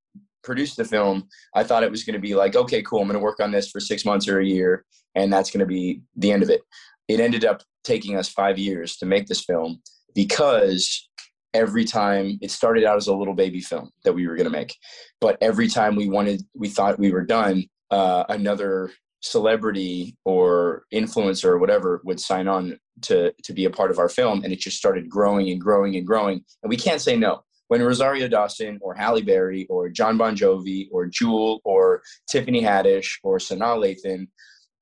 produce 0.43 0.75
the 0.75 0.85
film, 0.85 1.27
I 1.55 1.63
thought 1.63 1.83
it 1.83 1.91
was 1.91 2.03
going 2.03 2.13
to 2.13 2.19
be 2.19 2.35
like, 2.35 2.55
okay, 2.55 2.81
cool, 2.81 3.01
I'm 3.01 3.07
going 3.07 3.19
to 3.19 3.23
work 3.23 3.39
on 3.39 3.51
this 3.51 3.69
for 3.69 3.79
six 3.79 4.05
months 4.05 4.27
or 4.27 4.39
a 4.39 4.45
year, 4.45 4.85
and 5.15 5.31
that's 5.31 5.51
going 5.51 5.59
to 5.59 5.65
be 5.65 6.01
the 6.15 6.31
end 6.31 6.43
of 6.43 6.49
it. 6.49 6.61
It 7.07 7.19
ended 7.19 7.45
up 7.45 7.63
taking 7.83 8.17
us 8.17 8.29
five 8.29 8.57
years 8.57 8.97
to 8.97 9.05
make 9.05 9.27
this 9.27 9.43
film 9.43 9.81
because 10.13 11.09
every 11.53 11.83
time 11.83 12.37
it 12.41 12.51
started 12.51 12.85
out 12.85 12.97
as 12.97 13.07
a 13.07 13.15
little 13.15 13.33
baby 13.33 13.59
film 13.59 13.89
that 14.03 14.13
we 14.13 14.27
were 14.27 14.35
going 14.35 14.45
to 14.45 14.51
make, 14.51 14.75
but 15.19 15.37
every 15.41 15.67
time 15.67 15.95
we 15.95 16.07
wanted, 16.07 16.43
we 16.53 16.69
thought 16.69 16.99
we 16.99 17.11
were 17.11 17.25
done, 17.25 17.65
uh, 17.89 18.23
another 18.29 18.91
celebrity 19.21 20.15
or 20.25 20.83
influencer 20.93 21.45
or 21.45 21.59
whatever 21.59 22.01
would 22.05 22.19
sign 22.19 22.47
on 22.47 22.79
to 23.01 23.33
to 23.43 23.53
be 23.53 23.65
a 23.65 23.69
part 23.69 23.91
of 23.91 23.99
our 23.99 24.09
film 24.09 24.43
and 24.43 24.53
it 24.53 24.59
just 24.59 24.77
started 24.77 25.09
growing 25.09 25.49
and 25.49 25.59
growing 25.59 25.95
and 25.95 26.07
growing 26.07 26.41
and 26.63 26.69
we 26.69 26.77
can't 26.77 27.01
say 27.01 27.15
no 27.15 27.43
when 27.69 27.81
Rosario 27.81 28.27
Dawson 28.27 28.79
or 28.81 28.95
Halle 28.95 29.21
Berry 29.21 29.67
or 29.69 29.89
John 29.89 30.17
Bon 30.17 30.35
Jovi 30.35 30.87
or 30.91 31.05
Jewel 31.05 31.61
or 31.63 32.01
Tiffany 32.29 32.61
Haddish 32.61 33.17
or 33.23 33.37
Sanaa 33.37 33.77
Lathan 33.77 34.27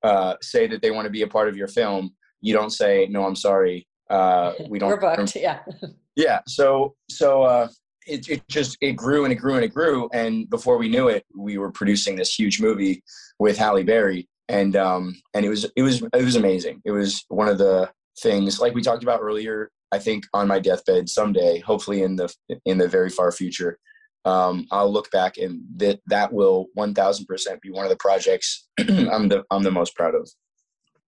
uh, 0.04 0.36
say 0.42 0.68
that 0.68 0.82
they 0.82 0.92
want 0.92 1.06
to 1.06 1.12
be 1.12 1.22
a 1.22 1.28
part 1.28 1.50
of 1.50 1.58
your 1.58 1.68
film, 1.68 2.12
you 2.42 2.54
don't 2.54 2.72
say 2.72 3.08
no. 3.10 3.26
I'm 3.26 3.36
sorry. 3.36 3.88
Uh, 4.10 4.54
we 4.70 4.80
don't. 4.80 4.90
We're 5.02 5.02
booked. 5.02 5.36
Yeah. 5.36 5.60
yeah. 6.16 6.40
So 6.48 6.96
so 7.10 7.44
uh, 7.44 7.68
it 8.08 8.30
it 8.30 8.48
just 8.48 8.78
it 8.82 8.94
grew 8.94 9.24
and 9.24 9.34
it 9.34 9.38
grew 9.38 9.56
and 9.56 9.64
it 9.64 9.74
grew, 9.74 10.10
and 10.14 10.50
before 10.50 10.78
we 10.78 10.90
knew 10.90 11.08
it, 11.08 11.26
we 11.36 11.58
were 11.58 11.72
producing 11.72 12.16
this 12.16 12.34
huge 12.34 12.62
movie 12.62 13.04
with 13.40 13.58
Halle 13.58 13.84
Berry, 13.84 14.28
and 14.50 14.76
um 14.76 15.16
and 15.34 15.46
it 15.46 15.50
was 15.50 15.66
it 15.76 15.82
was 15.82 16.02
it 16.02 16.24
was 16.24 16.36
amazing. 16.36 16.82
It 16.86 16.92
was 16.92 17.24
one 17.30 17.48
of 17.48 17.58
the 17.58 17.90
things 18.20 18.60
like 18.60 18.74
we 18.74 18.82
talked 18.82 19.04
about 19.04 19.22
earlier. 19.22 19.70
I 19.92 20.00
think 20.00 20.26
on 20.34 20.48
my 20.48 20.60
deathbed 20.60 21.10
someday, 21.10 21.60
hopefully 21.60 22.02
in 22.04 22.16
the 22.16 22.34
in 22.66 22.78
the 22.78 22.88
very 22.88 23.10
far 23.10 23.32
future, 23.32 23.78
um, 24.26 24.68
I'll 24.72 24.92
look 24.92 25.10
back 25.12 25.38
and 25.38 25.62
that 25.78 26.00
that 26.08 26.34
will 26.34 26.68
1000% 26.78 27.62
be 27.62 27.72
one 27.72 27.86
of 27.86 27.90
the 27.90 27.98
projects 27.98 28.68
I'm 28.80 29.30
the 29.30 29.44
I'm 29.52 29.64
the 29.64 29.72
most 29.72 29.96
proud 29.96 30.16
of. 30.16 30.30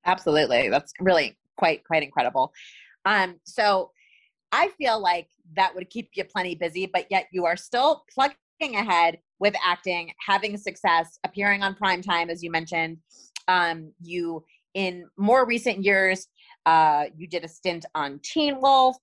Absolutely. 0.05 0.69
That's 0.69 0.93
really 0.99 1.38
quite 1.57 1.83
quite 1.83 2.03
incredible. 2.03 2.53
Um, 3.05 3.39
so 3.43 3.91
I 4.51 4.69
feel 4.77 4.99
like 4.99 5.27
that 5.55 5.73
would 5.75 5.89
keep 5.89 6.09
you 6.15 6.23
plenty 6.23 6.55
busy, 6.55 6.85
but 6.85 7.05
yet 7.09 7.27
you 7.31 7.45
are 7.45 7.57
still 7.57 8.03
plugging 8.13 8.75
ahead 8.75 9.19
with 9.39 9.53
acting, 9.65 10.12
having 10.25 10.57
success, 10.57 11.19
appearing 11.23 11.63
on 11.63 11.75
prime 11.75 12.01
time, 12.01 12.29
as 12.29 12.43
you 12.43 12.51
mentioned. 12.51 12.97
Um, 13.47 13.91
you 14.01 14.43
in 14.73 15.05
more 15.17 15.45
recent 15.45 15.83
years, 15.83 16.27
uh, 16.65 17.05
you 17.17 17.27
did 17.27 17.43
a 17.43 17.47
stint 17.47 17.85
on 17.95 18.19
Teen 18.23 18.62
Wolf, 18.62 18.95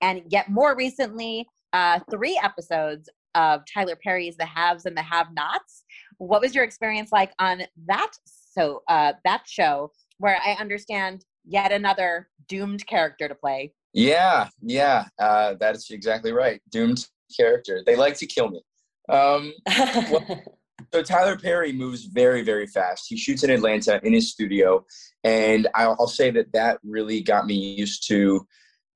and 0.00 0.22
yet 0.28 0.50
more 0.50 0.76
recently, 0.76 1.46
uh, 1.72 2.00
three 2.10 2.38
episodes 2.42 3.08
of 3.34 3.62
Tyler 3.72 3.96
Perry's 3.96 4.36
The 4.36 4.44
Haves 4.44 4.86
and 4.86 4.96
the 4.96 5.02
Have 5.02 5.32
Nots. 5.34 5.84
What 6.18 6.40
was 6.40 6.54
your 6.54 6.64
experience 6.64 7.10
like 7.10 7.32
on 7.38 7.62
that 7.86 8.12
so 8.24 8.82
uh, 8.88 9.14
that 9.24 9.42
show 9.46 9.90
where 10.18 10.38
I 10.44 10.52
understand 10.60 11.24
yet 11.44 11.72
another 11.72 12.28
doomed 12.48 12.86
character 12.86 13.28
to 13.28 13.34
play? 13.34 13.72
Yeah, 13.94 14.48
yeah, 14.60 15.06
uh, 15.20 15.54
that's 15.58 15.90
exactly 15.92 16.32
right. 16.32 16.60
Doomed 16.70 17.06
character. 17.34 17.80
They 17.86 17.94
like 17.94 18.16
to 18.18 18.26
kill 18.26 18.50
me. 18.50 18.60
Um, 19.08 19.52
well, 19.68 20.42
so 20.92 21.02
Tyler 21.02 21.38
Perry 21.38 21.72
moves 21.72 22.04
very, 22.04 22.42
very 22.42 22.66
fast. 22.66 23.06
He 23.08 23.16
shoots 23.16 23.44
in 23.44 23.50
Atlanta 23.50 24.00
in 24.02 24.12
his 24.12 24.32
studio, 24.32 24.84
and 25.22 25.68
I'll, 25.76 25.96
I'll 26.00 26.08
say 26.08 26.32
that 26.32 26.52
that 26.52 26.80
really 26.82 27.20
got 27.20 27.46
me 27.46 27.54
used 27.54 28.08
to 28.08 28.44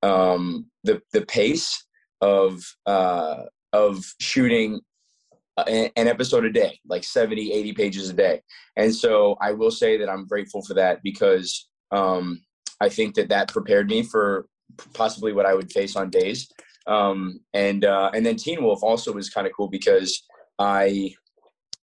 um, 0.02 0.66
the 0.82 1.00
the 1.12 1.24
pace 1.26 1.84
of 2.20 2.60
uh, 2.84 3.44
of 3.72 4.04
shooting 4.20 4.80
an 5.66 5.90
episode 5.96 6.44
a 6.44 6.52
day, 6.52 6.78
like 6.86 7.02
70, 7.02 7.52
80 7.52 7.72
pages 7.72 8.08
a 8.08 8.12
day. 8.12 8.42
And 8.76 8.94
so 8.94 9.36
I 9.40 9.52
will 9.52 9.72
say 9.72 9.96
that 9.98 10.08
I'm 10.08 10.24
grateful 10.24 10.62
for 10.62 10.74
that 10.74 11.02
because 11.02 11.68
um, 11.90 12.40
I 12.80 12.88
think 12.88 13.16
that 13.16 13.28
that 13.30 13.48
prepared 13.48 13.88
me 13.88 14.04
for 14.04 14.46
possibly 14.94 15.32
what 15.32 15.46
I 15.46 15.54
would 15.54 15.72
face 15.72 15.96
on 15.96 16.10
days. 16.10 16.50
Um, 16.86 17.40
and 17.52 17.84
uh, 17.84 18.10
and 18.14 18.24
then 18.24 18.36
Teen 18.36 18.62
Wolf 18.62 18.82
also 18.82 19.12
was 19.12 19.28
kind 19.28 19.46
of 19.46 19.52
cool 19.54 19.68
because 19.68 20.22
I 20.58 21.14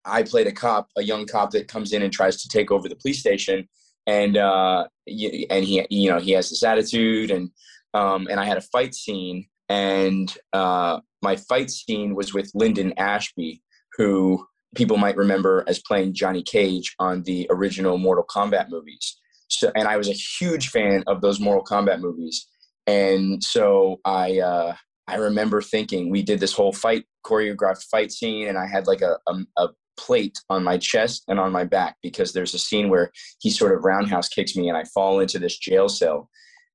I 0.05 0.23
played 0.23 0.47
a 0.47 0.51
cop, 0.51 0.89
a 0.97 1.03
young 1.03 1.25
cop 1.25 1.51
that 1.51 1.67
comes 1.67 1.93
in 1.93 2.01
and 2.01 2.13
tries 2.13 2.41
to 2.43 2.49
take 2.49 2.71
over 2.71 2.87
the 2.87 2.95
police 2.95 3.19
station, 3.19 3.67
and 4.05 4.37
uh, 4.37 4.85
and 5.07 5.63
he 5.65 5.85
you 5.89 6.09
know 6.09 6.19
he 6.19 6.31
has 6.31 6.49
this 6.49 6.63
attitude, 6.63 7.31
and 7.31 7.49
um, 7.93 8.27
and 8.29 8.39
I 8.39 8.45
had 8.45 8.57
a 8.57 8.61
fight 8.61 8.93
scene, 8.93 9.47
and 9.69 10.35
uh, 10.53 10.99
my 11.21 11.35
fight 11.37 11.71
scene 11.71 12.15
was 12.15 12.33
with 12.33 12.51
Linden 12.53 12.93
Ashby, 12.97 13.61
who 13.97 14.45
people 14.75 14.97
might 14.97 15.17
remember 15.17 15.63
as 15.67 15.79
playing 15.79 16.13
Johnny 16.13 16.43
Cage 16.43 16.95
on 16.99 17.23
the 17.23 17.47
original 17.49 17.97
Mortal 17.97 18.25
Kombat 18.25 18.69
movies. 18.69 19.19
So, 19.47 19.71
and 19.75 19.87
I 19.87 19.97
was 19.97 20.09
a 20.09 20.13
huge 20.13 20.69
fan 20.69 21.03
of 21.07 21.21
those 21.21 21.39
Mortal 21.39 21.63
Kombat 21.63 21.99
movies, 21.99 22.47
and 22.87 23.43
so 23.43 23.99
I 24.05 24.39
uh, 24.39 24.75
I 25.07 25.15
remember 25.15 25.61
thinking 25.61 26.09
we 26.09 26.23
did 26.23 26.39
this 26.39 26.53
whole 26.53 26.73
fight 26.73 27.05
choreographed 27.25 27.83
fight 27.89 28.11
scene, 28.11 28.47
and 28.47 28.57
I 28.57 28.67
had 28.67 28.87
like 28.87 29.01
a, 29.01 29.17
a, 29.27 29.39
a 29.57 29.69
plate 29.97 30.39
on 30.49 30.63
my 30.63 30.77
chest 30.77 31.23
and 31.27 31.39
on 31.39 31.51
my 31.51 31.63
back 31.63 31.97
because 32.01 32.33
there's 32.33 32.53
a 32.53 32.59
scene 32.59 32.89
where 32.89 33.11
he 33.39 33.49
sort 33.49 33.73
of 33.73 33.83
roundhouse 33.83 34.27
kicks 34.27 34.55
me 34.55 34.69
and 34.69 34.77
I 34.77 34.83
fall 34.85 35.19
into 35.19 35.39
this 35.39 35.57
jail 35.57 35.89
cell. 35.89 36.29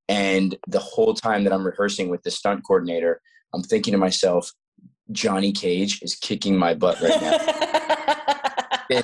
And 0.09 0.57
the 0.67 0.79
whole 0.79 1.15
time 1.15 1.45
that 1.45 1.53
I'm 1.53 1.67
rehearsing 1.67 2.09
with 2.09 2.23
the 2.23 2.31
stunt 2.31 2.65
coordinator, 2.67 3.21
I'm 3.55 3.63
thinking 3.63 3.93
to 3.93 3.99
myself, 3.99 4.53
Johnny 5.13 5.53
Cage 5.53 6.01
is 6.03 6.15
kicking 6.15 6.57
my 6.57 6.75
butt 6.75 7.01
right 7.01 7.21
now. 8.91 9.03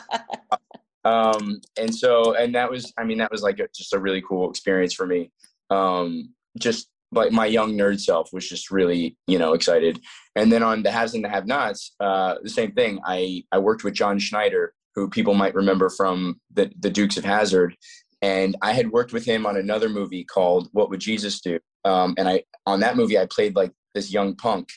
um, 1.04 1.60
and 1.78 1.94
so, 1.94 2.34
and 2.34 2.54
that 2.54 2.70
was, 2.70 2.92
I 2.98 3.04
mean, 3.04 3.18
that 3.18 3.30
was 3.30 3.42
like 3.42 3.58
a, 3.58 3.68
just 3.74 3.92
a 3.92 3.98
really 3.98 4.22
cool 4.22 4.48
experience 4.50 4.94
for 4.94 5.06
me. 5.06 5.30
Um, 5.70 6.34
just 6.58 6.88
like 7.14 7.32
my 7.32 7.46
young 7.46 7.74
nerd 7.74 8.00
self 8.00 8.32
was 8.32 8.48
just 8.48 8.70
really, 8.70 9.16
you 9.26 9.38
know, 9.38 9.52
excited. 9.54 10.00
And 10.36 10.52
then 10.52 10.62
on 10.62 10.82
the 10.82 10.90
haves 10.90 11.14
and 11.14 11.24
the 11.24 11.28
have 11.28 11.46
nots, 11.46 11.94
uh, 12.00 12.36
the 12.42 12.50
same 12.50 12.72
thing. 12.72 13.00
I, 13.04 13.44
I 13.52 13.58
worked 13.58 13.84
with 13.84 13.94
John 13.94 14.18
Schneider, 14.18 14.74
who 14.94 15.08
people 15.08 15.34
might 15.34 15.54
remember 15.54 15.90
from 15.90 16.40
the, 16.52 16.70
the 16.80 16.90
Dukes 16.90 17.16
of 17.16 17.24
Hazzard. 17.24 17.76
And 18.22 18.56
I 18.62 18.72
had 18.72 18.90
worked 18.90 19.12
with 19.12 19.24
him 19.24 19.46
on 19.46 19.56
another 19.56 19.88
movie 19.88 20.24
called 20.24 20.68
What 20.72 20.90
Would 20.90 21.00
Jesus 21.00 21.40
Do? 21.40 21.58
Um, 21.84 22.14
and 22.16 22.28
I 22.28 22.44
on 22.66 22.80
that 22.80 22.96
movie 22.96 23.18
I 23.18 23.26
played 23.26 23.54
like 23.54 23.72
this 23.94 24.12
young 24.12 24.34
punk 24.36 24.68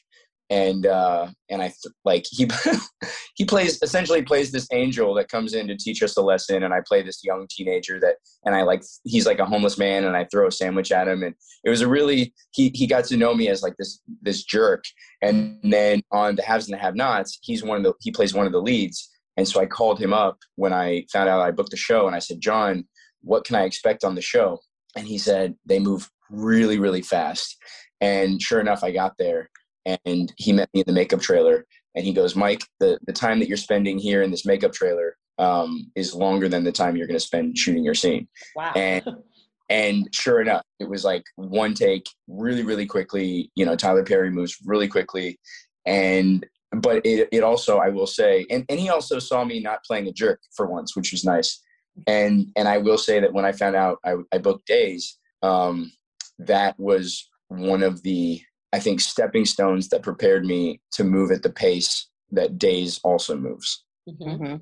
and 0.50 0.86
uh, 0.86 1.28
and 1.50 1.62
I 1.62 1.74
like 2.06 2.26
he 2.30 2.50
he 3.36 3.45
plays 3.45 3.82
essentially 3.82 4.22
plays 4.22 4.52
this 4.52 4.68
angel 4.72 5.14
that 5.16 5.30
comes 5.30 5.54
in 5.54 5.68
to 5.68 5.76
teach 5.76 6.02
us 6.02 6.16
a 6.18 6.22
lesson, 6.22 6.64
and 6.64 6.74
I 6.74 6.80
play 6.88 7.02
this 7.02 7.24
young 7.24 7.48
teenager 7.50 8.00
that, 8.00 8.16
and 8.45 8.56
I 8.56 8.64
like 8.64 8.84
he's 9.04 9.26
like 9.26 9.39
a 9.39 9.45
homeless 9.45 9.78
man, 9.78 10.06
and 10.06 10.16
I 10.16 10.26
throw 10.26 10.48
a 10.48 10.52
sandwich 10.52 10.91
at 10.91 11.08
him, 11.08 11.24
and 11.24 11.36
it 11.64 11.70
was 11.70 11.82
a 11.82 11.88
really 11.88 12.34
he 12.52 12.72
he 12.74 12.88
got 12.88 13.06
to 13.06 13.18
know 13.18 13.34
me 13.34 13.50
as 13.50 13.62
like 13.62 13.76
this 13.78 14.00
this 14.22 14.43
jerk, 14.43 14.84
and 15.22 15.60
then 15.64 16.02
on 16.12 16.36
the 16.36 16.43
haves 16.43 16.68
and 16.68 16.74
the 16.74 16.82
have-nots, 16.82 17.39
he's 17.41 17.64
one 17.64 17.78
of 17.78 17.84
the 17.84 17.93
he 18.00 18.12
plays 18.12 18.34
one 18.34 18.45
of 18.45 18.54
the 18.54 18.62
leads, 18.62 19.10
and 19.36 19.48
so 19.48 19.60
I 19.60 19.66
called 19.66 20.00
him 20.00 20.14
up 20.14 20.38
when 20.56 20.72
I 20.72 21.06
found 21.12 21.30
out 21.30 21.41
I 21.41 21.52
booked 21.52 21.72
the 21.72 21.78
show, 21.78 22.08
and 22.08 22.16
I 22.16 22.20
said, 22.20 22.39
John, 22.39 22.86
what 23.22 23.43
can 23.43 23.56
I 23.56 23.64
expect 23.64 24.06
on 24.06 24.16
the 24.16 24.22
show? 24.22 24.60
And 24.95 25.06
he 25.06 25.18
said 25.18 25.56
they 25.66 25.80
move 25.80 26.10
really 26.30 26.80
really 26.80 27.02
fast, 27.02 27.58
and 28.00 28.41
sure 28.41 28.62
enough, 28.62 28.82
I 28.82 28.91
got 28.91 29.14
there 29.20 29.50
and 30.06 30.34
he 30.38 30.52
met 30.52 30.70
me 30.74 30.82
in 30.82 30.86
the 30.86 30.94
makeup 30.94 31.22
trailer 31.22 31.66
and 31.96 32.06
he 32.06 32.14
goes 32.14 32.36
mike 32.36 32.64
the, 32.80 33.00
the 33.08 33.14
time 33.14 33.40
that 33.40 33.48
you're 33.48 33.58
spending 33.58 33.98
here 33.98 34.22
in 34.22 34.32
this 34.32 34.46
makeup 34.46 34.74
trailer 34.74 35.16
um, 35.40 35.92
is 35.96 36.16
longer 36.16 36.50
than 36.50 36.64
the 36.64 36.72
time 36.72 36.96
you're 36.96 37.08
going 37.08 37.20
to 37.20 37.26
spend 37.26 37.58
shooting 37.58 37.84
your 37.84 37.94
scene. 37.94 38.28
Wow. 38.56 38.74
And 38.76 39.06
and 39.70 40.08
sure 40.14 40.40
enough 40.40 40.64
it 40.80 40.88
was 40.88 41.04
like 41.04 41.24
one 41.36 41.74
take 41.74 42.06
really 42.30 42.64
really 42.64 42.86
quickly 42.86 43.52
you 43.56 43.66
know 43.66 43.76
tyler 43.76 44.02
perry 44.02 44.30
moves 44.30 44.56
really 44.66 44.88
quickly 44.88 45.38
and 45.86 46.46
but 46.72 47.06
it, 47.06 47.28
it 47.34 47.44
also 47.44 47.78
i 47.78 47.90
will 47.90 48.08
say 48.08 48.46
and, 48.50 48.64
and 48.70 48.80
he 48.80 48.88
also 48.88 49.20
saw 49.20 49.44
me 49.44 49.60
not 49.60 49.84
playing 49.84 50.08
a 50.08 50.14
jerk 50.14 50.40
for 50.56 50.68
once 50.68 50.96
which 50.96 51.12
was 51.12 51.26
nice. 51.26 51.62
And 52.06 52.48
and 52.56 52.66
i 52.66 52.78
will 52.78 52.98
say 52.98 53.20
that 53.20 53.34
when 53.34 53.44
i 53.44 53.52
found 53.52 53.76
out 53.76 53.98
i, 54.06 54.16
I 54.32 54.38
booked 54.38 54.68
days 54.68 55.18
um, 55.44 55.92
that 56.40 56.80
was 56.80 57.30
one 57.50 57.84
of 57.84 58.02
the 58.04 58.42
I 58.74 58.80
think, 58.80 58.99
stepping 58.99 59.45
stones 59.45 59.89
that 59.89 60.03
prepared 60.03 60.45
me 60.45 60.82
to 60.91 61.03
move 61.03 61.32
at 61.32 61.43
the 61.43 61.49
pace 61.49 62.07
that 62.32 62.57
Days 62.57 62.99
also 63.03 63.38
moves. 63.38 63.84
Mm-hmm. 64.09 64.30
mm-hmm. 64.30 64.55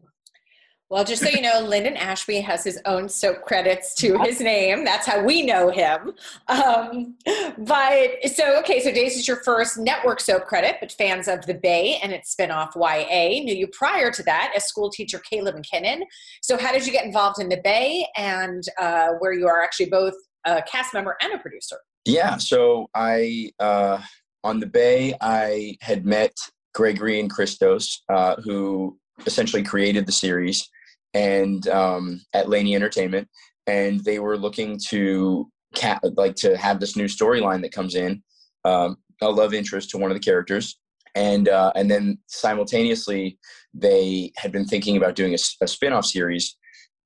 Well, 0.87 1.03
just 1.03 1.23
so 1.23 1.29
you 1.29 1.41
know, 1.41 1.61
Linden 1.67 1.97
Ashby 1.97 2.39
has 2.41 2.63
his 2.63 2.79
own 2.85 3.09
soap 3.09 3.41
credits 3.41 3.95
to 3.95 4.19
his 4.19 4.39
name. 4.39 4.85
That's 4.85 5.07
how 5.07 5.23
we 5.23 5.41
know 5.41 5.71
him. 5.71 6.13
Um, 6.47 7.15
but 7.57 8.29
so, 8.31 8.59
okay, 8.59 8.81
so 8.81 8.91
Days 8.91 9.17
is 9.17 9.27
your 9.27 9.37
first 9.37 9.79
network 9.79 10.19
soap 10.19 10.45
credit, 10.45 10.77
but 10.79 10.91
fans 10.91 11.27
of 11.27 11.45
The 11.45 11.55
Bay 11.55 11.97
and 12.03 12.11
its 12.11 12.35
spinoff 12.35 12.75
YA 12.75 13.43
knew 13.43 13.55
you 13.55 13.67
prior 13.67 14.11
to 14.11 14.23
that 14.23 14.53
as 14.55 14.65
school 14.65 14.91
teacher 14.91 15.19
Caleb 15.19 15.55
McKinnon. 15.55 16.01
So, 16.41 16.55
how 16.57 16.71
did 16.71 16.85
you 16.85 16.91
get 16.91 17.05
involved 17.05 17.41
in 17.41 17.49
The 17.49 17.61
Bay 17.63 18.07
and 18.15 18.63
uh, 18.79 19.09
where 19.19 19.33
you 19.33 19.47
are 19.47 19.63
actually 19.63 19.89
both 19.89 20.13
a 20.45 20.61
cast 20.61 20.93
member 20.93 21.17
and 21.21 21.33
a 21.33 21.37
producer? 21.37 21.77
Yeah, 22.05 22.37
so 22.37 22.87
I 22.95 23.51
uh, 23.59 24.01
on 24.43 24.59
the 24.59 24.67
Bay, 24.67 25.15
I 25.21 25.77
had 25.81 26.05
met 26.05 26.31
Gregory 26.73 27.19
and 27.19 27.29
Christos, 27.29 28.03
uh, 28.09 28.35
who 28.43 28.97
essentially 29.25 29.63
created 29.63 30.05
the 30.05 30.11
series, 30.11 30.69
and 31.13 31.67
um, 31.69 32.21
at 32.33 32.49
Laney 32.49 32.75
Entertainment, 32.75 33.27
and 33.65 34.03
they 34.03 34.19
were 34.19 34.37
looking 34.37 34.79
to 34.89 35.49
cat 35.73 35.99
like 36.15 36.35
to 36.35 36.55
have 36.57 36.79
this 36.79 36.95
new 36.95 37.05
storyline 37.05 37.61
that 37.61 37.71
comes 37.71 37.95
in, 37.95 38.21
um, 38.63 38.97
a 39.21 39.29
love 39.29 39.53
interest 39.53 39.89
to 39.89 39.97
one 39.97 40.11
of 40.11 40.15
the 40.15 40.23
characters, 40.23 40.77
and 41.15 41.49
uh, 41.49 41.71
and 41.75 41.89
then 41.89 42.19
simultaneously 42.27 43.39
they 43.73 44.31
had 44.37 44.51
been 44.51 44.65
thinking 44.65 44.95
about 44.95 45.15
doing 45.15 45.33
a, 45.33 45.37
a 45.61 45.67
spin-off 45.67 46.05
series, 46.05 46.55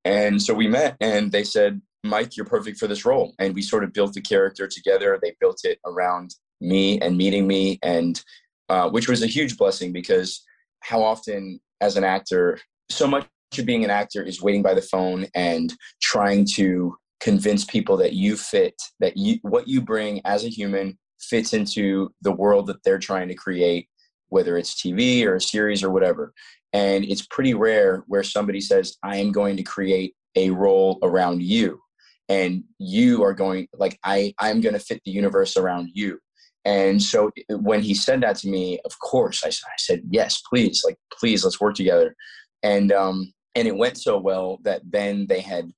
and 0.04 0.42
so 0.42 0.54
we 0.54 0.68
met, 0.68 0.98
and 1.00 1.32
they 1.32 1.44
said 1.44 1.82
Mike, 2.04 2.38
you're 2.38 2.46
perfect 2.46 2.78
for 2.78 2.88
this 2.88 3.06
role. 3.06 3.34
And 3.40 3.54
we 3.54 3.62
sort 3.62 3.84
of 3.84 3.94
built 3.94 4.14
the 4.14 4.22
character 4.22 4.68
together. 4.68 5.20
They 5.22 5.36
built 5.40 5.62
it 5.64 5.80
around 5.86 6.36
me 6.62 7.00
and 7.00 7.18
meeting 7.18 7.48
me, 7.48 7.80
and 7.84 8.22
uh, 8.70 8.90
which 8.90 9.10
was 9.10 9.22
a 9.22 9.28
huge 9.28 9.58
blessing 9.58 9.92
because 9.92 10.44
how 10.82 11.04
often, 11.04 11.60
as 11.82 11.98
an 11.98 12.04
actor, 12.04 12.60
so 12.90 13.08
much 13.08 13.28
of 13.58 13.66
being 13.66 13.84
an 13.84 13.90
actor 13.90 14.24
is 14.24 14.42
waiting 14.42 14.62
by 14.62 14.74
the 14.74 14.82
phone 14.82 15.26
and 15.36 15.74
trying 16.02 16.46
to 16.46 16.96
convince 17.20 17.66
people 17.66 17.98
that 17.98 18.14
you 18.14 18.38
fit, 18.38 18.76
that 19.00 19.18
you 19.18 19.40
what 19.42 19.68
you 19.68 19.82
bring 19.82 20.22
as 20.26 20.46
a 20.46 20.50
human 20.50 20.98
fits 21.20 21.54
into 21.54 22.10
the 22.22 22.32
world 22.32 22.68
that 22.68 22.82
they're 22.84 23.00
trying 23.00 23.28
to 23.28 23.36
create, 23.36 23.90
whether 24.30 24.58
it's 24.58 24.76
TV 24.76 25.26
or 25.26 25.36
a 25.36 25.42
series 25.42 25.84
or 25.84 25.90
whatever. 25.90 26.34
And 26.72 27.04
it's 27.04 27.26
pretty 27.26 27.54
rare 27.54 28.04
where 28.08 28.24
somebody 28.24 28.62
says, 28.62 28.98
I 29.04 29.18
am 29.18 29.32
going 29.32 29.58
to 29.58 29.64
create 29.64 30.16
a 30.36 30.52
role 30.52 31.00
around 31.02 31.42
you 31.42 31.82
and 32.30 32.64
you 32.78 33.24
are 33.24 33.34
going 33.34 33.68
like 33.74 34.00
i 34.06 34.34
i'm 34.40 34.62
going 34.62 34.74
to 34.74 34.80
fit 34.80 35.02
the 35.04 35.12
universe 35.12 35.58
around 35.58 35.90
you. 35.94 36.20
And 36.66 37.02
so 37.02 37.32
when 37.50 37.82
he 37.82 37.96
said 37.96 38.22
that 38.22 38.36
to 38.38 38.50
me 38.50 38.80
of 38.86 38.98
course 39.00 39.44
i, 39.44 39.48
I 39.48 39.78
said 39.78 40.02
yes 40.10 40.42
please 40.48 40.82
like 40.86 40.98
please 41.12 41.44
let's 41.44 41.60
work 41.60 41.76
together. 41.76 42.16
And 42.64 42.92
um 42.92 43.34
and 43.56 43.68
it 43.68 43.76
went 43.76 43.98
so 43.98 44.18
well 44.18 44.60
that 44.64 44.82
then 44.88 45.26
they 45.28 45.42
had 45.42 45.72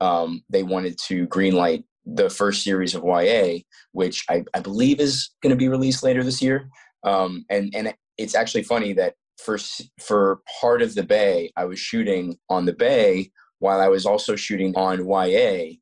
um 0.00 0.42
they 0.48 0.62
wanted 0.62 0.98
to 1.08 1.26
greenlight 1.26 1.84
the 2.06 2.30
first 2.30 2.62
series 2.62 2.94
of 2.94 3.04
ya 3.04 3.58
which 3.92 4.24
i, 4.30 4.42
I 4.54 4.60
believe 4.60 4.98
is 5.00 5.30
going 5.42 5.50
to 5.50 5.56
be 5.56 5.68
released 5.68 6.02
later 6.02 6.24
this 6.24 6.40
year. 6.40 6.68
Um 7.04 7.44
and 7.50 7.72
and 7.74 7.94
it's 8.16 8.34
actually 8.34 8.62
funny 8.62 8.92
that 8.94 9.14
for 9.38 9.58
for 10.00 10.40
part 10.60 10.82
of 10.82 10.94
the 10.94 11.02
bay 11.02 11.52
i 11.56 11.64
was 11.64 11.78
shooting 11.78 12.36
on 12.48 12.64
the 12.64 12.72
bay 12.72 13.30
while 13.60 13.80
i 13.80 13.88
was 13.88 14.04
also 14.04 14.34
shooting 14.34 14.74
on 14.76 15.06
ya 15.28 15.74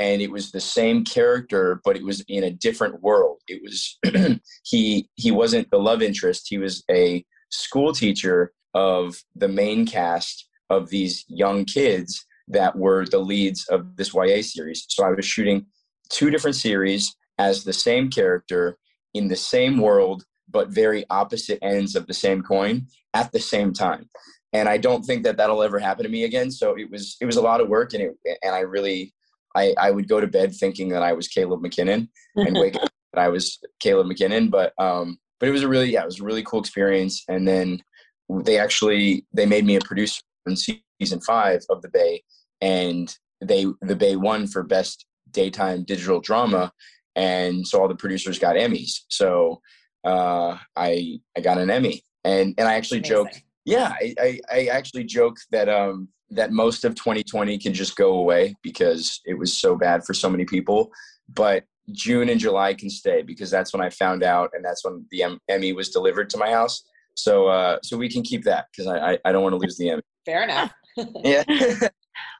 and 0.00 0.22
it 0.22 0.32
was 0.32 0.50
the 0.50 0.60
same 0.60 1.04
character 1.04 1.80
but 1.84 1.94
it 1.94 2.04
was 2.04 2.24
in 2.26 2.42
a 2.42 2.50
different 2.50 3.00
world. 3.02 3.38
It 3.46 3.62
was 3.62 4.40
he 4.64 5.08
he 5.14 5.30
wasn't 5.30 5.70
the 5.70 5.78
love 5.78 6.02
interest. 6.02 6.46
He 6.48 6.58
was 6.58 6.82
a 6.90 7.24
school 7.50 7.92
teacher 7.92 8.52
of 8.74 9.22
the 9.36 9.48
main 9.48 9.86
cast 9.86 10.48
of 10.70 10.88
these 10.88 11.24
young 11.28 11.64
kids 11.64 12.24
that 12.48 12.76
were 12.76 13.04
the 13.04 13.18
leads 13.18 13.66
of 13.68 13.96
this 13.96 14.12
YA 14.14 14.42
series. 14.42 14.86
So 14.88 15.04
I 15.04 15.10
was 15.10 15.24
shooting 15.24 15.66
two 16.08 16.30
different 16.30 16.56
series 16.56 17.14
as 17.38 17.62
the 17.62 17.72
same 17.72 18.10
character 18.10 18.78
in 19.14 19.28
the 19.28 19.36
same 19.36 19.78
world 19.78 20.24
but 20.52 20.68
very 20.70 21.04
opposite 21.10 21.58
ends 21.62 21.94
of 21.94 22.08
the 22.08 22.14
same 22.14 22.42
coin 22.42 22.86
at 23.14 23.30
the 23.30 23.38
same 23.38 23.72
time. 23.72 24.08
And 24.52 24.68
I 24.68 24.78
don't 24.78 25.04
think 25.04 25.22
that 25.22 25.36
that'll 25.36 25.62
ever 25.62 25.78
happen 25.78 26.02
to 26.02 26.10
me 26.10 26.24
again. 26.24 26.50
So 26.50 26.76
it 26.76 26.90
was 26.90 27.16
it 27.20 27.26
was 27.26 27.36
a 27.36 27.42
lot 27.42 27.60
of 27.60 27.68
work 27.68 27.92
and 27.92 28.02
it 28.02 28.38
and 28.42 28.54
I 28.54 28.60
really 28.60 29.12
I, 29.56 29.74
I 29.78 29.90
would 29.90 30.08
go 30.08 30.20
to 30.20 30.26
bed 30.26 30.54
thinking 30.54 30.90
that 30.90 31.02
I 31.02 31.12
was 31.12 31.28
Caleb 31.28 31.62
McKinnon 31.62 32.08
and 32.36 32.56
wake 32.56 32.76
up 32.82 32.90
that 33.12 33.20
I 33.20 33.28
was 33.28 33.58
Caleb 33.80 34.06
McKinnon. 34.06 34.50
But 34.50 34.72
um, 34.78 35.18
but 35.38 35.48
it 35.48 35.52
was 35.52 35.62
a 35.62 35.68
really 35.68 35.92
yeah, 35.92 36.02
it 36.02 36.06
was 36.06 36.20
a 36.20 36.24
really 36.24 36.42
cool 36.42 36.60
experience. 36.60 37.24
And 37.28 37.46
then 37.46 37.82
they 38.28 38.58
actually 38.58 39.26
they 39.32 39.46
made 39.46 39.64
me 39.64 39.76
a 39.76 39.80
producer 39.80 40.22
in 40.46 40.56
season 40.56 41.20
five 41.20 41.60
of 41.68 41.82
The 41.82 41.88
Bay, 41.88 42.22
and 42.60 43.14
they 43.40 43.66
The 43.82 43.96
Bay 43.96 44.16
won 44.16 44.46
for 44.46 44.62
best 44.62 45.06
daytime 45.30 45.84
digital 45.84 46.20
drama, 46.20 46.72
and 47.16 47.66
so 47.66 47.80
all 47.80 47.88
the 47.88 47.94
producers 47.94 48.38
got 48.38 48.56
Emmys. 48.56 49.00
So 49.08 49.60
uh, 50.04 50.56
I 50.76 51.20
I 51.36 51.40
got 51.40 51.58
an 51.58 51.70
Emmy, 51.70 52.02
and 52.24 52.54
and 52.58 52.68
I 52.68 52.74
actually 52.74 52.98
Amazing. 52.98 53.16
joke. 53.16 53.32
Yeah, 53.66 53.92
I, 54.00 54.14
I, 54.18 54.40
I 54.50 54.66
actually 54.66 55.04
joke 55.04 55.36
that 55.50 55.68
um, 55.68 56.08
that 56.30 56.52
most 56.52 56.84
of 56.84 56.94
2020 56.94 57.58
can 57.58 57.74
just 57.74 57.96
go 57.96 58.14
away 58.14 58.54
because 58.62 59.20
it 59.24 59.34
was 59.34 59.56
so 59.56 59.76
bad 59.76 60.04
for 60.04 60.14
so 60.14 60.30
many 60.30 60.44
people. 60.44 60.90
But 61.28 61.64
June 61.92 62.28
and 62.28 62.40
July 62.40 62.74
can 62.74 62.90
stay 62.90 63.22
because 63.22 63.50
that's 63.50 63.72
when 63.72 63.82
I 63.82 63.90
found 63.90 64.22
out, 64.22 64.50
and 64.54 64.64
that's 64.64 64.84
when 64.84 65.04
the 65.10 65.38
Emmy 65.48 65.72
was 65.72 65.90
delivered 65.90 66.30
to 66.30 66.38
my 66.38 66.50
house. 66.50 66.84
So, 67.16 67.48
uh, 67.48 67.78
so 67.82 67.96
we 67.96 68.08
can 68.08 68.22
keep 68.22 68.44
that 68.44 68.66
because 68.70 68.86
I, 68.86 69.12
I, 69.12 69.18
I 69.24 69.32
don't 69.32 69.42
want 69.42 69.54
to 69.54 69.58
lose 69.58 69.76
the 69.76 69.90
Emmy. 69.90 70.02
Fair 70.24 70.44
enough. 70.44 70.72
yeah. 71.24 71.42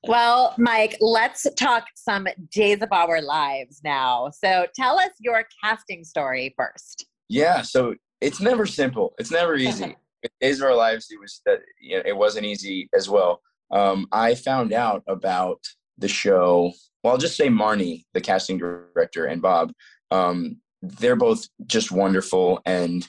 well, 0.06 0.54
Mike, 0.58 0.96
let's 1.00 1.46
talk 1.56 1.84
some 1.96 2.28
days 2.52 2.80
of 2.80 2.92
our 2.92 3.20
lives 3.20 3.80
now. 3.82 4.30
So, 4.30 4.66
tell 4.74 4.98
us 4.98 5.10
your 5.18 5.44
casting 5.62 6.04
story 6.04 6.54
first. 6.56 7.06
Yeah. 7.28 7.62
So 7.62 7.94
it's 8.20 8.40
never 8.40 8.66
simple. 8.66 9.14
It's 9.18 9.30
never 9.30 9.56
easy. 9.56 9.96
days 10.40 10.60
of 10.60 10.66
our 10.66 10.74
lives, 10.74 11.06
it 11.10 11.18
was 11.18 11.40
that 11.46 11.60
you 11.80 11.96
know, 11.96 12.02
it 12.04 12.16
wasn't 12.16 12.44
easy 12.44 12.88
as 12.94 13.08
well 13.08 13.40
um, 13.70 14.06
I 14.12 14.34
found 14.34 14.72
out 14.72 15.02
about 15.06 15.64
the 15.98 16.08
show. 16.08 16.72
Well, 17.02 17.14
I'll 17.14 17.18
just 17.18 17.36
say 17.36 17.48
Marnie, 17.48 18.04
the 18.14 18.20
casting 18.20 18.58
director, 18.58 19.26
and 19.26 19.40
Bob. 19.40 19.72
Um, 20.10 20.58
they're 20.82 21.16
both 21.16 21.46
just 21.66 21.92
wonderful, 21.92 22.60
and 22.64 23.06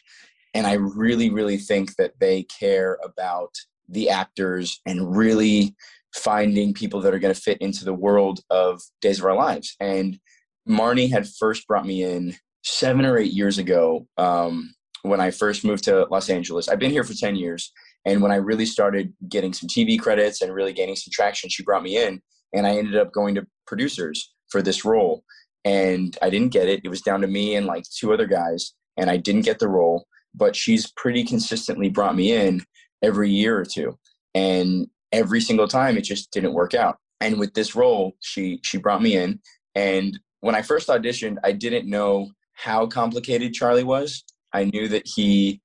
and 0.54 0.68
I 0.68 0.74
really, 0.74 1.30
really 1.30 1.58
think 1.58 1.96
that 1.96 2.20
they 2.20 2.44
care 2.44 2.98
about 3.04 3.56
the 3.88 4.10
actors 4.10 4.82
and 4.86 5.16
really 5.16 5.76
finding 6.14 6.74
people 6.74 7.00
that 7.02 7.14
are 7.14 7.20
going 7.20 7.34
to 7.34 7.40
fit 7.40 7.58
into 7.60 7.86
the 7.86 7.94
world 7.94 8.42
of 8.50 8.82
Days 9.02 9.20
of 9.20 9.26
Our 9.26 9.36
Lives. 9.36 9.76
And 9.80 10.20
Marnie 10.68 11.12
had 11.12 11.28
first 11.28 11.68
brought 11.68 11.86
me 11.86 12.04
in 12.04 12.36
seven 12.64 13.06
or 13.06 13.18
eight 13.18 13.34
years 13.34 13.58
ago 13.58 14.08
um, 14.18 14.74
when 15.04 15.20
I 15.20 15.32
first 15.32 15.64
moved 15.64 15.86
to 15.86 16.06
Los 16.12 16.30
Angeles. 16.30 16.68
I've 16.68 16.80
been 16.80 16.92
here 16.92 17.04
for 17.04 17.14
10 17.14 17.36
years. 17.36 17.72
And 18.06 18.22
when 18.22 18.32
I 18.32 18.36
really 18.36 18.66
started 18.66 19.14
getting 19.30 19.54
some 19.54 19.68
TV 19.70 20.00
credits 20.00 20.42
and 20.42 20.54
really 20.54 20.74
gaining 20.74 20.96
some 20.96 21.12
traction, 21.12 21.50
she 21.50 21.64
brought 21.64 21.84
me 21.84 21.98
in 21.98 22.22
and 22.54 22.66
I 22.68 22.78
ended 22.78 22.96
up 22.96 23.12
going 23.12 23.36
to 23.36 23.48
producers 23.68 24.34
for 24.50 24.62
this 24.62 24.84
role. 24.84 25.24
And 25.64 26.18
I 26.22 26.30
didn't 26.30 26.50
get 26.52 26.68
it. 26.68 26.82
It 26.84 26.90
was 26.90 27.02
down 27.02 27.22
to 27.22 27.28
me 27.28 27.56
and 27.56 27.68
like 27.68 27.84
two 27.96 28.12
other 28.12 28.26
guys, 28.26 28.74
and 28.98 29.10
I 29.10 29.18
didn't 29.18 29.46
get 29.46 29.60
the 29.60 29.70
role. 29.70 30.08
but 30.34 30.56
she's 30.56 30.92
pretty 30.94 31.24
consistently 31.24 31.90
brought 31.90 32.16
me 32.16 32.32
in 32.32 32.64
every 33.02 33.30
year 33.30 33.58
or 33.60 33.66
two. 33.66 33.98
And 34.34 34.88
every 35.12 35.42
single 35.42 35.68
time 35.68 35.98
it 35.98 36.04
just 36.04 36.32
didn't 36.32 36.54
work 36.54 36.74
out. 36.74 36.98
And 37.20 37.40
with 37.40 37.54
this 37.54 37.76
role, 37.76 38.14
she 38.22 38.60
she 38.64 38.78
brought 38.78 39.02
me 39.02 39.18
in. 39.18 39.40
And 39.76 40.18
when 40.40 40.56
I 40.56 40.62
first 40.62 40.88
auditioned, 40.88 41.38
I 41.44 41.52
didn't 41.52 41.90
know 41.90 42.32
how 42.54 42.88
complicated 42.88 43.54
Charlie 43.54 43.84
was. 43.84 44.24
I 44.54 44.66
knew 44.66 44.88
that 44.90 45.04
he, 45.06 45.62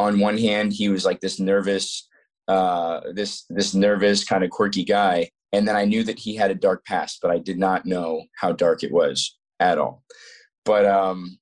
on 0.00 0.18
one 0.18 0.38
hand, 0.38 0.72
he 0.72 0.88
was 0.88 1.04
like 1.04 1.20
this 1.20 1.38
nervous, 1.38 2.08
uh, 2.48 3.00
this 3.12 3.44
this 3.50 3.74
nervous 3.74 4.24
kind 4.24 4.42
of 4.42 4.50
quirky 4.50 4.82
guy, 4.82 5.30
and 5.52 5.68
then 5.68 5.76
I 5.76 5.84
knew 5.84 6.02
that 6.04 6.18
he 6.18 6.34
had 6.34 6.50
a 6.50 6.54
dark 6.54 6.84
past, 6.86 7.18
but 7.20 7.30
I 7.30 7.38
did 7.38 7.58
not 7.58 7.84
know 7.84 8.24
how 8.36 8.52
dark 8.52 8.82
it 8.82 8.90
was 8.90 9.38
at 9.60 9.76
all. 9.76 10.02
But 10.64 10.86
um, 10.86 11.38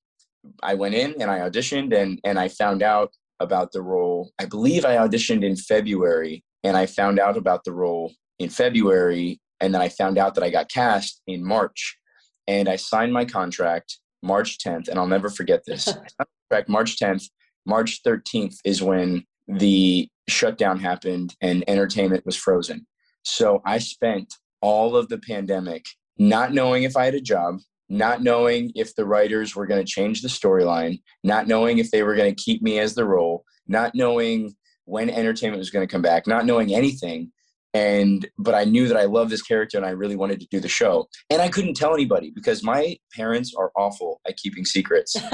I 0.61 0.73
went 0.73 0.93
in 0.93 1.21
and 1.21 1.31
I 1.31 1.39
auditioned, 1.39 1.95
and 1.95 2.19
and 2.25 2.37
I 2.37 2.49
found 2.49 2.83
out 2.83 3.11
about 3.39 3.71
the 3.71 3.81
role. 3.81 4.31
I 4.37 4.45
believe 4.45 4.83
I 4.83 4.97
auditioned 4.97 5.45
in 5.45 5.55
February, 5.55 6.43
and 6.65 6.75
I 6.75 6.85
found 6.85 7.17
out 7.17 7.37
about 7.37 7.63
the 7.63 7.71
role 7.71 8.13
in 8.39 8.49
February, 8.49 9.39
and 9.61 9.73
then 9.73 9.81
I 9.81 9.87
found 9.87 10.17
out 10.17 10.35
that 10.35 10.43
I 10.43 10.49
got 10.49 10.69
cast 10.69 11.21
in 11.27 11.45
March, 11.45 11.97
and 12.45 12.67
I 12.67 12.75
signed 12.75 13.13
my 13.13 13.23
contract 13.23 13.99
March 14.21 14.57
10th, 14.59 14.89
and 14.89 14.99
I'll 14.99 15.07
never 15.07 15.29
forget 15.29 15.63
this. 15.65 15.87
March 16.67 16.97
10th. 16.97 17.29
March 17.65 18.01
13th 18.03 18.55
is 18.65 18.81
when 18.81 19.23
the 19.47 20.07
shutdown 20.27 20.79
happened 20.79 21.35
and 21.41 21.63
entertainment 21.67 22.25
was 22.25 22.35
frozen. 22.35 22.85
So 23.23 23.61
I 23.65 23.79
spent 23.79 24.33
all 24.61 24.95
of 24.95 25.09
the 25.09 25.17
pandemic 25.17 25.85
not 26.17 26.53
knowing 26.53 26.83
if 26.83 26.95
I 26.95 27.05
had 27.05 27.15
a 27.15 27.21
job, 27.21 27.59
not 27.89 28.21
knowing 28.21 28.71
if 28.75 28.95
the 28.95 29.05
writers 29.05 29.55
were 29.55 29.65
going 29.65 29.83
to 29.83 29.91
change 29.91 30.21
the 30.21 30.27
storyline, 30.27 31.01
not 31.23 31.47
knowing 31.47 31.79
if 31.79 31.91
they 31.91 32.03
were 32.03 32.15
going 32.15 32.33
to 32.33 32.43
keep 32.43 32.61
me 32.61 32.79
as 32.79 32.93
the 32.93 33.05
role, 33.05 33.43
not 33.67 33.95
knowing 33.95 34.53
when 34.85 35.09
entertainment 35.09 35.59
was 35.59 35.69
going 35.69 35.87
to 35.87 35.91
come 35.91 36.01
back, 36.01 36.27
not 36.27 36.45
knowing 36.45 36.73
anything. 36.73 37.31
And 37.73 38.27
but 38.37 38.55
I 38.55 38.63
knew 38.63 38.87
that 38.87 38.97
I 38.97 39.05
loved 39.05 39.29
this 39.29 39.43
character 39.43 39.77
and 39.77 39.85
I 39.85 39.91
really 39.91 40.15
wanted 40.15 40.39
to 40.39 40.47
do 40.49 40.59
the 40.59 40.67
show. 40.67 41.07
And 41.29 41.41
I 41.41 41.49
couldn't 41.49 41.75
tell 41.75 41.93
anybody 41.93 42.31
because 42.31 42.63
my 42.63 42.97
parents 43.15 43.53
are 43.55 43.71
awful 43.75 44.21
at 44.27 44.37
keeping 44.37 44.65
secrets. 44.65 45.15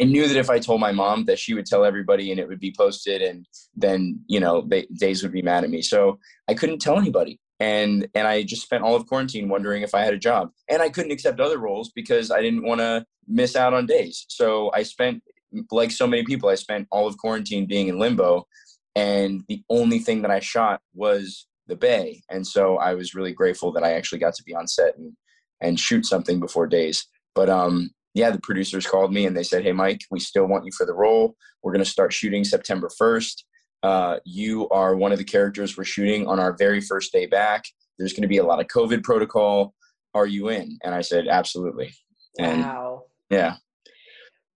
I 0.00 0.04
knew 0.04 0.28
that 0.28 0.36
if 0.36 0.50
I 0.50 0.58
told 0.58 0.80
my 0.80 0.92
mom 0.92 1.24
that 1.24 1.38
she 1.38 1.54
would 1.54 1.66
tell 1.66 1.84
everybody 1.84 2.30
and 2.30 2.38
it 2.38 2.48
would 2.48 2.60
be 2.60 2.74
posted 2.76 3.22
and 3.22 3.46
then, 3.74 4.20
you 4.28 4.40
know, 4.40 4.62
they, 4.66 4.86
days 4.98 5.22
would 5.22 5.32
be 5.32 5.42
mad 5.42 5.64
at 5.64 5.70
me. 5.70 5.80
So 5.82 6.18
I 6.48 6.54
couldn't 6.54 6.80
tell 6.80 6.98
anybody. 6.98 7.40
And 7.58 8.06
and 8.14 8.28
I 8.28 8.42
just 8.42 8.62
spent 8.62 8.84
all 8.84 8.94
of 8.94 9.06
quarantine 9.06 9.48
wondering 9.48 9.82
if 9.82 9.94
I 9.94 10.00
had 10.02 10.12
a 10.12 10.18
job. 10.18 10.50
And 10.68 10.82
I 10.82 10.90
couldn't 10.90 11.12
accept 11.12 11.40
other 11.40 11.58
roles 11.58 11.90
because 11.94 12.30
I 12.30 12.42
didn't 12.42 12.64
want 12.64 12.80
to 12.80 13.06
miss 13.26 13.56
out 13.56 13.72
on 13.72 13.86
days. 13.86 14.26
So 14.28 14.70
I 14.74 14.82
spent 14.82 15.22
like 15.70 15.90
so 15.90 16.06
many 16.06 16.22
people, 16.24 16.50
I 16.50 16.54
spent 16.56 16.86
all 16.90 17.06
of 17.06 17.16
quarantine 17.16 17.64
being 17.66 17.88
in 17.88 17.98
limbo 17.98 18.46
and 18.94 19.44
the 19.48 19.62
only 19.70 19.98
thing 19.98 20.22
that 20.22 20.30
I 20.30 20.40
shot 20.40 20.80
was 20.94 21.46
the 21.66 21.76
bay. 21.76 22.22
And 22.30 22.46
so 22.46 22.78
I 22.78 22.94
was 22.94 23.14
really 23.14 23.32
grateful 23.32 23.70
that 23.72 23.84
I 23.84 23.92
actually 23.92 24.18
got 24.18 24.34
to 24.34 24.42
be 24.42 24.54
on 24.54 24.66
set 24.66 24.96
and 24.96 25.12
and 25.60 25.80
shoot 25.80 26.04
something 26.04 26.40
before 26.40 26.66
days. 26.66 27.06
But 27.34 27.48
um 27.48 27.90
yeah, 28.16 28.30
the 28.30 28.40
producers 28.40 28.86
called 28.86 29.12
me 29.12 29.26
and 29.26 29.36
they 29.36 29.42
said, 29.42 29.62
Hey, 29.62 29.72
Mike, 29.72 30.00
we 30.10 30.18
still 30.20 30.46
want 30.46 30.64
you 30.64 30.72
for 30.72 30.86
the 30.86 30.94
role. 30.94 31.36
We're 31.62 31.72
going 31.72 31.84
to 31.84 31.90
start 31.90 32.12
shooting 32.14 32.44
September 32.44 32.88
1st. 33.00 33.42
Uh, 33.82 34.16
you 34.24 34.68
are 34.70 34.96
one 34.96 35.12
of 35.12 35.18
the 35.18 35.24
characters 35.24 35.76
we're 35.76 35.84
shooting 35.84 36.26
on 36.26 36.40
our 36.40 36.56
very 36.56 36.80
first 36.80 37.12
day 37.12 37.26
back. 37.26 37.64
There's 37.98 38.14
going 38.14 38.22
to 38.22 38.28
be 38.28 38.38
a 38.38 38.44
lot 38.44 38.58
of 38.60 38.66
COVID 38.68 39.02
protocol. 39.04 39.74
Are 40.14 40.26
you 40.26 40.48
in? 40.48 40.78
And 40.82 40.94
I 40.94 41.02
said, 41.02 41.28
Absolutely. 41.28 41.92
And 42.38 42.62
wow. 42.62 43.04
yeah. 43.28 43.56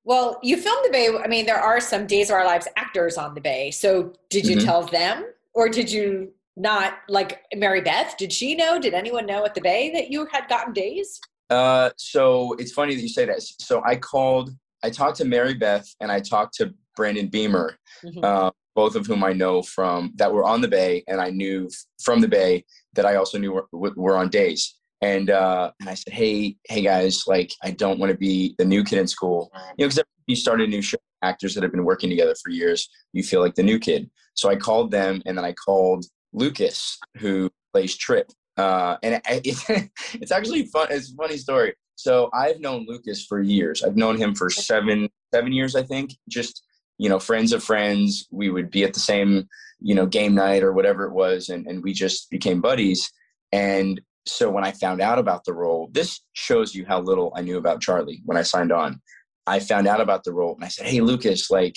Well, 0.04 0.38
you 0.42 0.56
filmed 0.56 0.86
the 0.86 0.90
Bay. 0.90 1.11
I 1.22 1.28
mean, 1.28 1.44
there 1.44 1.61
are 1.61 1.80
some 1.80 2.06
Days 2.06 2.30
of 2.30 2.34
Our 2.36 2.46
Lives 2.46 2.66
actors 2.76 3.18
on 3.18 3.34
the 3.34 3.40
Bay. 3.42 3.70
So 3.70 4.14
did 4.30 4.46
you 4.46 4.56
Mhm. 4.56 4.64
tell 4.64 4.82
them 4.84 5.26
or 5.54 5.68
did 5.68 5.92
you 5.92 6.32
not? 6.56 6.94
Like 7.11 7.42
Mary 7.54 7.82
Beth, 7.82 8.16
did 8.18 8.32
she 8.32 8.54
know? 8.54 8.80
Did 8.80 8.94
anyone 8.94 9.26
know 9.26 9.44
at 9.44 9.54
the 9.54 9.61
Bay 9.61 9.90
that 9.92 10.11
you 10.11 10.26
had 10.32 10.48
gotten 10.48 10.72
days? 10.72 11.20
Uh, 11.51 11.90
so 11.96 12.55
it's 12.55 12.72
funny 12.72 12.94
that 12.94 13.03
you 13.03 13.09
say 13.09 13.24
that. 13.26 13.42
So 13.42 13.82
I 13.84 13.96
called, 13.96 14.51
I 14.84 14.90
talked 14.90 15.16
to 15.18 15.24
Mary 15.24 15.55
Beth 15.55 15.86
and 16.01 16.11
I 16.11 16.20
talked 16.20 16.55
to 16.55 16.72
Brandon 16.96 17.28
Beemer, 17.28 17.74
Mhm. 18.05 18.24
uh, 18.24 18.51
both 18.76 18.94
of 18.94 19.07
whom 19.07 19.24
I 19.24 19.32
know 19.32 19.62
from 19.62 20.12
that 20.16 20.32
were 20.32 20.44
on 20.44 20.61
the 20.61 20.68
Bay, 20.68 21.03
and 21.09 21.20
I 21.20 21.30
knew 21.30 21.68
from 22.03 22.20
the 22.20 22.28
Bay 22.28 22.64
that 22.94 23.05
I 23.05 23.16
also 23.16 23.36
knew 23.38 23.53
were, 23.53 23.66
were 23.72 23.92
were 23.96 24.16
on 24.16 24.28
days. 24.28 24.76
And 25.03 25.30
uh, 25.30 25.72
and 25.80 25.88
I 25.88 25.94
said, 25.94 26.12
hey, 26.12 26.57
hey 26.68 26.82
guys, 26.82 27.24
like 27.26 27.53
I 27.64 27.70
don't 27.70 27.98
want 27.98 28.12
to 28.12 28.18
be 28.18 28.55
the 28.59 28.64
new 28.64 28.84
kid 28.84 28.98
in 28.98 29.07
school, 29.09 29.51
you 29.76 29.84
know, 29.84 29.88
because 29.88 30.03
you 30.26 30.36
start 30.36 30.61
a 30.61 30.66
new 30.66 30.82
show, 30.82 30.98
actors 31.22 31.55
that 31.55 31.62
have 31.62 31.72
been 31.72 31.84
working 31.84 32.11
together 32.11 32.34
for 32.42 32.51
years, 32.51 32.88
you 33.12 33.22
feel 33.22 33.40
like 33.40 33.55
the 33.55 33.62
new 33.62 33.78
kid. 33.78 34.11
So 34.34 34.48
I 34.48 34.57
called 34.57 34.90
them, 34.90 35.22
and 35.26 35.36
then 35.36 35.44
I 35.44 35.53
called 35.53 36.05
Lucas, 36.32 36.98
who 37.18 37.51
plays 37.72 37.96
Trip, 37.96 38.30
uh, 38.61 38.98
and 39.02 39.20
it, 39.28 39.46
it, 39.68 39.90
it's 40.14 40.32
actually 40.32 40.66
fun. 40.66 40.88
It's 40.90 41.11
a 41.11 41.14
funny 41.14 41.38
story. 41.38 41.74
So 41.96 42.30
I've 42.32 42.61
known 42.61 42.86
Lucas 42.86 43.24
for 43.24 43.40
years. 43.40 43.82
I've 43.82 43.96
known 43.96 44.16
him 44.16 44.34
for 44.34 44.50
seven 44.50 45.08
seven 45.32 45.52
years, 45.52 45.74
I 45.74 45.82
think. 45.82 46.12
Just 46.28 46.62
you 46.98 47.08
know, 47.08 47.18
friends 47.18 47.52
of 47.52 47.64
friends. 47.64 48.26
We 48.30 48.50
would 48.50 48.70
be 48.70 48.84
at 48.84 48.94
the 48.94 49.00
same 49.00 49.48
you 49.80 49.94
know 49.94 50.06
game 50.06 50.34
night 50.34 50.62
or 50.62 50.72
whatever 50.72 51.04
it 51.04 51.12
was, 51.12 51.48
and 51.48 51.66
and 51.66 51.82
we 51.82 51.92
just 51.92 52.30
became 52.30 52.61
buddies. 52.61 53.11
And 53.52 54.00
so 54.26 54.50
when 54.50 54.64
I 54.64 54.72
found 54.72 55.00
out 55.00 55.18
about 55.18 55.44
the 55.44 55.54
role, 55.54 55.88
this 55.92 56.20
shows 56.34 56.74
you 56.74 56.84
how 56.86 57.00
little 57.00 57.32
I 57.34 57.40
knew 57.40 57.58
about 57.58 57.80
Charlie 57.80 58.22
when 58.24 58.36
I 58.36 58.42
signed 58.42 58.72
on. 58.72 59.00
I 59.46 59.58
found 59.58 59.86
out 59.88 60.00
about 60.00 60.24
the 60.24 60.32
role 60.32 60.54
and 60.54 60.64
I 60.64 60.68
said, 60.68 60.86
"Hey, 60.86 61.00
Lucas, 61.00 61.50
like." 61.50 61.76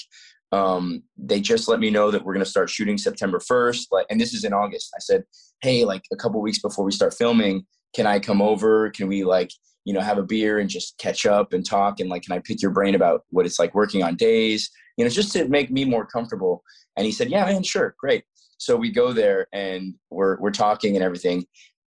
Um, 0.53 1.01
they 1.17 1.41
just 1.41 1.67
let 1.67 1.79
me 1.79 1.89
know 1.89 2.11
that 2.11 2.23
we're 2.23 2.33
going 2.33 2.45
to 2.45 2.49
start 2.49 2.69
shooting 2.69 2.95
September 2.99 3.39
1st. 3.39 3.87
Like, 3.91 4.05
and 4.11 4.21
this 4.21 4.35
is 4.35 4.43
in 4.43 4.53
August. 4.53 4.93
I 4.95 4.99
said, 4.99 5.23
Hey, 5.63 5.83
like 5.83 6.03
a 6.11 6.15
couple 6.15 6.39
weeks 6.41 6.59
before 6.59 6.85
we 6.85 6.91
start 6.91 7.15
filming, 7.15 7.65
can 7.95 8.05
I 8.05 8.19
come 8.19 8.39
over? 8.39 8.91
Can 8.91 9.07
we 9.07 9.23
like, 9.23 9.49
you 9.83 9.93
know, 9.93 9.99
have 9.99 10.19
a 10.19 10.23
beer 10.23 10.59
and 10.59 10.69
just 10.69 10.95
catch 10.99 11.25
up 11.25 11.53
and 11.53 11.65
talk? 11.65 11.99
And 11.99 12.09
like, 12.09 12.21
can 12.21 12.33
I 12.33 12.39
pick 12.39 12.61
your 12.61 12.69
brain 12.69 12.93
about 12.93 13.21
what 13.31 13.47
it's 13.47 13.57
like 13.57 13.73
working 13.73 14.03
on 14.03 14.15
days? 14.15 14.69
You 14.95 15.05
know, 15.05 15.09
just 15.09 15.31
to 15.33 15.47
make 15.47 15.71
me 15.71 15.85
more 15.85 16.05
comfortable. 16.05 16.63
And 16.97 17.05
he 17.07 17.11
said, 17.11 17.31
Yeah, 17.31 17.45
man, 17.45 17.63
sure, 17.63 17.95
great. 17.99 18.23
So 18.59 18.75
we 18.75 18.91
go 18.91 19.11
there 19.11 19.47
and 19.53 19.95
we're 20.11 20.39
we're 20.39 20.51
talking 20.51 20.95
and 20.95 21.03
everything. 21.03 21.45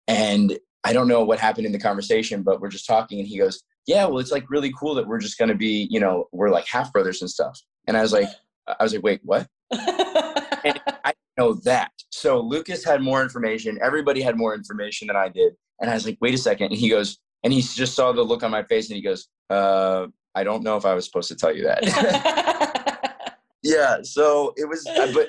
And 0.08 0.58
I 0.82 0.92
don't 0.92 1.06
know 1.06 1.24
what 1.24 1.38
happened 1.38 1.66
in 1.66 1.72
the 1.72 1.78
conversation, 1.78 2.42
but 2.42 2.60
we're 2.60 2.68
just 2.68 2.86
talking 2.86 3.20
and 3.20 3.28
he 3.28 3.38
goes, 3.38 3.62
Yeah, 3.86 4.06
well, 4.06 4.18
it's 4.18 4.32
like 4.32 4.50
really 4.50 4.72
cool 4.76 4.96
that 4.96 5.06
we're 5.06 5.20
just 5.20 5.38
gonna 5.38 5.54
be, 5.54 5.86
you 5.88 6.00
know, 6.00 6.24
we're 6.32 6.50
like 6.50 6.66
half 6.66 6.92
brothers 6.92 7.20
and 7.20 7.30
stuff. 7.30 7.56
And 7.86 7.96
I 7.96 8.02
was 8.02 8.12
like, 8.12 8.28
I 8.66 8.82
was 8.82 8.92
like, 8.92 9.02
wait, 9.02 9.20
what? 9.24 9.46
And 10.66 10.80
I 11.04 11.12
didn't 11.12 11.38
know 11.38 11.54
that. 11.64 11.92
So 12.10 12.40
Lucas 12.40 12.84
had 12.84 13.00
more 13.00 13.22
information. 13.22 13.78
Everybody 13.80 14.20
had 14.20 14.36
more 14.36 14.54
information 14.54 15.06
than 15.06 15.16
I 15.16 15.28
did. 15.28 15.52
And 15.80 15.88
I 15.88 15.94
was 15.94 16.04
like, 16.04 16.18
wait 16.20 16.34
a 16.34 16.38
second. 16.38 16.72
And 16.72 16.76
he 16.76 16.88
goes, 16.88 17.18
and 17.44 17.52
he 17.52 17.62
just 17.62 17.94
saw 17.94 18.12
the 18.12 18.22
look 18.22 18.42
on 18.42 18.50
my 18.50 18.64
face 18.64 18.88
and 18.88 18.96
he 18.96 19.02
goes, 19.02 19.28
uh, 19.50 20.06
I 20.34 20.42
don't 20.42 20.64
know 20.64 20.76
if 20.76 20.84
I 20.84 20.94
was 20.94 21.04
supposed 21.04 21.28
to 21.28 21.36
tell 21.36 21.54
you 21.54 21.62
that. 21.64 23.30
yeah. 23.62 23.98
So 24.02 24.52
it 24.56 24.68
was, 24.68 24.84
uh, 24.86 25.12
but 25.14 25.28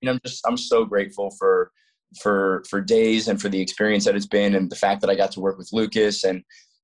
you 0.00 0.06
know, 0.06 0.12
I'm 0.12 0.20
just, 0.24 0.44
I'm 0.46 0.56
so 0.56 0.84
grateful 0.84 1.30
for, 1.38 1.70
for, 2.20 2.64
for 2.68 2.80
days 2.80 3.28
and 3.28 3.40
for 3.40 3.48
the 3.48 3.60
experience 3.60 4.04
that 4.06 4.16
it's 4.16 4.26
been 4.26 4.54
and 4.56 4.70
the 4.70 4.76
fact 4.76 5.00
that 5.02 5.10
I 5.10 5.14
got 5.14 5.30
to 5.32 5.40
work 5.40 5.56
with 5.58 5.70
Lucas 5.72 6.24
and, 6.24 6.42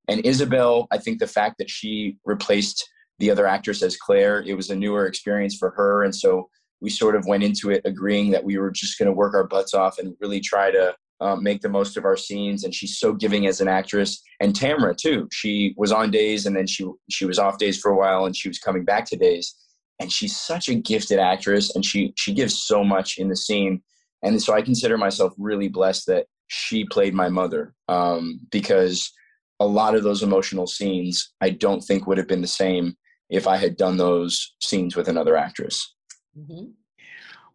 and 0.08 0.24
Isabel. 0.24 0.86
I 0.92 0.98
think 0.98 1.18
the 1.18 1.26
fact 1.26 1.56
that 1.58 1.70
she 1.70 2.18
replaced 2.24 2.88
the 3.20 3.30
other 3.30 3.46
actress 3.46 3.82
as 3.82 3.96
Claire, 3.96 4.42
it 4.42 4.54
was 4.54 4.70
a 4.70 4.76
newer 4.76 5.06
experience 5.06 5.54
for 5.54 5.70
her. 5.70 6.02
And 6.02 6.14
so 6.14 6.48
we 6.80 6.90
sort 6.90 7.14
of 7.14 7.26
went 7.26 7.44
into 7.44 7.70
it 7.70 7.82
agreeing 7.84 8.30
that 8.30 8.42
we 8.42 8.58
were 8.58 8.70
just 8.70 8.98
going 8.98 9.06
to 9.06 9.12
work 9.12 9.34
our 9.34 9.46
butts 9.46 9.74
off 9.74 9.98
and 9.98 10.16
really 10.20 10.40
try 10.40 10.70
to 10.70 10.94
um, 11.20 11.42
make 11.42 11.60
the 11.60 11.68
most 11.68 11.98
of 11.98 12.06
our 12.06 12.16
scenes. 12.16 12.64
And 12.64 12.74
she's 12.74 12.98
so 12.98 13.12
giving 13.12 13.46
as 13.46 13.60
an 13.60 13.68
actress. 13.68 14.22
And 14.40 14.56
Tamara 14.56 14.94
too. 14.94 15.28
She 15.32 15.74
was 15.76 15.92
on 15.92 16.10
days 16.10 16.46
and 16.46 16.56
then 16.56 16.66
she 16.66 16.86
she 17.10 17.26
was 17.26 17.38
off 17.38 17.58
days 17.58 17.78
for 17.78 17.90
a 17.90 17.96
while 17.96 18.24
and 18.24 18.34
she 18.34 18.48
was 18.48 18.58
coming 18.58 18.84
back 18.84 19.04
to 19.06 19.16
days. 19.16 19.54
And 20.00 20.10
she's 20.10 20.34
such 20.34 20.70
a 20.70 20.74
gifted 20.74 21.18
actress 21.18 21.74
and 21.74 21.84
she 21.84 22.14
she 22.16 22.32
gives 22.32 22.62
so 22.62 22.82
much 22.82 23.18
in 23.18 23.28
the 23.28 23.36
scene. 23.36 23.82
And 24.22 24.42
so 24.42 24.54
I 24.54 24.62
consider 24.62 24.96
myself 24.96 25.34
really 25.36 25.68
blessed 25.68 26.06
that 26.06 26.26
she 26.48 26.84
played 26.84 27.14
my 27.14 27.28
mother 27.28 27.74
um, 27.88 28.40
because 28.50 29.12
a 29.60 29.66
lot 29.66 29.94
of 29.94 30.02
those 30.02 30.22
emotional 30.22 30.66
scenes 30.66 31.32
I 31.42 31.50
don't 31.50 31.82
think 31.82 32.06
would 32.06 32.16
have 32.16 32.26
been 32.26 32.40
the 32.40 32.46
same 32.46 32.96
if 33.30 33.46
I 33.46 33.56
had 33.56 33.76
done 33.76 33.96
those 33.96 34.54
scenes 34.60 34.96
with 34.96 35.08
another 35.08 35.36
actress. 35.36 35.94
Mhm. 36.36 36.72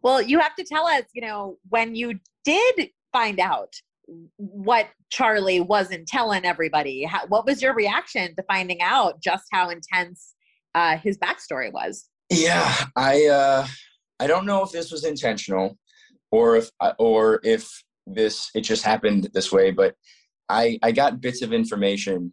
Well, 0.02 0.22
you 0.22 0.38
have 0.40 0.54
to 0.56 0.64
tell 0.64 0.86
us, 0.86 1.04
you 1.12 1.22
know, 1.22 1.58
when 1.68 1.94
you 1.94 2.18
did 2.44 2.90
find 3.12 3.38
out 3.40 3.72
what 4.36 4.88
Charlie 5.10 5.60
wasn't 5.60 6.06
telling 6.06 6.44
everybody, 6.44 7.04
how, 7.04 7.26
what 7.26 7.44
was 7.44 7.60
your 7.60 7.74
reaction 7.74 8.34
to 8.36 8.42
finding 8.44 8.80
out 8.80 9.20
just 9.20 9.44
how 9.52 9.68
intense 9.68 10.34
uh, 10.74 10.96
his 10.96 11.18
backstory 11.18 11.72
was? 11.72 12.08
Yeah, 12.30 12.74
I 12.96 13.26
uh, 13.26 13.66
I 14.20 14.26
don't 14.26 14.46
know 14.46 14.62
if 14.62 14.70
this 14.70 14.90
was 14.90 15.04
intentional, 15.04 15.78
or 16.30 16.56
if 16.56 16.70
or 16.98 17.40
if 17.42 17.70
this 18.06 18.50
it 18.54 18.62
just 18.62 18.84
happened 18.84 19.30
this 19.32 19.52
way, 19.52 19.70
but 19.70 19.94
I 20.48 20.78
I 20.82 20.92
got 20.92 21.20
bits 21.20 21.42
of 21.42 21.52
information 21.52 22.32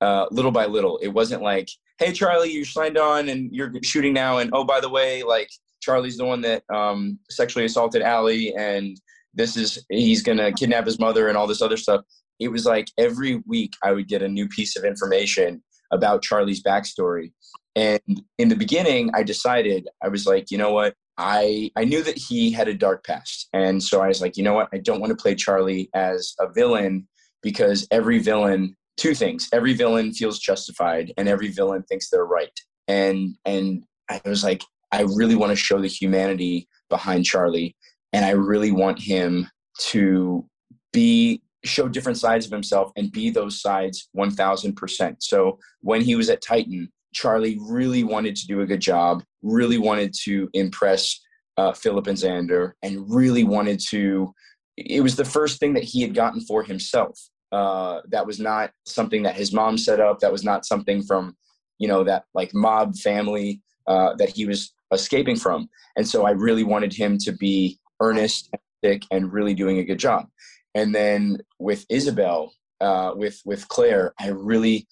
uh, 0.00 0.26
little 0.30 0.50
by 0.50 0.66
little. 0.66 0.98
It 0.98 1.08
wasn't 1.08 1.42
like 1.42 1.68
hey 1.98 2.12
Charlie, 2.12 2.50
you 2.50 2.64
signed 2.64 2.98
on 2.98 3.28
and 3.28 3.50
you're 3.52 3.72
shooting 3.82 4.12
now, 4.12 4.38
and 4.38 4.50
oh 4.52 4.64
by 4.64 4.80
the 4.80 4.88
way, 4.88 5.22
like 5.22 5.48
Charlie's 5.80 6.16
the 6.16 6.24
one 6.24 6.40
that 6.42 6.62
um, 6.72 7.18
sexually 7.30 7.64
assaulted 7.64 8.02
Allie, 8.02 8.54
and 8.54 9.00
this 9.34 9.56
is 9.56 9.84
he's 9.90 10.22
gonna 10.22 10.52
kidnap 10.52 10.86
his 10.86 10.98
mother 10.98 11.28
and 11.28 11.36
all 11.36 11.46
this 11.46 11.62
other 11.62 11.76
stuff. 11.76 12.02
It 12.40 12.48
was 12.48 12.66
like 12.66 12.88
every 12.98 13.42
week 13.46 13.74
I 13.82 13.92
would 13.92 14.08
get 14.08 14.22
a 14.22 14.28
new 14.28 14.48
piece 14.48 14.76
of 14.76 14.84
information 14.84 15.62
about 15.92 16.22
Charlie's 16.22 16.62
backstory. 16.62 17.32
And 17.76 18.00
in 18.38 18.48
the 18.48 18.56
beginning, 18.56 19.10
I 19.14 19.22
decided 19.22 19.88
I 20.02 20.08
was 20.08 20.26
like, 20.26 20.50
you 20.50 20.58
know 20.58 20.72
what, 20.72 20.94
I 21.18 21.70
I 21.76 21.84
knew 21.84 22.02
that 22.02 22.18
he 22.18 22.50
had 22.50 22.68
a 22.68 22.74
dark 22.74 23.04
past, 23.04 23.48
and 23.52 23.82
so 23.82 24.00
I 24.00 24.08
was 24.08 24.20
like, 24.20 24.36
you 24.36 24.42
know 24.42 24.54
what, 24.54 24.68
I 24.72 24.78
don't 24.78 25.00
want 25.00 25.10
to 25.10 25.22
play 25.22 25.34
Charlie 25.34 25.90
as 25.94 26.34
a 26.40 26.52
villain 26.52 27.06
because 27.42 27.86
every 27.90 28.18
villain, 28.18 28.74
two 28.96 29.14
things, 29.14 29.48
every 29.52 29.74
villain 29.74 30.12
feels 30.12 30.38
justified, 30.38 31.12
and 31.16 31.28
every 31.28 31.48
villain 31.48 31.82
thinks 31.84 32.10
they're 32.10 32.26
right, 32.26 32.58
and 32.88 33.36
and 33.44 33.84
I 34.08 34.20
was 34.24 34.44
like, 34.44 34.62
I 34.92 35.02
really 35.02 35.34
want 35.34 35.50
to 35.50 35.56
show 35.56 35.80
the 35.80 35.88
humanity 35.88 36.68
behind 36.88 37.24
Charlie, 37.24 37.76
and 38.12 38.24
I 38.24 38.30
really 38.30 38.70
want 38.70 39.00
him 39.00 39.48
to 39.90 40.46
be 40.92 41.42
show 41.64 41.88
different 41.88 42.18
sides 42.18 42.46
of 42.46 42.52
himself 42.52 42.92
and 42.96 43.10
be 43.10 43.30
those 43.30 43.60
sides 43.60 44.08
1000%. 44.16 45.16
So 45.20 45.58
when 45.80 46.02
he 46.02 46.14
was 46.14 46.28
at 46.28 46.42
Titan, 46.42 46.92
Charlie 47.14 47.58
really 47.60 48.04
wanted 48.04 48.36
to 48.36 48.46
do 48.46 48.60
a 48.60 48.66
good 48.66 48.80
job, 48.80 49.22
really 49.42 49.78
wanted 49.78 50.14
to 50.24 50.48
impress 50.52 51.18
uh, 51.56 51.72
Philip 51.72 52.06
and 52.06 52.18
Xander, 52.18 52.72
and 52.82 53.04
really 53.08 53.44
wanted 53.44 53.80
to. 53.88 54.32
It 54.76 55.02
was 55.02 55.14
the 55.14 55.24
first 55.24 55.60
thing 55.60 55.74
that 55.74 55.84
he 55.84 56.02
had 56.02 56.14
gotten 56.14 56.40
for 56.40 56.64
himself. 56.64 57.18
Uh, 57.52 58.00
that 58.08 58.26
was 58.26 58.40
not 58.40 58.70
something 58.84 59.22
that 59.22 59.36
his 59.36 59.52
mom 59.52 59.78
set 59.78 60.00
up. 60.00 60.18
That 60.20 60.32
was 60.32 60.44
not 60.44 60.64
something 60.64 61.02
from, 61.02 61.36
you 61.78 61.88
know, 61.88 62.04
that 62.04 62.24
like 62.34 62.52
mob 62.54 62.96
family 62.96 63.60
uh, 63.86 64.14
that 64.16 64.30
he 64.30 64.46
was 64.46 64.72
escaping 64.92 65.36
from. 65.36 65.68
And 65.96 66.06
so 66.06 66.24
I 66.24 66.30
really 66.30 66.64
wanted 66.64 66.92
him 66.92 67.18
to 67.18 67.32
be 67.32 67.78
earnest 68.00 68.48
and 68.52 68.60
thick 68.82 69.02
and 69.10 69.32
really 69.32 69.54
doing 69.54 69.78
a 69.78 69.84
good 69.84 69.98
job. 69.98 70.26
And 70.74 70.94
then 70.94 71.38
with 71.58 71.86
Isabel, 71.88 72.52
uh, 72.80 73.12
with 73.14 73.40
with 73.44 73.68
Claire, 73.68 74.12
I 74.18 74.28
really 74.28 74.86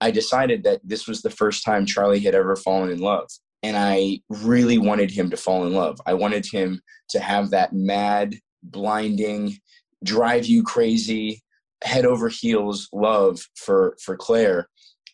I 0.00 0.10
decided 0.10 0.64
that 0.64 0.80
this 0.82 1.06
was 1.06 1.22
the 1.22 1.30
first 1.30 1.64
time 1.64 1.86
Charlie 1.86 2.20
had 2.20 2.34
ever 2.34 2.56
fallen 2.56 2.90
in 2.90 2.98
love. 2.98 3.28
And 3.62 3.76
I 3.76 4.20
really 4.28 4.76
wanted 4.76 5.10
him 5.10 5.30
to 5.30 5.36
fall 5.36 5.64
in 5.66 5.72
love. 5.72 6.00
I 6.06 6.14
wanted 6.14 6.44
him 6.44 6.80
to 7.10 7.20
have 7.20 7.50
that 7.50 7.72
mad, 7.72 8.34
blinding, 8.64 9.56
drive 10.02 10.46
you 10.46 10.64
crazy, 10.64 11.42
head 11.82 12.06
over 12.06 12.28
heels 12.28 12.88
love 12.92 13.40
for, 13.56 13.96
for 14.02 14.16
Claire. 14.16 14.68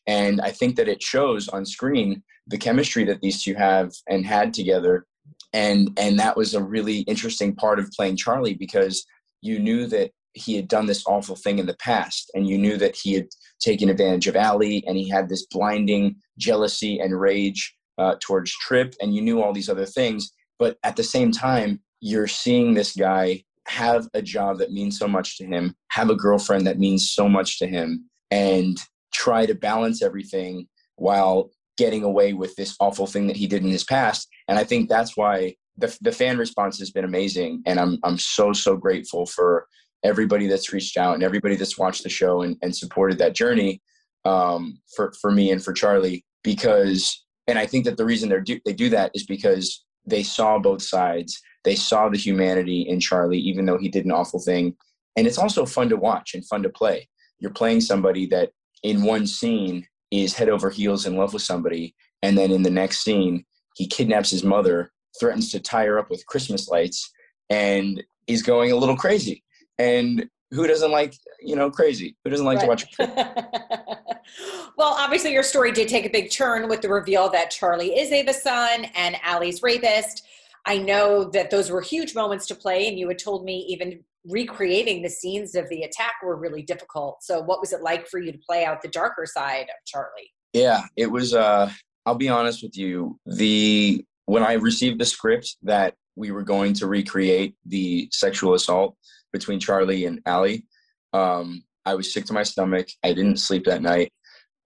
And 0.06 0.40
I 0.40 0.50
think 0.50 0.76
that 0.76 0.88
it 0.88 1.02
shows 1.02 1.48
on 1.48 1.66
screen 1.66 2.22
the 2.46 2.58
chemistry 2.58 3.04
that 3.04 3.20
these 3.20 3.42
two 3.42 3.54
have 3.54 3.92
and 4.08 4.24
had 4.24 4.54
together. 4.54 5.06
And 5.52 5.90
and 5.98 6.18
that 6.18 6.36
was 6.36 6.54
a 6.54 6.62
really 6.62 7.00
interesting 7.00 7.54
part 7.54 7.78
of 7.78 7.90
playing 7.92 8.16
Charlie 8.16 8.54
because 8.54 9.04
you 9.42 9.58
knew 9.58 9.86
that 9.86 10.10
he 10.32 10.56
had 10.56 10.68
done 10.68 10.86
this 10.86 11.04
awful 11.06 11.36
thing 11.36 11.58
in 11.58 11.66
the 11.66 11.76
past 11.76 12.30
and 12.34 12.46
you 12.46 12.58
knew 12.58 12.76
that 12.76 12.96
he 12.96 13.14
had 13.14 13.28
taken 13.60 13.88
advantage 13.88 14.26
of 14.26 14.36
Allie 14.36 14.84
and 14.86 14.96
he 14.96 15.08
had 15.08 15.28
this 15.28 15.46
blinding 15.46 16.16
jealousy 16.38 17.00
and 17.00 17.18
rage 17.18 17.74
uh, 17.98 18.14
towards 18.20 18.52
Trip 18.52 18.94
and 19.00 19.14
you 19.14 19.22
knew 19.22 19.42
all 19.42 19.52
these 19.52 19.68
other 19.68 19.86
things. 19.86 20.30
But 20.58 20.78
at 20.84 20.96
the 20.96 21.04
same 21.04 21.32
time, 21.32 21.80
you're 22.00 22.28
seeing 22.28 22.74
this 22.74 22.94
guy 22.94 23.42
have 23.68 24.08
a 24.14 24.22
job 24.22 24.58
that 24.58 24.72
means 24.72 24.98
so 24.98 25.06
much 25.06 25.38
to 25.38 25.46
him, 25.46 25.74
have 25.88 26.10
a 26.10 26.16
girlfriend 26.16 26.66
that 26.66 26.78
means 26.78 27.10
so 27.10 27.28
much 27.28 27.58
to 27.58 27.66
him, 27.66 28.04
and 28.30 28.76
try 29.12 29.46
to 29.46 29.54
balance 29.54 30.02
everything 30.02 30.66
while 30.96 31.50
getting 31.76 32.02
away 32.02 32.32
with 32.32 32.54
this 32.56 32.74
awful 32.80 33.06
thing 33.06 33.26
that 33.26 33.36
he 33.36 33.46
did 33.46 33.62
in 33.62 33.70
his 33.70 33.84
past. 33.84 34.28
And 34.48 34.58
I 34.58 34.64
think 34.64 34.88
that's 34.88 35.16
why 35.16 35.54
the, 35.76 35.96
the 36.00 36.12
fan 36.12 36.36
response 36.36 36.78
has 36.80 36.90
been 36.90 37.04
amazing. 37.04 37.62
And 37.66 37.78
I'm, 37.78 37.98
I'm 38.02 38.18
so, 38.18 38.52
so 38.52 38.76
grateful 38.76 39.26
for 39.26 39.66
everybody 40.02 40.48
that's 40.48 40.72
reached 40.72 40.96
out 40.96 41.14
and 41.14 41.22
everybody 41.22 41.54
that's 41.54 41.78
watched 41.78 42.02
the 42.02 42.08
show 42.08 42.42
and, 42.42 42.56
and 42.62 42.74
supported 42.74 43.18
that 43.18 43.34
journey 43.34 43.80
um, 44.24 44.80
for, 44.96 45.12
for 45.20 45.30
me 45.30 45.52
and 45.52 45.62
for 45.62 45.72
Charlie 45.72 46.24
because 46.42 47.24
and 47.48 47.58
I 47.58 47.66
think 47.66 47.86
that 47.86 47.96
the 47.96 48.04
reason 48.04 48.28
they 48.28 48.40
do 48.40 48.60
they 48.64 48.72
do 48.74 48.90
that 48.90 49.10
is 49.14 49.24
because 49.24 49.84
they 50.06 50.22
saw 50.22 50.58
both 50.58 50.82
sides. 50.82 51.40
They 51.68 51.76
saw 51.76 52.08
the 52.08 52.16
humanity 52.16 52.80
in 52.88 52.98
Charlie, 52.98 53.38
even 53.40 53.66
though 53.66 53.76
he 53.76 53.90
did 53.90 54.06
an 54.06 54.10
awful 54.10 54.40
thing. 54.40 54.74
And 55.16 55.26
it's 55.26 55.36
also 55.36 55.66
fun 55.66 55.90
to 55.90 55.98
watch 55.98 56.32
and 56.32 56.42
fun 56.46 56.62
to 56.62 56.70
play. 56.70 57.06
You're 57.40 57.50
playing 57.50 57.82
somebody 57.82 58.24
that 58.28 58.52
in 58.82 59.02
one 59.02 59.26
scene 59.26 59.86
is 60.10 60.32
head 60.32 60.48
over 60.48 60.70
heels 60.70 61.04
in 61.04 61.18
love 61.18 61.34
with 61.34 61.42
somebody, 61.42 61.94
and 62.22 62.38
then 62.38 62.52
in 62.52 62.62
the 62.62 62.70
next 62.70 63.04
scene 63.04 63.44
he 63.76 63.86
kidnaps 63.86 64.30
his 64.30 64.42
mother, 64.42 64.90
threatens 65.20 65.52
to 65.52 65.60
tie 65.60 65.84
her 65.84 65.98
up 65.98 66.08
with 66.08 66.24
Christmas 66.24 66.68
lights, 66.70 67.12
and 67.50 68.02
is 68.26 68.42
going 68.42 68.72
a 68.72 68.76
little 68.76 68.96
crazy. 68.96 69.44
And 69.76 70.26
who 70.50 70.66
doesn't 70.66 70.90
like 70.90 71.16
you 71.42 71.54
know 71.54 71.70
crazy? 71.70 72.16
Who 72.24 72.30
doesn't 72.30 72.46
like 72.46 72.62
right. 72.62 72.78
to 72.78 73.04
watch? 73.06 73.98
well, 74.78 74.94
obviously, 74.98 75.34
your 75.34 75.42
story 75.42 75.70
did 75.70 75.86
take 75.86 76.06
a 76.06 76.10
big 76.10 76.30
turn 76.30 76.66
with 76.66 76.80
the 76.80 76.88
reveal 76.88 77.28
that 77.28 77.50
Charlie 77.50 77.98
is 77.98 78.10
Ava's 78.10 78.42
son 78.42 78.86
and 78.94 79.16
Allie's 79.22 79.62
rapist. 79.62 80.24
I 80.66 80.78
know 80.78 81.24
that 81.30 81.50
those 81.50 81.70
were 81.70 81.80
huge 81.80 82.14
moments 82.14 82.46
to 82.46 82.54
play, 82.54 82.88
and 82.88 82.98
you 82.98 83.08
had 83.08 83.18
told 83.18 83.44
me 83.44 83.66
even 83.68 84.00
recreating 84.26 85.02
the 85.02 85.08
scenes 85.08 85.54
of 85.54 85.68
the 85.68 85.82
attack 85.82 86.14
were 86.22 86.36
really 86.36 86.62
difficult. 86.62 87.22
So, 87.22 87.40
what 87.40 87.60
was 87.60 87.72
it 87.72 87.82
like 87.82 88.06
for 88.08 88.18
you 88.18 88.32
to 88.32 88.38
play 88.38 88.64
out 88.64 88.82
the 88.82 88.88
darker 88.88 89.26
side 89.26 89.62
of 89.62 89.84
Charlie? 89.86 90.32
Yeah, 90.52 90.82
it 90.96 91.06
was. 91.06 91.34
Uh, 91.34 91.70
I'll 92.06 92.14
be 92.14 92.28
honest 92.28 92.62
with 92.62 92.76
you. 92.76 93.18
The 93.26 94.04
when 94.26 94.42
I 94.42 94.54
received 94.54 95.00
the 95.00 95.04
script 95.04 95.56
that 95.62 95.94
we 96.16 96.30
were 96.30 96.42
going 96.42 96.74
to 96.74 96.86
recreate 96.86 97.54
the 97.64 98.08
sexual 98.12 98.54
assault 98.54 98.96
between 99.32 99.60
Charlie 99.60 100.06
and 100.06 100.20
Allie, 100.26 100.64
um, 101.12 101.62
I 101.86 101.94
was 101.94 102.12
sick 102.12 102.24
to 102.26 102.32
my 102.32 102.42
stomach. 102.42 102.88
I 103.02 103.12
didn't 103.12 103.38
sleep 103.38 103.64
that 103.64 103.82
night. 103.82 104.12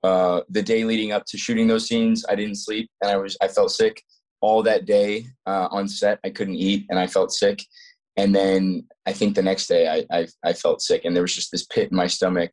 Uh, 0.02 0.40
the 0.48 0.62
day 0.62 0.84
leading 0.84 1.12
up 1.12 1.24
to 1.26 1.38
shooting 1.38 1.68
those 1.68 1.86
scenes, 1.86 2.24
I 2.28 2.34
didn't 2.34 2.56
sleep 2.56 2.90
and 3.00 3.10
I 3.10 3.16
was 3.16 3.36
I 3.40 3.48
felt 3.48 3.70
sick 3.70 4.02
all 4.42 4.62
that 4.64 4.84
day 4.84 5.26
uh, 5.46 5.68
on 5.70 5.88
set. 5.88 6.18
I 6.24 6.30
couldn't 6.30 6.56
eat 6.56 6.86
and 6.90 6.98
I 6.98 7.06
felt 7.06 7.32
sick. 7.32 7.62
And 8.18 8.34
then 8.34 8.86
I 9.06 9.12
think 9.12 9.34
the 9.34 9.42
next 9.42 9.68
day 9.68 9.88
I 9.88 10.18
I, 10.18 10.26
I 10.44 10.52
felt 10.52 10.82
sick 10.82 11.04
and 11.04 11.16
there 11.16 11.22
was 11.22 11.34
just 11.34 11.50
this 11.50 11.64
pit 11.64 11.90
in 11.90 11.96
my 11.96 12.06
stomach 12.06 12.52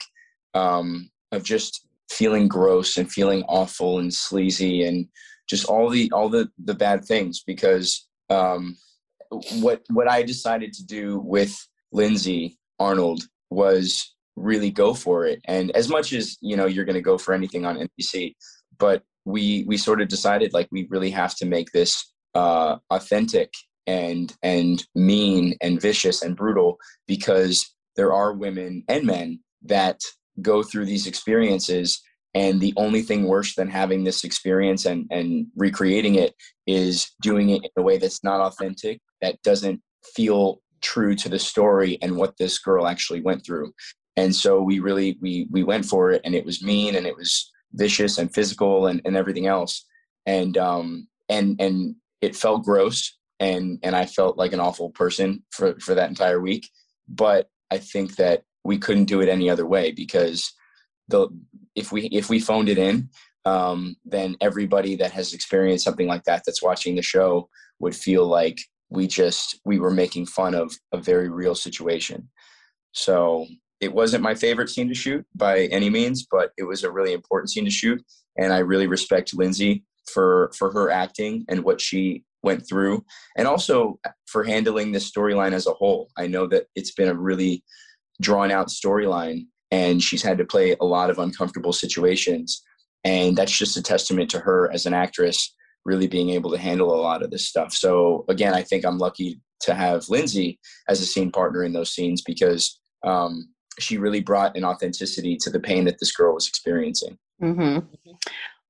um, 0.53 1.09
of 1.33 1.43
just 1.43 1.85
feeling 2.09 2.47
gross 2.47 2.97
and 2.97 3.11
feeling 3.11 3.43
awful 3.43 3.99
and 3.99 4.13
sleazy 4.13 4.83
and 4.83 5.07
just 5.49 5.65
all 5.65 5.89
the 5.89 6.09
all 6.13 6.29
the 6.29 6.49
the 6.63 6.73
bad 6.73 7.03
things 7.03 7.43
because 7.45 8.07
um, 8.29 8.77
what 9.59 9.81
what 9.89 10.09
I 10.09 10.23
decided 10.23 10.73
to 10.73 10.85
do 10.85 11.19
with 11.19 11.55
Lindsay 11.91 12.57
Arnold 12.79 13.23
was 13.49 14.15
really 14.35 14.71
go 14.71 14.93
for 14.93 15.25
it. 15.25 15.41
And 15.45 15.71
as 15.71 15.89
much 15.89 16.13
as 16.13 16.37
you 16.41 16.55
know, 16.55 16.65
you're 16.65 16.85
going 16.85 16.95
to 16.95 17.01
go 17.01 17.17
for 17.17 17.33
anything 17.33 17.65
on 17.65 17.77
NBC, 17.77 18.35
but 18.77 19.03
we 19.29 19.63
we 19.67 19.77
sort 19.77 20.01
of 20.01 20.07
decided 20.07 20.53
like 20.53 20.67
we 20.71 20.87
really 20.89 21.11
have 21.11 21.35
to 21.35 21.45
make 21.45 21.71
this 21.71 22.13
uh, 22.35 22.77
authentic 22.89 23.53
and 23.87 24.35
and 24.43 24.85
mean 24.95 25.55
and 25.61 25.81
vicious 25.81 26.21
and 26.21 26.35
brutal 26.35 26.77
because 27.07 27.73
there 27.95 28.13
are 28.13 28.33
women 28.33 28.83
and 28.87 29.05
men 29.05 29.39
that 29.63 29.99
go 30.41 30.63
through 30.63 30.85
these 30.85 31.07
experiences 31.07 32.01
and 32.35 32.61
the 32.61 32.73
only 32.77 33.01
thing 33.01 33.23
worse 33.23 33.55
than 33.55 33.67
having 33.67 34.03
this 34.03 34.23
experience 34.23 34.85
and 34.85 35.05
and 35.09 35.47
recreating 35.55 36.15
it 36.15 36.33
is 36.67 37.11
doing 37.21 37.49
it 37.49 37.61
in 37.63 37.69
a 37.77 37.81
way 37.81 37.97
that's 37.97 38.23
not 38.23 38.39
authentic 38.39 38.99
that 39.21 39.41
doesn't 39.43 39.81
feel 40.15 40.61
true 40.81 41.15
to 41.15 41.29
the 41.29 41.39
story 41.39 41.97
and 42.01 42.15
what 42.15 42.37
this 42.37 42.59
girl 42.59 42.87
actually 42.87 43.21
went 43.21 43.45
through. 43.45 43.73
And 44.17 44.35
so 44.35 44.61
we 44.61 44.79
really 44.79 45.17
we 45.21 45.47
we 45.51 45.63
went 45.63 45.85
for 45.85 46.11
it 46.11 46.21
and 46.25 46.35
it 46.35 46.45
was 46.45 46.63
mean 46.63 46.95
and 46.95 47.05
it 47.05 47.15
was 47.15 47.51
vicious 47.73 48.17
and 48.17 48.33
physical 48.33 48.87
and, 48.87 49.01
and 49.05 49.15
everything 49.15 49.47
else. 49.47 49.85
And 50.25 50.57
um 50.57 51.07
and 51.27 51.59
and 51.61 51.95
it 52.21 52.35
felt 52.35 52.63
gross 52.63 53.17
and 53.39 53.79
and 53.83 53.95
i 53.95 54.05
felt 54.05 54.37
like 54.37 54.51
an 54.51 54.59
awful 54.59 54.89
person 54.89 55.43
for 55.51 55.79
for 55.79 55.95
that 55.95 56.09
entire 56.09 56.39
week. 56.39 56.69
But 57.07 57.49
i 57.71 57.77
think 57.77 58.15
that 58.17 58.43
we 58.63 58.77
couldn't 58.77 59.05
do 59.05 59.21
it 59.21 59.29
any 59.29 59.49
other 59.49 59.65
way 59.65 59.91
because 59.91 60.53
the 61.07 61.29
if 61.75 61.91
we 61.91 62.03
if 62.07 62.29
we 62.29 62.39
phoned 62.39 62.69
it 62.69 62.77
in 62.77 63.09
um, 63.45 63.95
then 64.05 64.35
everybody 64.41 64.95
that 64.97 65.11
has 65.11 65.33
experienced 65.33 65.83
something 65.83 66.07
like 66.07 66.23
that 66.25 66.43
that's 66.45 66.61
watching 66.61 66.95
the 66.95 67.01
show 67.01 67.49
would 67.79 67.95
feel 67.95 68.27
like 68.27 68.59
we 68.89 69.07
just 69.07 69.59
we 69.65 69.79
were 69.79 69.91
making 69.91 70.25
fun 70.25 70.53
of 70.53 70.75
a 70.91 70.97
very 70.97 71.29
real 71.29 71.55
situation. 71.55 72.29
So 72.91 73.47
it 73.81 73.93
wasn't 73.93 74.23
my 74.23 74.35
favorite 74.35 74.69
scene 74.69 74.89
to 74.89 74.93
shoot 74.93 75.25
by 75.35 75.65
any 75.65 75.89
means, 75.89 76.27
but 76.29 76.51
it 76.57 76.63
was 76.63 76.83
a 76.83 76.91
really 76.91 77.13
important 77.13 77.49
scene 77.49 77.65
to 77.65 77.71
shoot. 77.71 78.01
And 78.37 78.53
I 78.53 78.59
really 78.59 78.87
respect 78.87 79.33
Lindsay 79.33 79.83
for 80.13 80.51
for 80.57 80.71
her 80.71 80.89
acting 80.89 81.45
and 81.49 81.63
what 81.63 81.81
she 81.81 82.23
went 82.41 82.67
through, 82.67 83.03
and 83.37 83.47
also 83.47 83.99
for 84.27 84.43
handling 84.43 84.91
this 84.91 85.09
storyline 85.09 85.53
as 85.53 85.67
a 85.67 85.73
whole. 85.73 86.09
I 86.17 86.27
know 86.27 86.47
that 86.47 86.67
it's 86.75 86.93
been 86.93 87.09
a 87.09 87.13
really 87.13 87.63
drawn 88.21 88.51
out 88.51 88.69
storyline, 88.69 89.47
and 89.71 90.01
she's 90.01 90.23
had 90.23 90.37
to 90.37 90.45
play 90.45 90.75
a 90.79 90.85
lot 90.85 91.09
of 91.09 91.19
uncomfortable 91.19 91.73
situations. 91.73 92.61
and 93.05 93.37
that's 93.37 93.57
just 93.57 93.77
a 93.77 93.81
testament 93.81 94.29
to 94.29 94.39
her 94.39 94.69
as 94.73 94.85
an 94.85 94.93
actress 94.93 95.55
really 95.85 96.07
being 96.07 96.29
able 96.29 96.51
to 96.51 96.57
handle 96.57 96.93
a 96.93 97.01
lot 97.01 97.23
of 97.23 97.31
this 97.31 97.47
stuff. 97.47 97.73
So 97.73 98.25
again, 98.27 98.53
I 98.53 98.61
think 98.61 98.85
I'm 98.85 98.97
lucky 98.97 99.39
to 99.61 99.73
have 99.73 100.09
Lindsay 100.09 100.59
as 100.87 101.01
a 101.01 101.05
scene 101.05 101.31
partner 101.31 101.63
in 101.63 101.73
those 101.73 101.91
scenes 101.91 102.21
because 102.21 102.79
um, 103.05 103.47
she 103.81 103.97
really 103.97 104.21
brought 104.21 104.55
an 104.55 104.63
authenticity 104.63 105.37
to 105.37 105.49
the 105.49 105.59
pain 105.59 105.85
that 105.85 105.99
this 105.99 106.11
girl 106.11 106.33
was 106.33 106.47
experiencing. 106.47 107.17
Mm-hmm. 107.41 107.85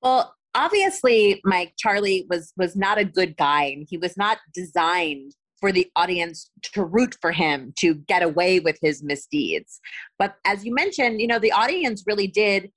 Well, 0.01 0.36
obviously, 0.55 1.41
Mike 1.43 1.74
Charlie 1.78 2.26
was 2.30 2.53
was 2.57 2.76
not 2.76 2.97
a 2.97 3.05
good 3.05 3.38
guy, 3.38 3.66
and 3.66 3.88
he 3.89 3.97
was 3.97 4.18
not 4.18 4.38
designed 4.53 5.34
for 5.60 5.72
the 5.72 5.91
audience 5.95 6.49
to 6.62 6.84
root 6.84 7.16
for 7.20 7.32
him 7.32 7.74
to 7.80 7.95
get 7.95 8.24
away 8.24 8.60
with 8.60 8.78
his 8.82 9.03
misdeeds. 9.03 9.82
But 10.18 10.36
as 10.45 10.64
you 10.64 10.74
mentioned, 10.74 11.20
you 11.20 11.28
know, 11.28 11.39
the 11.39 11.51
audience 11.51 12.03
really 12.07 12.28
did 12.28 12.72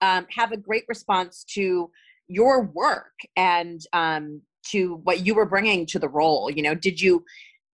um, 0.00 0.26
have 0.30 0.52
a 0.52 0.56
great 0.56 0.84
response 0.88 1.44
to 1.54 1.90
your 2.28 2.62
work 2.62 3.12
and 3.36 3.80
um, 3.92 4.42
to 4.70 4.96
what 5.02 5.26
you 5.26 5.34
were 5.34 5.46
bringing 5.46 5.86
to 5.86 5.98
the 5.98 6.08
role. 6.08 6.50
You 6.50 6.62
know, 6.62 6.74
did 6.74 7.00
you 7.00 7.24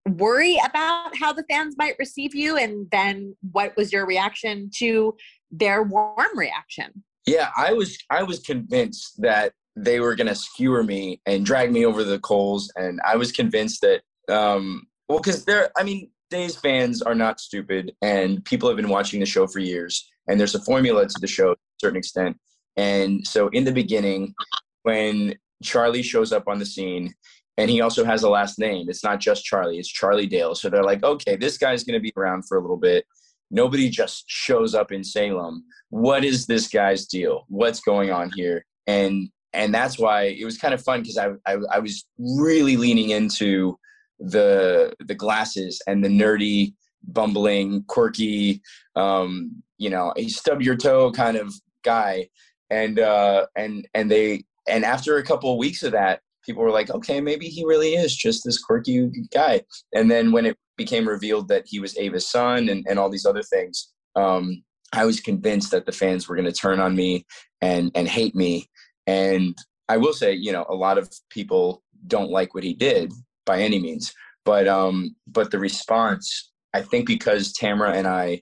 worry 0.07 0.59
about 0.65 1.15
how 1.17 1.33
the 1.33 1.43
fans 1.49 1.75
might 1.77 1.95
receive 1.99 2.35
you, 2.35 2.57
and 2.57 2.89
then 2.91 3.35
what 3.51 3.75
was 3.77 3.91
your 3.91 4.05
reaction 4.05 4.69
to 4.77 5.15
their 5.51 5.83
warm 5.83 6.37
reaction? 6.37 7.03
Yeah, 7.25 7.49
I 7.55 7.73
was 7.73 7.97
I 8.09 8.23
was 8.23 8.39
convinced 8.39 9.21
that 9.21 9.53
they 9.75 9.99
were 9.99 10.15
going 10.15 10.27
to 10.27 10.35
skewer 10.35 10.83
me 10.83 11.21
and 11.25 11.45
drag 11.45 11.71
me 11.71 11.85
over 11.85 12.03
the 12.03 12.19
coals, 12.19 12.71
and 12.75 12.99
I 13.05 13.15
was 13.15 13.31
convinced 13.31 13.81
that 13.81 14.01
um, 14.33 14.87
well, 15.07 15.19
because 15.19 15.45
they're 15.45 15.71
I 15.77 15.83
mean, 15.83 16.09
Days 16.33 16.55
fans 16.55 17.03
are 17.03 17.13
not 17.13 17.39
stupid, 17.39 17.93
and 18.01 18.43
people 18.43 18.67
have 18.67 18.75
been 18.75 18.89
watching 18.89 19.19
the 19.19 19.25
show 19.25 19.45
for 19.45 19.59
years, 19.59 20.09
and 20.27 20.39
there's 20.39 20.55
a 20.55 20.61
formula 20.61 21.07
to 21.07 21.15
the 21.21 21.27
show 21.27 21.53
to 21.53 21.59
a 21.59 21.79
certain 21.79 21.97
extent. 21.97 22.37
And 22.75 23.25
so, 23.27 23.49
in 23.49 23.65
the 23.65 23.71
beginning, 23.71 24.33
when 24.81 25.35
Charlie 25.61 26.01
shows 26.01 26.33
up 26.33 26.47
on 26.47 26.57
the 26.57 26.65
scene, 26.65 27.13
and 27.57 27.69
he 27.69 27.81
also 27.81 28.03
has 28.03 28.23
a 28.23 28.29
last 28.29 28.57
name. 28.57 28.87
It's 28.89 29.03
not 29.03 29.19
just 29.19 29.43
Charlie, 29.43 29.77
it's 29.77 29.89
Charlie 29.89 30.27
Dale. 30.27 30.55
So 30.55 30.69
they're 30.69 30.83
like, 30.83 31.03
okay, 31.03 31.35
this 31.35 31.57
guy's 31.57 31.83
going 31.83 31.97
to 31.97 32.01
be 32.01 32.13
around 32.17 32.47
for 32.47 32.57
a 32.57 32.61
little 32.61 32.77
bit. 32.77 33.05
Nobody 33.51 33.89
just 33.89 34.23
shows 34.27 34.73
up 34.73 34.91
in 34.91 35.03
Salem. 35.03 35.63
What 35.89 36.23
is 36.23 36.47
this 36.47 36.67
guy's 36.67 37.05
deal? 37.05 37.45
What's 37.49 37.81
going 37.81 38.11
on 38.11 38.31
here? 38.35 38.65
And 38.87 39.29
and 39.53 39.73
that's 39.73 39.99
why 39.99 40.23
it 40.23 40.43
was 40.43 40.57
kind 40.57 40.73
of 40.73 40.83
fun 40.83 41.01
because 41.01 41.17
I, 41.17 41.29
I 41.45 41.57
I 41.71 41.79
was 41.79 42.05
really 42.17 42.75
leaning 42.77 43.11
into 43.11 43.77
the 44.19 44.93
the 44.99 45.13
glasses 45.13 45.79
and 45.85 46.03
the 46.03 46.09
nerdy, 46.09 46.73
bumbling, 47.03 47.83
quirky, 47.87 48.61
um, 48.95 49.61
you 49.77 49.91
know, 49.91 50.13
a 50.17 50.27
stub 50.29 50.61
your 50.63 50.75
toe 50.75 51.11
kind 51.11 51.37
of 51.37 51.53
guy. 51.83 52.29
And 52.71 52.97
uh, 52.97 53.45
and 53.55 53.87
and 53.93 54.09
they 54.09 54.45
and 54.67 54.83
after 54.83 55.17
a 55.17 55.23
couple 55.23 55.51
of 55.51 55.59
weeks 55.59 55.83
of 55.83 55.91
that, 55.91 56.21
people 56.45 56.63
were 56.63 56.71
like, 56.71 56.89
okay, 56.89 57.21
maybe 57.21 57.47
he 57.47 57.65
really 57.65 57.95
is 57.95 58.15
just 58.15 58.43
this 58.43 58.61
quirky 58.61 59.09
guy. 59.33 59.61
And 59.93 60.09
then 60.09 60.31
when 60.31 60.45
it 60.45 60.57
became 60.77 61.07
revealed 61.07 61.47
that 61.49 61.63
he 61.65 61.79
was 61.79 61.97
Ava's 61.97 62.29
son 62.29 62.69
and, 62.69 62.85
and 62.87 62.99
all 62.99 63.09
these 63.09 63.25
other 63.25 63.43
things, 63.43 63.93
um, 64.15 64.63
I 64.93 65.05
was 65.05 65.19
convinced 65.19 65.71
that 65.71 65.85
the 65.85 65.91
fans 65.91 66.27
were 66.27 66.35
going 66.35 66.45
to 66.45 66.51
turn 66.51 66.79
on 66.79 66.95
me 66.95 67.25
and 67.61 67.91
and 67.95 68.07
hate 68.07 68.35
me. 68.35 68.69
And 69.07 69.57
I 69.89 69.97
will 69.97 70.13
say, 70.13 70.33
you 70.33 70.51
know, 70.51 70.65
a 70.69 70.75
lot 70.75 70.97
of 70.97 71.09
people 71.29 71.83
don't 72.07 72.29
like 72.29 72.53
what 72.53 72.63
he 72.63 72.73
did 72.73 73.11
by 73.45 73.59
any 73.59 73.79
means, 73.79 74.13
but 74.45 74.67
um, 74.67 75.15
but 75.27 75.51
the 75.51 75.59
response, 75.59 76.51
I 76.73 76.81
think, 76.81 77.07
because 77.07 77.53
Tamara 77.53 77.93
and 77.93 78.07
I, 78.07 78.41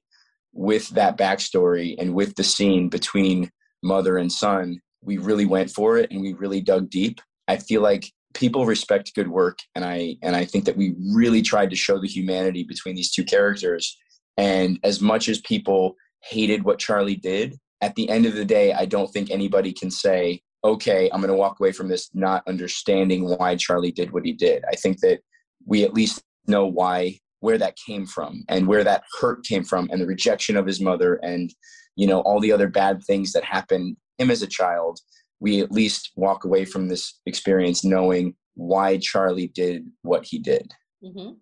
with 0.53 0.89
that 0.89 1.17
backstory 1.17 1.95
and 1.99 2.13
with 2.13 2.35
the 2.35 2.43
scene 2.43 2.89
between 2.89 3.49
mother 3.83 4.17
and 4.17 4.31
son, 4.31 4.79
we 5.01 5.17
really 5.17 5.45
went 5.45 5.71
for 5.71 5.97
it 5.97 6.11
and 6.11 6.21
we 6.21 6.33
really 6.33 6.61
dug 6.61 6.89
deep. 6.89 7.21
I 7.47 7.57
feel 7.57 7.81
like 7.81 8.11
people 8.33 8.65
respect 8.65 9.13
good 9.13 9.27
work 9.27 9.59
and 9.75 9.83
I 9.83 10.15
and 10.21 10.35
I 10.35 10.45
think 10.45 10.65
that 10.65 10.77
we 10.77 10.95
really 11.13 11.41
tried 11.41 11.69
to 11.71 11.75
show 11.75 11.99
the 11.99 12.07
humanity 12.07 12.63
between 12.63 12.95
these 12.95 13.11
two 13.11 13.23
characters. 13.23 13.97
And 14.37 14.79
as 14.83 15.01
much 15.01 15.27
as 15.27 15.41
people 15.41 15.95
hated 16.23 16.63
what 16.63 16.79
Charlie 16.79 17.15
did, 17.15 17.57
at 17.81 17.95
the 17.95 18.09
end 18.09 18.25
of 18.25 18.35
the 18.35 18.45
day, 18.45 18.73
I 18.73 18.85
don't 18.85 19.11
think 19.11 19.29
anybody 19.29 19.73
can 19.73 19.91
say, 19.91 20.41
okay, 20.63 21.09
I'm 21.11 21.21
going 21.21 21.29
to 21.29 21.37
walk 21.37 21.59
away 21.59 21.71
from 21.71 21.89
this 21.89 22.09
not 22.13 22.47
understanding 22.47 23.27
why 23.27 23.55
Charlie 23.55 23.91
did 23.91 24.11
what 24.11 24.25
he 24.25 24.33
did. 24.33 24.63
I 24.71 24.75
think 24.75 24.99
that 24.99 25.19
we 25.65 25.83
at 25.83 25.93
least 25.93 26.21
know 26.47 26.65
why, 26.65 27.19
where 27.39 27.57
that 27.57 27.75
came 27.87 28.05
from 28.05 28.43
and 28.47 28.67
where 28.67 28.83
that 28.83 29.03
hurt 29.19 29.43
came 29.43 29.63
from 29.63 29.89
and 29.91 29.99
the 29.99 30.05
rejection 30.05 30.55
of 30.55 30.67
his 30.67 30.79
mother 30.79 31.15
and, 31.23 31.51
you 31.95 32.05
know, 32.05 32.19
all 32.21 32.39
the 32.39 32.51
other 32.51 32.67
bad 32.67 33.03
things 33.03 33.33
that 33.33 33.43
happened 33.43 33.97
him 34.21 34.31
as 34.31 34.41
a 34.41 34.47
child. 34.47 34.99
We 35.41 35.59
at 35.59 35.71
least 35.71 36.11
walk 36.15 36.45
away 36.45 36.63
from 36.63 36.87
this 36.87 37.19
experience 37.25 37.83
knowing 37.83 38.35
why 38.55 38.97
Charlie 38.97 39.51
did 39.53 39.85
what 40.03 40.23
he 40.25 40.39
did. 40.39 40.71
Mm-hmm. 41.03 41.33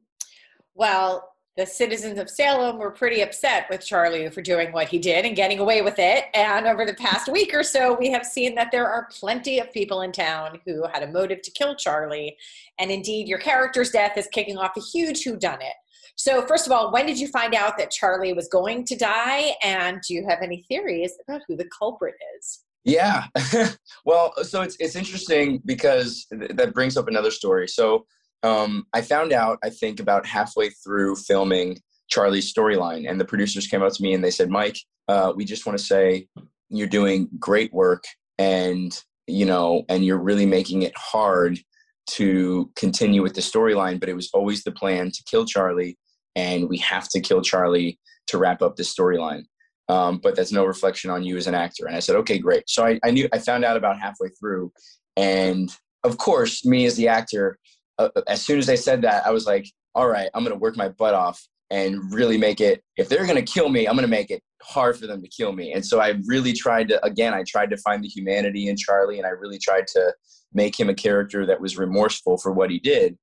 Well, 0.74 1.30
the 1.60 1.66
citizens 1.66 2.18
of 2.18 2.30
Salem 2.30 2.78
were 2.78 2.90
pretty 2.90 3.20
upset 3.20 3.66
with 3.70 3.86
Charlie 3.86 4.30
for 4.30 4.42
doing 4.42 4.72
what 4.72 4.88
he 4.88 4.98
did 4.98 5.26
and 5.26 5.36
getting 5.36 5.60
away 5.60 5.82
with 5.82 6.00
it. 6.00 6.26
And 6.34 6.66
over 6.66 6.86
the 6.86 6.94
past 6.94 7.30
week 7.30 7.54
or 7.54 7.64
so, 7.64 7.98
we 8.00 8.10
have 8.12 8.26
seen 8.26 8.56
that 8.56 8.72
there 8.72 8.90
are 8.90 9.10
plenty 9.12 9.60
of 9.60 9.74
people 9.74 10.02
in 10.02 10.14
town 10.14 10.62
who 10.66 10.88
had 10.88 11.04
a 11.04 11.12
motive 11.12 11.42
to 11.42 11.52
kill 11.52 11.76
Charlie. 11.76 12.38
And 12.80 12.90
indeed, 12.90 13.28
your 13.28 13.40
character's 13.40 13.90
death 13.90 14.18
is 14.18 14.30
kicking 14.32 14.58
off 14.58 14.78
a 14.78 14.80
huge 14.80 15.26
whodunit. 15.26 15.74
So, 16.16 16.46
first 16.46 16.66
of 16.66 16.72
all, 16.72 16.94
when 16.94 17.06
did 17.06 17.20
you 17.20 17.28
find 17.28 17.54
out 17.54 17.78
that 17.78 17.92
Charlie 17.92 18.32
was 18.32 18.48
going 18.48 18.86
to 18.86 18.96
die? 18.96 19.52
And 19.62 20.02
do 20.08 20.14
you 20.14 20.26
have 20.30 20.40
any 20.42 20.64
theories 20.70 21.14
about 21.28 21.42
who 21.48 21.58
the 21.58 21.70
culprit 21.78 22.16
is? 22.38 22.64
Yeah. 22.86 23.26
well, 24.06 24.34
so 24.44 24.62
it's 24.62 24.76
it's 24.80 24.96
interesting 24.96 25.62
because 25.66 26.26
th- 26.32 26.52
that 26.52 26.74
brings 26.74 26.98
up 26.98 27.08
another 27.08 27.32
story. 27.32 27.68
So 27.68 28.06
um, 28.44 28.86
I 28.94 29.02
found 29.02 29.34
out, 29.34 29.60
I 29.64 29.70
think, 29.70 30.00
about 30.00 30.26
halfway 30.26 30.70
through 30.70 31.18
filming 31.18 31.78
Charlie's 32.10 32.52
storyline, 32.52 33.10
and 33.10 33.20
the 33.20 33.26
producers 33.26 33.68
came 33.68 33.84
up 33.84 33.94
to 33.94 34.04
me 34.04 34.14
and 34.14 34.24
they 34.24 34.32
said, 34.32 34.50
"Mike, 34.50 34.78
uh, 35.08 35.34
we 35.36 35.46
just 35.46 35.66
want 35.66 35.78
to 35.78 35.84
say 35.84 36.28
you're 36.70 36.88
doing 36.88 37.30
great 37.38 37.74
work, 37.74 38.04
and 38.38 38.98
you 39.28 39.46
know, 39.46 39.84
and 39.90 40.06
you're 40.06 40.18
really 40.18 40.46
making 40.46 40.84
it 40.84 40.94
hard 40.98 41.60
to 42.08 42.72
continue 42.76 43.22
with 43.22 43.36
the 43.36 43.42
storyline. 43.42 44.00
But 44.00 44.10
it 44.10 44.16
was 44.16 44.30
always 44.34 44.64
the 44.64 44.72
plan 44.72 45.12
to 45.12 45.24
kill 45.30 45.46
Charlie, 45.46 45.98
and 46.36 46.70
we 46.70 46.78
have 46.78 47.10
to 47.10 47.20
kill 47.20 47.42
Charlie 47.42 48.00
to 48.28 48.38
wrap 48.38 48.62
up 48.62 48.78
this 48.78 48.94
storyline." 48.94 49.44
Um, 49.90 50.20
but 50.22 50.36
that's 50.36 50.52
no 50.52 50.66
reflection 50.66 51.10
on 51.10 51.24
you 51.24 51.36
as 51.36 51.48
an 51.48 51.56
actor. 51.56 51.88
And 51.88 51.96
I 51.96 52.00
said, 52.00 52.16
okay, 52.18 52.38
great. 52.38 52.70
So 52.70 52.86
I, 52.86 53.00
I 53.04 53.10
knew 53.10 53.28
I 53.34 53.40
found 53.40 53.66
out 53.66 53.76
about 53.76 54.00
halfway 54.00 54.30
through, 54.40 54.72
and 55.18 55.70
of 56.04 56.18
course, 56.18 56.64
me 56.64 56.86
as 56.86 56.96
the 56.96 57.08
actor, 57.08 57.58
uh, 57.98 58.10
as 58.28 58.42
soon 58.42 58.60
as 58.60 58.68
they 58.68 58.76
said 58.78 59.02
that, 59.02 59.26
I 59.26 59.32
was 59.32 59.46
like, 59.46 59.66
all 59.96 60.08
right, 60.08 60.30
I'm 60.34 60.44
going 60.44 60.56
to 60.56 60.60
work 60.60 60.78
my 60.78 60.90
butt 60.90 61.14
off 61.14 61.46
and 61.72 62.14
really 62.14 62.38
make 62.38 62.62
it. 62.62 62.84
If 62.98 63.10
they're 63.10 63.26
going 63.26 63.44
to 63.44 63.54
kill 63.54 63.70
me, 63.70 63.88
I'm 63.88 63.96
going 63.96 64.04
to 64.04 64.08
make 64.08 64.32
it 64.32 64.42
hard 64.62 64.98
for 64.98 65.08
them 65.08 65.22
to 65.22 65.28
kill 65.28 65.52
me. 65.52 65.74
And 65.74 65.86
so 65.86 66.00
I 66.00 66.14
really 66.26 66.54
tried 66.54 66.88
to, 66.90 67.04
again, 67.06 67.34
I 67.34 67.44
tried 67.48 67.70
to 67.72 67.78
find 67.78 68.04
the 68.04 68.08
humanity 68.08 68.68
in 68.68 68.78
Charlie, 68.78 69.18
and 69.18 69.28
I 69.28 69.32
really 69.32 69.60
tried 69.60 69.88
to 69.88 70.14
make 70.54 70.80
him 70.80 70.90
a 70.90 70.96
character 70.96 71.46
that 71.46 71.60
was 71.60 71.78
remorseful 71.78 72.38
for 72.38 72.52
what 72.52 72.72
he 72.72 72.80
did. 72.80 73.18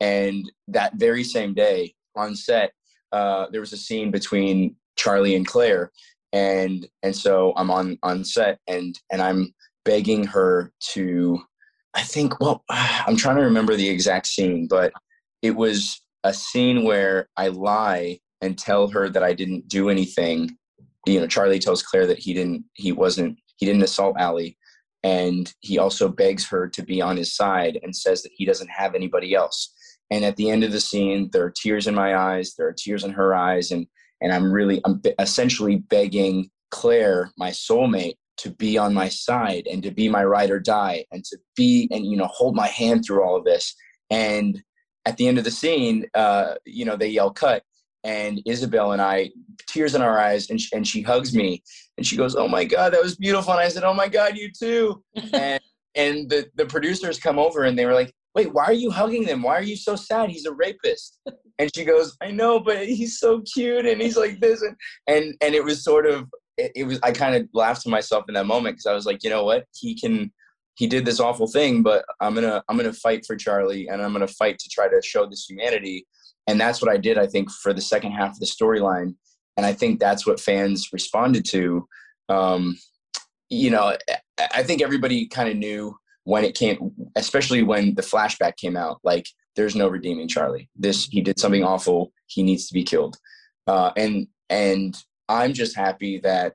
And 0.00 0.50
that 0.68 0.94
very 0.96 1.24
same 1.24 1.54
day 1.54 1.94
on 2.14 2.36
set, 2.36 2.72
uh, 3.12 3.46
there 3.50 3.60
was 3.60 3.72
a 3.72 3.76
scene 3.76 4.10
between 4.10 4.76
Charlie 4.98 5.34
and 5.34 5.46
Claire, 5.46 5.90
and 6.32 6.86
and 7.02 7.16
so 7.16 7.54
I'm 7.56 7.70
on 7.70 7.98
on 8.02 8.24
set, 8.24 8.58
and 8.66 8.98
and 9.10 9.22
I'm 9.22 9.54
begging 9.84 10.24
her 10.24 10.72
to 10.92 11.40
I 11.94 12.02
think, 12.02 12.40
well, 12.40 12.64
I'm 12.70 13.16
trying 13.16 13.36
to 13.36 13.42
remember 13.42 13.76
the 13.76 13.88
exact 13.88 14.26
scene, 14.26 14.66
but 14.68 14.92
it 15.42 15.54
was 15.56 16.00
a 16.24 16.32
scene 16.32 16.84
where 16.84 17.28
I 17.36 17.48
lie 17.48 18.20
and 18.40 18.56
tell 18.56 18.88
her 18.88 19.08
that 19.08 19.22
I 19.22 19.32
didn't 19.32 19.68
do 19.68 19.88
anything. 19.88 20.56
You 21.06 21.20
know, 21.20 21.26
Charlie 21.26 21.58
tells 21.58 21.82
Claire 21.82 22.06
that 22.06 22.18
he 22.18 22.34
didn't, 22.34 22.64
he 22.74 22.92
wasn't, 22.92 23.38
he 23.56 23.66
didn't 23.66 23.82
assault 23.82 24.16
Allie. 24.18 24.56
And 25.02 25.52
he 25.60 25.78
also 25.78 26.08
begs 26.08 26.46
her 26.48 26.68
to 26.68 26.82
be 26.82 27.00
on 27.00 27.16
his 27.16 27.34
side 27.34 27.78
and 27.82 27.94
says 27.94 28.22
that 28.22 28.32
he 28.34 28.44
doesn't 28.44 28.70
have 28.70 28.94
anybody 28.94 29.34
else. 29.34 29.72
And 30.10 30.24
at 30.24 30.36
the 30.36 30.50
end 30.50 30.64
of 30.64 30.72
the 30.72 30.80
scene, 30.80 31.30
there 31.32 31.44
are 31.44 31.50
tears 31.50 31.86
in 31.86 31.94
my 31.94 32.16
eyes, 32.16 32.54
there 32.56 32.68
are 32.68 32.74
tears 32.76 33.04
in 33.04 33.12
her 33.12 33.34
eyes. 33.34 33.70
And, 33.70 33.86
and 34.20 34.32
I'm 34.32 34.52
really, 34.52 34.80
I'm 34.84 35.00
essentially 35.18 35.76
begging 35.76 36.50
Claire, 36.70 37.30
my 37.36 37.50
soulmate, 37.50 38.14
to 38.38 38.50
be 38.50 38.78
on 38.78 38.94
my 38.94 39.08
side 39.08 39.66
and 39.70 39.82
to 39.82 39.90
be 39.90 40.08
my 40.08 40.24
ride 40.24 40.50
or 40.50 40.60
die 40.60 41.04
and 41.10 41.24
to 41.24 41.36
be 41.56 41.88
and 41.90 42.06
you 42.06 42.16
know 42.16 42.26
hold 42.26 42.54
my 42.54 42.68
hand 42.68 43.04
through 43.04 43.22
all 43.22 43.36
of 43.36 43.44
this. 43.44 43.74
And 44.10 44.62
at 45.04 45.16
the 45.16 45.28
end 45.28 45.38
of 45.38 45.44
the 45.44 45.50
scene 45.50 46.06
uh, 46.14 46.54
you 46.64 46.84
know 46.84 46.96
they 46.96 47.08
yell 47.08 47.30
cut. 47.30 47.62
And 48.04 48.40
isabel 48.46 48.92
and 48.92 49.02
i 49.02 49.30
tears 49.66 49.96
in 49.96 50.02
our 50.02 50.20
eyes 50.20 50.48
and, 50.50 50.60
she, 50.60 50.74
and 50.74 50.86
she 50.86 51.02
hugs 51.02 51.34
me. 51.34 51.62
And 51.96 52.06
she 52.06 52.16
goes 52.16 52.36
oh 52.36 52.48
my 52.48 52.64
god 52.64 52.92
that 52.92 53.02
was 53.02 53.16
beautiful. 53.16 53.52
And 53.52 53.60
i 53.60 53.68
said 53.68 53.84
oh 53.84 53.94
my 53.94 54.08
god 54.08 54.36
you 54.36 54.50
too. 54.50 55.02
And 55.32 55.60
and 55.94 56.30
the, 56.30 56.48
the 56.54 56.66
producers 56.66 57.18
come 57.18 57.40
over 57.40 57.64
and 57.64 57.76
they 57.76 57.86
were 57.86 57.94
like 57.94 58.14
wait 58.38 58.54
why 58.54 58.64
are 58.64 58.72
you 58.72 58.90
hugging 58.90 59.24
them 59.24 59.42
why 59.42 59.56
are 59.56 59.62
you 59.62 59.76
so 59.76 59.96
sad 59.96 60.30
he's 60.30 60.46
a 60.46 60.52
rapist 60.52 61.20
and 61.58 61.70
she 61.74 61.84
goes 61.84 62.16
i 62.22 62.30
know 62.30 62.60
but 62.60 62.86
he's 62.86 63.18
so 63.18 63.42
cute 63.52 63.86
and 63.86 64.00
he's 64.00 64.16
like 64.16 64.40
this 64.40 64.62
and 64.62 64.76
and, 65.06 65.34
and 65.40 65.54
it 65.54 65.64
was 65.64 65.84
sort 65.84 66.06
of 66.06 66.26
it, 66.58 66.72
it 66.74 66.84
was 66.84 66.98
I 67.02 67.12
kind 67.12 67.34
of 67.34 67.48
laughed 67.54 67.82
to 67.82 67.88
myself 67.88 68.24
in 68.28 68.34
that 68.34 68.46
moment 68.46 68.74
because 68.74 68.86
I 68.86 68.92
was 68.92 69.06
like, 69.06 69.22
you 69.22 69.30
know 69.30 69.44
what, 69.44 69.64
he 69.74 69.94
can 69.94 70.30
he 70.74 70.86
did 70.86 71.04
this 71.04 71.20
awful 71.20 71.46
thing, 71.46 71.82
but 71.82 72.04
I'm 72.20 72.34
gonna 72.34 72.62
I'm 72.68 72.76
gonna 72.76 72.92
fight 72.92 73.24
for 73.26 73.36
Charlie 73.36 73.88
and 73.88 74.02
I'm 74.02 74.12
gonna 74.12 74.28
fight 74.28 74.58
to 74.58 74.68
try 74.68 74.88
to 74.88 75.00
show 75.02 75.26
this 75.26 75.46
humanity. 75.48 76.06
And 76.46 76.60
that's 76.60 76.80
what 76.80 76.90
I 76.90 76.96
did, 76.96 77.18
I 77.18 77.26
think, 77.26 77.50
for 77.50 77.72
the 77.72 77.80
second 77.80 78.12
half 78.12 78.30
of 78.30 78.40
the 78.40 78.46
storyline. 78.46 79.14
And 79.56 79.66
I 79.66 79.72
think 79.72 80.00
that's 80.00 80.26
what 80.26 80.40
fans 80.40 80.88
responded 80.92 81.44
to. 81.50 81.86
Um, 82.28 82.78
you 83.50 83.70
know, 83.70 83.96
I 84.54 84.62
think 84.62 84.80
everybody 84.80 85.26
kind 85.26 85.48
of 85.48 85.56
knew 85.56 85.94
when 86.28 86.44
it 86.44 86.54
came, 86.54 86.92
especially 87.16 87.62
when 87.62 87.94
the 87.94 88.02
flashback 88.02 88.54
came 88.56 88.76
out, 88.76 89.00
like 89.02 89.26
there's 89.56 89.74
no 89.74 89.88
redeeming 89.88 90.28
Charlie. 90.28 90.68
This 90.76 91.06
he 91.06 91.22
did 91.22 91.40
something 91.40 91.64
awful. 91.64 92.12
He 92.26 92.42
needs 92.42 92.68
to 92.68 92.74
be 92.74 92.84
killed. 92.84 93.16
Uh, 93.66 93.92
and 93.96 94.26
and 94.50 94.94
I'm 95.30 95.54
just 95.54 95.74
happy 95.74 96.18
that 96.18 96.54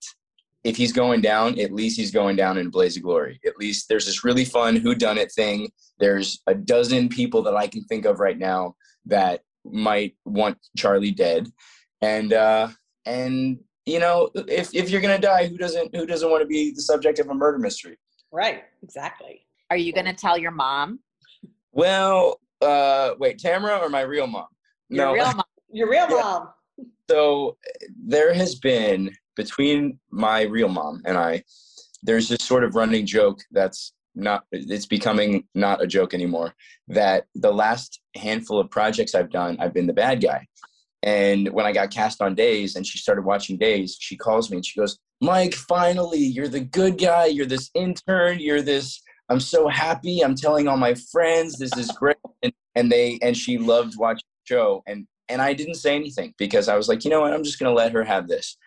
if 0.63 0.77
he's 0.77 0.93
going 0.93 1.21
down, 1.21 1.59
at 1.59 1.73
least 1.73 1.97
he's 1.97 2.11
going 2.11 2.35
down 2.35 2.59
in 2.59 2.69
blaze 2.69 2.97
of 2.97 3.01
glory. 3.01 3.39
At 3.47 3.57
least 3.57 3.89
there's 3.89 4.05
this 4.05 4.23
really 4.23 4.45
fun 4.45 4.75
who 4.75 4.93
done 4.93 5.17
it 5.17 5.31
thing. 5.31 5.71
There's 5.97 6.43
a 6.45 6.53
dozen 6.53 7.09
people 7.09 7.41
that 7.41 7.55
I 7.55 7.65
can 7.65 7.83
think 7.85 8.05
of 8.05 8.19
right 8.19 8.37
now 8.37 8.75
that 9.07 9.41
might 9.65 10.15
want 10.23 10.59
Charlie 10.77 11.09
dead. 11.09 11.47
And 11.99 12.31
uh 12.31 12.67
and 13.07 13.57
you 13.87 13.97
know, 13.97 14.29
if 14.35 14.75
if 14.75 14.91
you're 14.91 15.01
gonna 15.01 15.17
die, 15.17 15.47
who 15.47 15.57
doesn't 15.57 15.95
who 15.95 16.05
doesn't 16.05 16.29
want 16.29 16.43
to 16.43 16.47
be 16.47 16.73
the 16.75 16.81
subject 16.83 17.17
of 17.17 17.27
a 17.29 17.33
murder 17.33 17.57
mystery? 17.57 17.97
Right, 18.31 18.65
exactly. 18.83 19.42
Are 19.69 19.77
you 19.77 19.93
gonna 19.93 20.13
tell 20.13 20.37
your 20.37 20.51
mom? 20.51 20.99
Well, 21.71 22.39
uh 22.61 23.11
wait, 23.19 23.39
Tamara 23.39 23.77
or 23.77 23.89
my 23.89 24.01
real 24.01 24.27
mom? 24.27 24.47
Your 24.89 25.07
no. 25.07 25.13
real 25.13 25.25
mom. 25.35 25.45
Your 25.71 25.89
real 25.89 26.07
Yeah. 26.09 26.21
mom. 26.21 26.49
So 27.09 27.57
there 28.05 28.33
has 28.33 28.55
been 28.55 29.11
between 29.35 29.99
my 30.11 30.43
real 30.43 30.69
mom 30.69 31.01
and 31.05 31.17
I, 31.17 31.43
there's 32.01 32.29
this 32.29 32.39
sort 32.41 32.63
of 32.63 32.75
running 32.75 33.05
joke 33.05 33.39
that's 33.51 33.93
not 34.15 34.43
it's 34.51 34.85
becoming 34.85 35.45
not 35.55 35.81
a 35.81 35.87
joke 35.87 36.13
anymore 36.13 36.53
that 36.87 37.25
the 37.35 37.51
last 37.51 37.99
handful 38.15 38.59
of 38.59 38.69
projects 38.69 39.15
I've 39.15 39.31
done, 39.31 39.57
I've 39.59 39.73
been 39.73 39.87
the 39.87 39.93
bad 39.93 40.21
guy. 40.21 40.45
And 41.01 41.49
when 41.49 41.65
I 41.65 41.73
got 41.73 41.91
cast 41.91 42.21
on 42.21 42.33
Days 42.35 42.75
and 42.75 42.85
she 42.87 42.97
started 42.97 43.25
watching 43.25 43.57
Days, 43.57 43.97
she 43.99 44.15
calls 44.15 44.49
me 44.49 44.57
and 44.57 44.65
she 44.65 44.79
goes, 44.79 44.97
Mike, 45.19 45.53
finally, 45.53 46.19
you're 46.19 46.47
the 46.47 46.61
good 46.61 46.97
guy. 46.97 47.25
You're 47.25 47.45
this 47.45 47.69
intern. 47.73 48.39
You're 48.39 48.61
this. 48.61 49.01
I'm 49.29 49.39
so 49.39 49.67
happy. 49.67 50.21
I'm 50.21 50.35
telling 50.35 50.67
all 50.67 50.77
my 50.77 50.95
friends 51.11 51.57
this 51.57 51.75
is 51.77 51.91
great. 51.91 52.17
And, 52.41 52.53
and 52.75 52.91
they 52.91 53.19
and 53.21 53.35
she 53.35 53.57
loved 53.57 53.97
watching 53.97 54.27
the 54.45 54.55
show. 54.55 54.83
And 54.87 55.07
and 55.29 55.41
I 55.41 55.53
didn't 55.53 55.75
say 55.75 55.95
anything 55.95 56.33
because 56.37 56.67
I 56.67 56.75
was 56.75 56.87
like, 56.87 57.03
you 57.03 57.09
know 57.09 57.21
what? 57.21 57.33
I'm 57.33 57.43
just 57.43 57.59
gonna 57.59 57.73
let 57.73 57.93
her 57.93 58.03
have 58.03 58.27
this. 58.27 58.57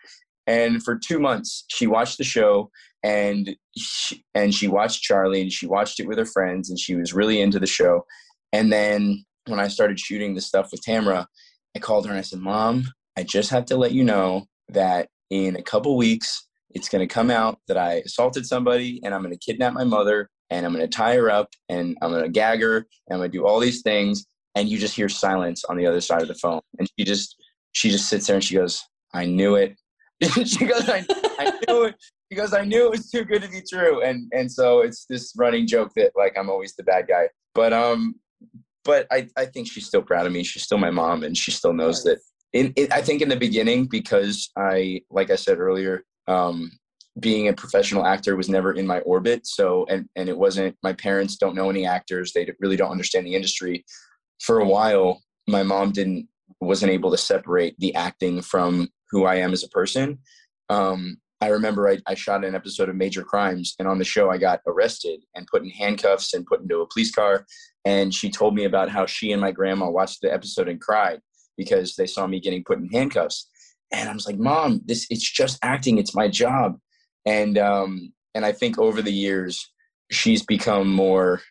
And 0.47 0.81
for 0.81 0.97
two 0.97 1.19
months, 1.19 1.65
she 1.67 1.87
watched 1.87 2.17
the 2.17 2.23
show 2.23 2.71
and 3.03 3.55
she, 3.77 4.23
and 4.33 4.53
she 4.53 4.67
watched 4.67 5.03
Charlie 5.03 5.41
and 5.41 5.51
she 5.51 5.67
watched 5.67 5.99
it 5.99 6.07
with 6.07 6.17
her 6.17 6.25
friends 6.25 6.69
and 6.69 6.79
she 6.79 6.95
was 6.95 7.13
really 7.13 7.41
into 7.41 7.59
the 7.59 7.67
show. 7.67 8.05
And 8.53 8.71
then 8.71 9.25
when 9.45 9.59
I 9.59 9.67
started 9.67 9.99
shooting 9.99 10.33
the 10.33 10.41
stuff 10.41 10.69
with 10.71 10.81
Tamara, 10.81 11.27
I 11.75 11.79
called 11.79 12.05
her 12.05 12.11
and 12.11 12.17
I 12.17 12.23
said, 12.23 12.39
Mom, 12.39 12.85
I 13.17 13.23
just 13.23 13.49
have 13.49 13.65
to 13.65 13.77
let 13.77 13.91
you 13.91 14.03
know 14.03 14.45
that 14.69 15.09
in 15.29 15.57
a 15.57 15.61
couple 15.61 15.97
weeks, 15.97 16.47
it's 16.71 16.89
going 16.89 17.05
to 17.05 17.13
come 17.13 17.29
out 17.29 17.59
that 17.67 17.77
I 17.77 18.01
assaulted 18.05 18.45
somebody 18.45 19.01
and 19.03 19.13
I'm 19.13 19.21
going 19.21 19.37
to 19.37 19.39
kidnap 19.39 19.73
my 19.73 19.83
mother 19.83 20.29
and 20.49 20.65
I'm 20.65 20.73
going 20.73 20.87
to 20.87 20.95
tie 20.95 21.15
her 21.15 21.29
up 21.29 21.49
and 21.69 21.97
I'm 22.01 22.11
going 22.11 22.23
to 22.23 22.29
gag 22.29 22.61
her 22.61 22.77
and 22.77 22.85
I'm 23.11 23.19
going 23.19 23.31
to 23.31 23.37
do 23.37 23.45
all 23.45 23.59
these 23.59 23.81
things. 23.81 24.25
And 24.55 24.67
you 24.67 24.77
just 24.77 24.95
hear 24.95 25.09
silence 25.09 25.63
on 25.65 25.77
the 25.77 25.85
other 25.85 26.01
side 26.01 26.21
of 26.21 26.27
the 26.27 26.35
phone. 26.35 26.61
And 26.79 26.89
she 26.97 27.05
just, 27.05 27.35
she 27.73 27.89
just 27.89 28.09
sits 28.09 28.27
there 28.27 28.35
and 28.35 28.43
she 28.43 28.55
goes, 28.55 28.83
I 29.13 29.25
knew 29.25 29.55
it. 29.55 29.75
she 30.45 30.65
goes, 30.65 30.89
I, 30.89 31.05
I 31.37 31.51
knew 31.67 31.83
it. 31.85 31.95
She 32.31 32.35
goes, 32.35 32.53
I 32.53 32.63
knew 32.63 32.85
it 32.85 32.91
was 32.91 33.09
too 33.09 33.23
good 33.23 33.43
to 33.43 33.49
be 33.49 33.61
true. 33.69 34.01
And, 34.01 34.31
and 34.33 34.51
so 34.51 34.81
it's 34.81 35.05
this 35.05 35.33
running 35.37 35.67
joke 35.67 35.91
that 35.95 36.11
like, 36.15 36.35
I'm 36.37 36.49
always 36.49 36.75
the 36.75 36.83
bad 36.83 37.07
guy. 37.07 37.29
But, 37.53 37.71
um, 37.71 38.15
but 38.87 39.05
I, 39.11 39.27
I 39.35 39.45
think 39.45 39.69
she's 39.69 39.85
still 39.85 40.01
proud 40.01 40.25
of 40.25 40.31
me. 40.31 40.43
She's 40.43 40.63
still 40.63 40.77
my 40.77 40.89
mom, 40.89 41.23
and 41.23 41.37
she 41.37 41.51
still 41.51 41.73
knows 41.73 42.03
that. 42.03 42.19
In, 42.53 42.71
in, 42.77 42.89
I 42.91 43.01
think 43.01 43.21
in 43.21 43.27
the 43.27 43.35
beginning, 43.35 43.85
because 43.85 44.49
I, 44.57 45.01
like 45.11 45.29
I 45.29 45.35
said 45.35 45.59
earlier, 45.59 46.03
um, 46.27 46.71
being 47.19 47.47
a 47.47 47.53
professional 47.53 48.05
actor 48.05 48.35
was 48.35 48.49
never 48.49 48.73
in 48.73 48.85
my 48.85 48.99
orbit. 48.99 49.47
So, 49.47 49.85
and 49.89 50.07
and 50.15 50.29
it 50.29 50.37
wasn't. 50.37 50.75
My 50.83 50.93
parents 50.93 51.37
don't 51.37 51.55
know 51.55 51.69
any 51.69 51.85
actors. 51.85 52.33
They 52.33 52.49
really 52.59 52.75
don't 52.75 52.91
understand 52.91 53.25
the 53.25 53.35
industry. 53.35 53.85
For 54.41 54.59
a 54.59 54.67
while, 54.67 55.21
my 55.47 55.63
mom 55.63 55.91
didn't 55.91 56.27
wasn't 56.59 56.91
able 56.91 57.11
to 57.11 57.17
separate 57.17 57.75
the 57.79 57.93
acting 57.95 58.41
from 58.41 58.89
who 59.11 59.25
I 59.25 59.35
am 59.35 59.53
as 59.53 59.63
a 59.63 59.69
person. 59.69 60.19
Um, 60.69 61.17
I 61.39 61.47
remember 61.49 61.87
I, 61.87 61.99
I 62.07 62.15
shot 62.15 62.43
an 62.43 62.55
episode 62.55 62.89
of 62.89 62.95
Major 62.95 63.23
Crimes, 63.23 63.75
and 63.79 63.87
on 63.87 63.99
the 63.99 64.03
show, 64.03 64.29
I 64.31 64.37
got 64.37 64.61
arrested 64.67 65.23
and 65.35 65.47
put 65.47 65.63
in 65.63 65.69
handcuffs 65.69 66.33
and 66.33 66.45
put 66.45 66.61
into 66.61 66.81
a 66.81 66.87
police 66.87 67.11
car. 67.11 67.45
And 67.85 68.13
she 68.13 68.29
told 68.29 68.55
me 68.55 68.65
about 68.65 68.89
how 68.89 69.05
she 69.05 69.31
and 69.31 69.41
my 69.41 69.51
grandma 69.51 69.89
watched 69.89 70.21
the 70.21 70.33
episode 70.33 70.67
and 70.67 70.81
cried 70.81 71.21
because 71.55 71.95
they 71.95 72.07
saw 72.07 72.27
me 72.27 72.39
getting 72.39 72.63
put 72.63 72.79
in 72.79 72.89
handcuffs. 72.89 73.49
And 73.93 74.09
I 74.09 74.13
was 74.13 74.25
like, 74.25 74.37
"Mom, 74.37 74.81
this 74.85 75.07
it's 75.09 75.29
just 75.29 75.59
acting. 75.63 75.97
It's 75.97 76.15
my 76.15 76.27
job." 76.27 76.79
And 77.27 77.57
um, 77.57 78.13
and 78.33 78.45
I 78.45 78.53
think 78.53 78.79
over 78.79 79.01
the 79.01 79.11
years, 79.11 79.69
she's 80.09 80.43
become 80.43 80.91
more 80.91 81.41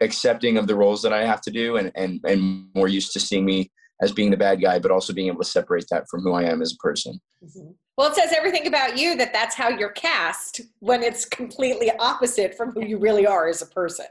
accepting 0.00 0.56
of 0.56 0.66
the 0.66 0.74
roles 0.74 1.02
that 1.02 1.12
I 1.12 1.24
have 1.24 1.40
to 1.42 1.50
do, 1.50 1.76
and 1.76 1.92
and 1.94 2.20
and 2.24 2.66
more 2.74 2.88
used 2.88 3.12
to 3.12 3.20
seeing 3.20 3.44
me 3.44 3.70
as 4.02 4.12
being 4.12 4.30
the 4.30 4.36
bad 4.36 4.60
guy, 4.60 4.78
but 4.78 4.90
also 4.90 5.12
being 5.12 5.28
able 5.28 5.42
to 5.42 5.48
separate 5.48 5.84
that 5.90 6.04
from 6.10 6.22
who 6.22 6.32
I 6.32 6.42
am 6.44 6.60
as 6.62 6.72
a 6.72 6.82
person. 6.82 7.20
Mhm. 7.44 7.74
Well, 7.96 8.10
it 8.10 8.16
says 8.16 8.32
everything 8.36 8.66
about 8.66 8.98
you 8.98 9.14
that 9.16 9.32
that's 9.32 9.54
how 9.54 9.68
you're 9.68 9.90
cast 9.92 10.62
when 10.78 11.02
it's 11.02 11.26
completely 11.26 11.90
opposite 11.98 12.56
from 12.56 12.72
who 12.72 12.84
you 12.84 12.98
really 12.98 13.26
are 13.26 13.46
as 13.46 13.60
a 13.60 13.66
person. 13.66 14.06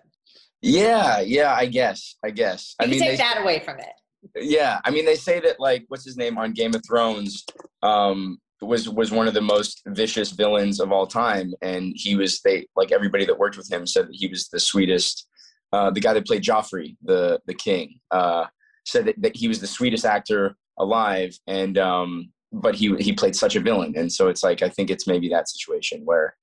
Yeah, 0.62 1.22
yeah, 1.22 1.54
I 1.56 1.66
guess, 1.66 2.16
I 2.24 2.30
guess. 2.30 2.76
You 2.80 2.86
I 2.86 2.90
mean, 2.90 3.00
take 3.00 3.12
they, 3.12 3.18
that 3.18 3.42
away 3.42 3.60
from 3.60 3.80
it. 3.80 3.94
yeah, 4.36 4.80
I 4.86 4.92
mean, 4.92 5.06
they 5.06 5.16
say 5.16 5.40
that 5.40 5.60
like, 5.60 5.86
what's 5.88 6.06
his 6.06 6.18
name 6.18 6.38
on 6.38 6.54
Game 6.54 6.76
of 6.76 6.84
Thrones 6.88 7.46
um, 7.82 8.38
was 8.62 8.90
was 8.90 9.12
one 9.12 9.28
of 9.28 9.34
the 9.34 9.42
most 9.42 9.82
vicious 9.88 10.32
villains 10.32 10.80
of 10.80 10.92
all 10.92 11.08
time, 11.08 11.54
and 11.62 11.94
he 11.96 12.16
was 12.16 12.42
they 12.42 12.68
like 12.76 12.92
everybody 12.92 13.26
that 13.26 13.38
worked 13.38 13.58
with 13.58 13.72
him 13.72 13.86
said 13.88 14.08
that 14.08 14.16
he 14.16 14.28
was 14.28 14.50
the 14.50 14.60
sweetest. 14.60 15.28
Uh, 15.72 15.92
the 15.92 16.00
guy 16.00 16.14
that 16.14 16.26
played 16.26 16.44
Joffrey, 16.44 16.98
the 17.04 17.40
the 17.46 17.54
king, 17.54 18.00
uh, 18.12 18.46
said 18.86 19.06
that, 19.06 19.22
that 19.22 19.36
he 19.36 19.48
was 19.48 19.60
the 19.60 19.68
sweetest 19.68 20.06
actor 20.06 20.56
alive, 20.78 21.38
and 21.48 21.78
um, 21.78 22.32
but 22.52 22.76
he 22.76 22.96
he 22.98 23.14
played 23.14 23.36
such 23.36 23.56
a 23.56 23.60
villain, 23.60 23.94
and 23.96 24.12
so 24.12 24.28
it's 24.28 24.44
like 24.44 24.62
I 24.62 24.70
think 24.70 24.90
it's 24.90 25.08
maybe 25.08 25.30
that 25.30 25.50
situation 25.50 26.02
where, 26.04 26.36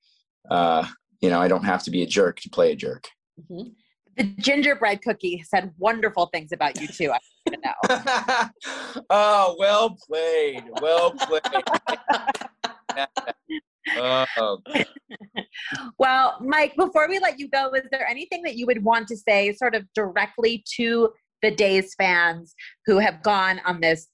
uh, 0.50 0.86
you 1.20 1.28
know, 1.28 1.40
I 1.40 1.48
don't 1.48 1.64
have 1.64 1.82
to 1.84 1.90
be 1.90 2.02
a 2.02 2.06
jerk 2.06 2.40
to 2.40 2.50
play 2.50 2.72
a 2.72 2.76
jerk. 2.76 3.08
Mhm. 3.50 3.72
The 4.16 4.24
gingerbread 4.38 5.02
cookie 5.02 5.42
said 5.46 5.72
wonderful 5.78 6.26
things 6.26 6.52
about 6.52 6.80
you 6.80 6.88
too. 6.88 7.10
I 7.10 7.18
want 7.18 7.22
you 7.46 7.52
to 7.52 7.58
know. 7.64 9.04
oh, 9.10 9.56
well 9.58 9.96
played. 10.08 10.64
Well 10.80 11.12
played. 11.12 11.42
oh, 13.96 14.58
Well, 15.98 16.38
Mike, 16.40 16.74
before 16.76 17.08
we 17.08 17.18
let 17.18 17.38
you 17.38 17.48
go, 17.48 17.70
is 17.72 17.84
there 17.90 18.06
anything 18.06 18.42
that 18.42 18.56
you 18.56 18.66
would 18.66 18.84
want 18.84 19.08
to 19.08 19.16
say 19.16 19.52
sort 19.52 19.74
of 19.74 19.84
directly 19.94 20.64
to 20.76 21.10
the 21.42 21.50
Days 21.50 21.94
fans 21.96 22.54
who 22.86 22.98
have 22.98 23.22
gone 23.22 23.60
on 23.64 23.80
this 23.80 24.08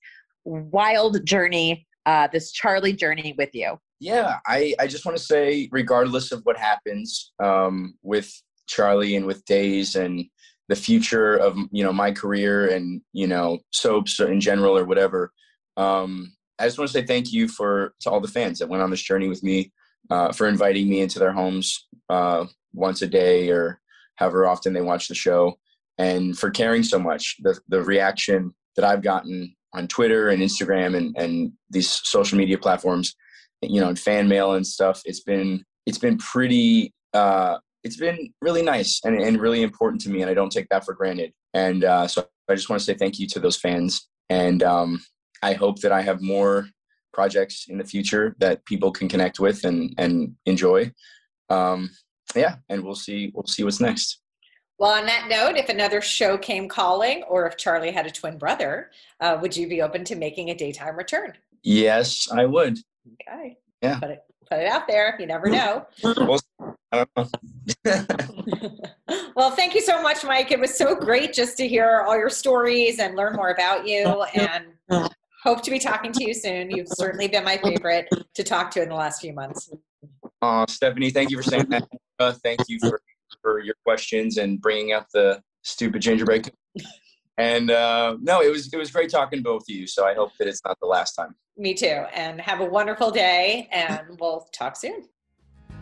wild 0.44 1.24
journey, 1.24 1.86
uh, 2.06 2.28
this 2.32 2.50
Charlie 2.52 2.92
journey 2.92 3.34
with 3.38 3.50
you? 3.52 3.78
yeah, 4.02 4.38
I, 4.48 4.74
I 4.80 4.88
just 4.88 5.06
want 5.06 5.16
to 5.16 5.22
say, 5.22 5.68
regardless 5.70 6.32
of 6.32 6.40
what 6.42 6.56
happens 6.56 7.32
um, 7.40 7.94
with 8.02 8.32
Charlie 8.66 9.16
and 9.16 9.26
with 9.26 9.44
Days 9.44 9.96
and 9.96 10.24
the 10.68 10.76
future 10.76 11.34
of 11.36 11.56
you 11.70 11.84
know 11.84 11.92
my 11.92 12.12
career 12.12 12.68
and 12.68 13.02
you 13.12 13.26
know 13.26 13.58
soaps 13.72 14.20
in 14.20 14.40
general 14.40 14.76
or 14.76 14.84
whatever, 14.84 15.32
um, 15.76 16.32
I 16.58 16.66
just 16.66 16.78
want 16.78 16.90
to 16.90 16.98
say 16.98 17.04
thank 17.04 17.32
you 17.32 17.48
for 17.48 17.94
to 18.00 18.10
all 18.10 18.20
the 18.20 18.28
fans 18.28 18.58
that 18.58 18.68
went 18.68 18.82
on 18.82 18.90
this 18.90 19.02
journey 19.02 19.28
with 19.28 19.42
me, 19.42 19.72
uh, 20.10 20.32
for 20.32 20.46
inviting 20.46 20.88
me 20.88 21.00
into 21.00 21.18
their 21.18 21.32
homes 21.32 21.88
uh, 22.08 22.46
once 22.72 23.02
a 23.02 23.06
day 23.06 23.50
or 23.50 23.80
however 24.16 24.46
often 24.46 24.72
they 24.72 24.80
watch 24.80 25.08
the 25.08 25.14
show, 25.14 25.54
and 25.98 26.38
for 26.38 26.50
caring 26.50 26.82
so 26.82 26.98
much. 26.98 27.36
The 27.42 27.58
the 27.68 27.82
reaction 27.82 28.54
that 28.76 28.84
I've 28.84 29.02
gotten 29.02 29.54
on 29.74 29.88
Twitter 29.88 30.28
and 30.28 30.42
Instagram 30.42 30.96
and 30.96 31.16
and 31.16 31.52
these 31.70 31.90
social 32.04 32.38
media 32.38 32.58
platforms, 32.58 33.14
you 33.62 33.80
know, 33.80 33.88
and 33.88 33.98
fan 33.98 34.28
mail 34.28 34.54
and 34.54 34.66
stuff. 34.66 35.02
It's 35.04 35.20
been 35.20 35.64
it's 35.86 35.98
been 35.98 36.18
pretty. 36.18 36.94
Uh, 37.12 37.58
it's 37.84 37.96
been 37.96 38.32
really 38.40 38.62
nice 38.62 39.00
and, 39.04 39.20
and 39.20 39.40
really 39.40 39.62
important 39.62 40.00
to 40.02 40.10
me, 40.10 40.22
and 40.22 40.30
I 40.30 40.34
don't 40.34 40.52
take 40.52 40.68
that 40.68 40.84
for 40.84 40.94
granted. 40.94 41.32
And 41.54 41.84
uh, 41.84 42.06
so 42.06 42.26
I 42.48 42.54
just 42.54 42.68
want 42.68 42.80
to 42.80 42.84
say 42.84 42.94
thank 42.94 43.18
you 43.18 43.26
to 43.28 43.40
those 43.40 43.56
fans, 43.56 44.08
and 44.28 44.62
um, 44.62 45.02
I 45.42 45.54
hope 45.54 45.80
that 45.80 45.92
I 45.92 46.02
have 46.02 46.22
more 46.22 46.66
projects 47.12 47.66
in 47.68 47.78
the 47.78 47.84
future 47.84 48.34
that 48.38 48.64
people 48.64 48.90
can 48.90 49.08
connect 49.08 49.38
with 49.40 49.64
and 49.64 49.94
and 49.98 50.34
enjoy. 50.46 50.92
Um, 51.50 51.90
yeah, 52.34 52.56
and 52.68 52.82
we'll 52.82 52.94
see 52.94 53.32
we'll 53.34 53.46
see 53.46 53.64
what's 53.64 53.80
next. 53.80 54.20
Well, 54.78 54.92
on 54.92 55.06
that 55.06 55.28
note, 55.28 55.56
if 55.56 55.68
another 55.68 56.00
show 56.00 56.36
came 56.36 56.68
calling, 56.68 57.22
or 57.24 57.46
if 57.46 57.56
Charlie 57.56 57.92
had 57.92 58.06
a 58.06 58.10
twin 58.10 58.36
brother, 58.36 58.90
uh, 59.20 59.38
would 59.40 59.56
you 59.56 59.68
be 59.68 59.82
open 59.82 60.02
to 60.04 60.16
making 60.16 60.50
a 60.50 60.54
daytime 60.54 60.96
return? 60.96 61.34
Yes, 61.62 62.28
I 62.32 62.46
would. 62.46 62.78
Okay. 63.28 63.58
Yeah. 63.80 63.98
Put 63.98 64.10
it 64.10 64.22
put 64.48 64.60
it 64.60 64.66
out 64.66 64.88
there. 64.88 65.16
You 65.18 65.26
never 65.26 65.48
know. 65.48 65.86
Well, 66.92 67.06
I 67.14 67.24
don't 67.24 67.30
know. 67.84 68.70
well, 69.36 69.50
thank 69.50 69.74
you 69.74 69.80
so 69.80 70.02
much, 70.02 70.24
Mike. 70.24 70.50
It 70.50 70.60
was 70.60 70.76
so 70.76 70.94
great 70.94 71.32
just 71.32 71.56
to 71.56 71.66
hear 71.66 72.04
all 72.06 72.16
your 72.16 72.30
stories 72.30 72.98
and 72.98 73.16
learn 73.16 73.34
more 73.34 73.50
about 73.50 73.86
you. 73.86 74.24
And 74.34 74.66
hope 75.42 75.62
to 75.62 75.70
be 75.70 75.78
talking 75.78 76.12
to 76.12 76.24
you 76.24 76.34
soon. 76.34 76.70
You've 76.70 76.88
certainly 76.88 77.28
been 77.28 77.44
my 77.44 77.58
favorite 77.58 78.08
to 78.34 78.44
talk 78.44 78.70
to 78.72 78.82
in 78.82 78.88
the 78.88 78.94
last 78.94 79.20
few 79.20 79.32
months. 79.32 79.70
Uh, 80.40 80.66
Stephanie, 80.68 81.10
thank 81.10 81.30
you 81.30 81.36
for 81.36 81.42
saying 81.42 81.66
that. 81.70 81.88
Uh, 82.18 82.32
thank 82.44 82.60
you 82.68 82.78
for, 82.78 83.00
for 83.40 83.60
your 83.60 83.74
questions 83.84 84.36
and 84.36 84.60
bringing 84.60 84.92
up 84.92 85.06
the 85.12 85.40
stupid 85.62 86.02
gingerbread. 86.02 86.52
And 87.38 87.70
uh, 87.70 88.18
no, 88.20 88.42
it 88.42 88.50
was 88.50 88.72
it 88.72 88.76
was 88.76 88.90
great 88.90 89.10
talking 89.10 89.38
to 89.38 89.42
both 89.42 89.62
of 89.62 89.74
you. 89.74 89.86
So 89.86 90.06
I 90.06 90.14
hope 90.14 90.32
that 90.38 90.46
it's 90.46 90.60
not 90.64 90.78
the 90.80 90.86
last 90.86 91.14
time. 91.14 91.34
Me 91.56 91.74
too. 91.74 92.04
And 92.14 92.40
have 92.40 92.60
a 92.60 92.64
wonderful 92.64 93.10
day. 93.10 93.68
And 93.72 94.20
we'll 94.20 94.46
talk 94.52 94.76
soon. 94.76 95.08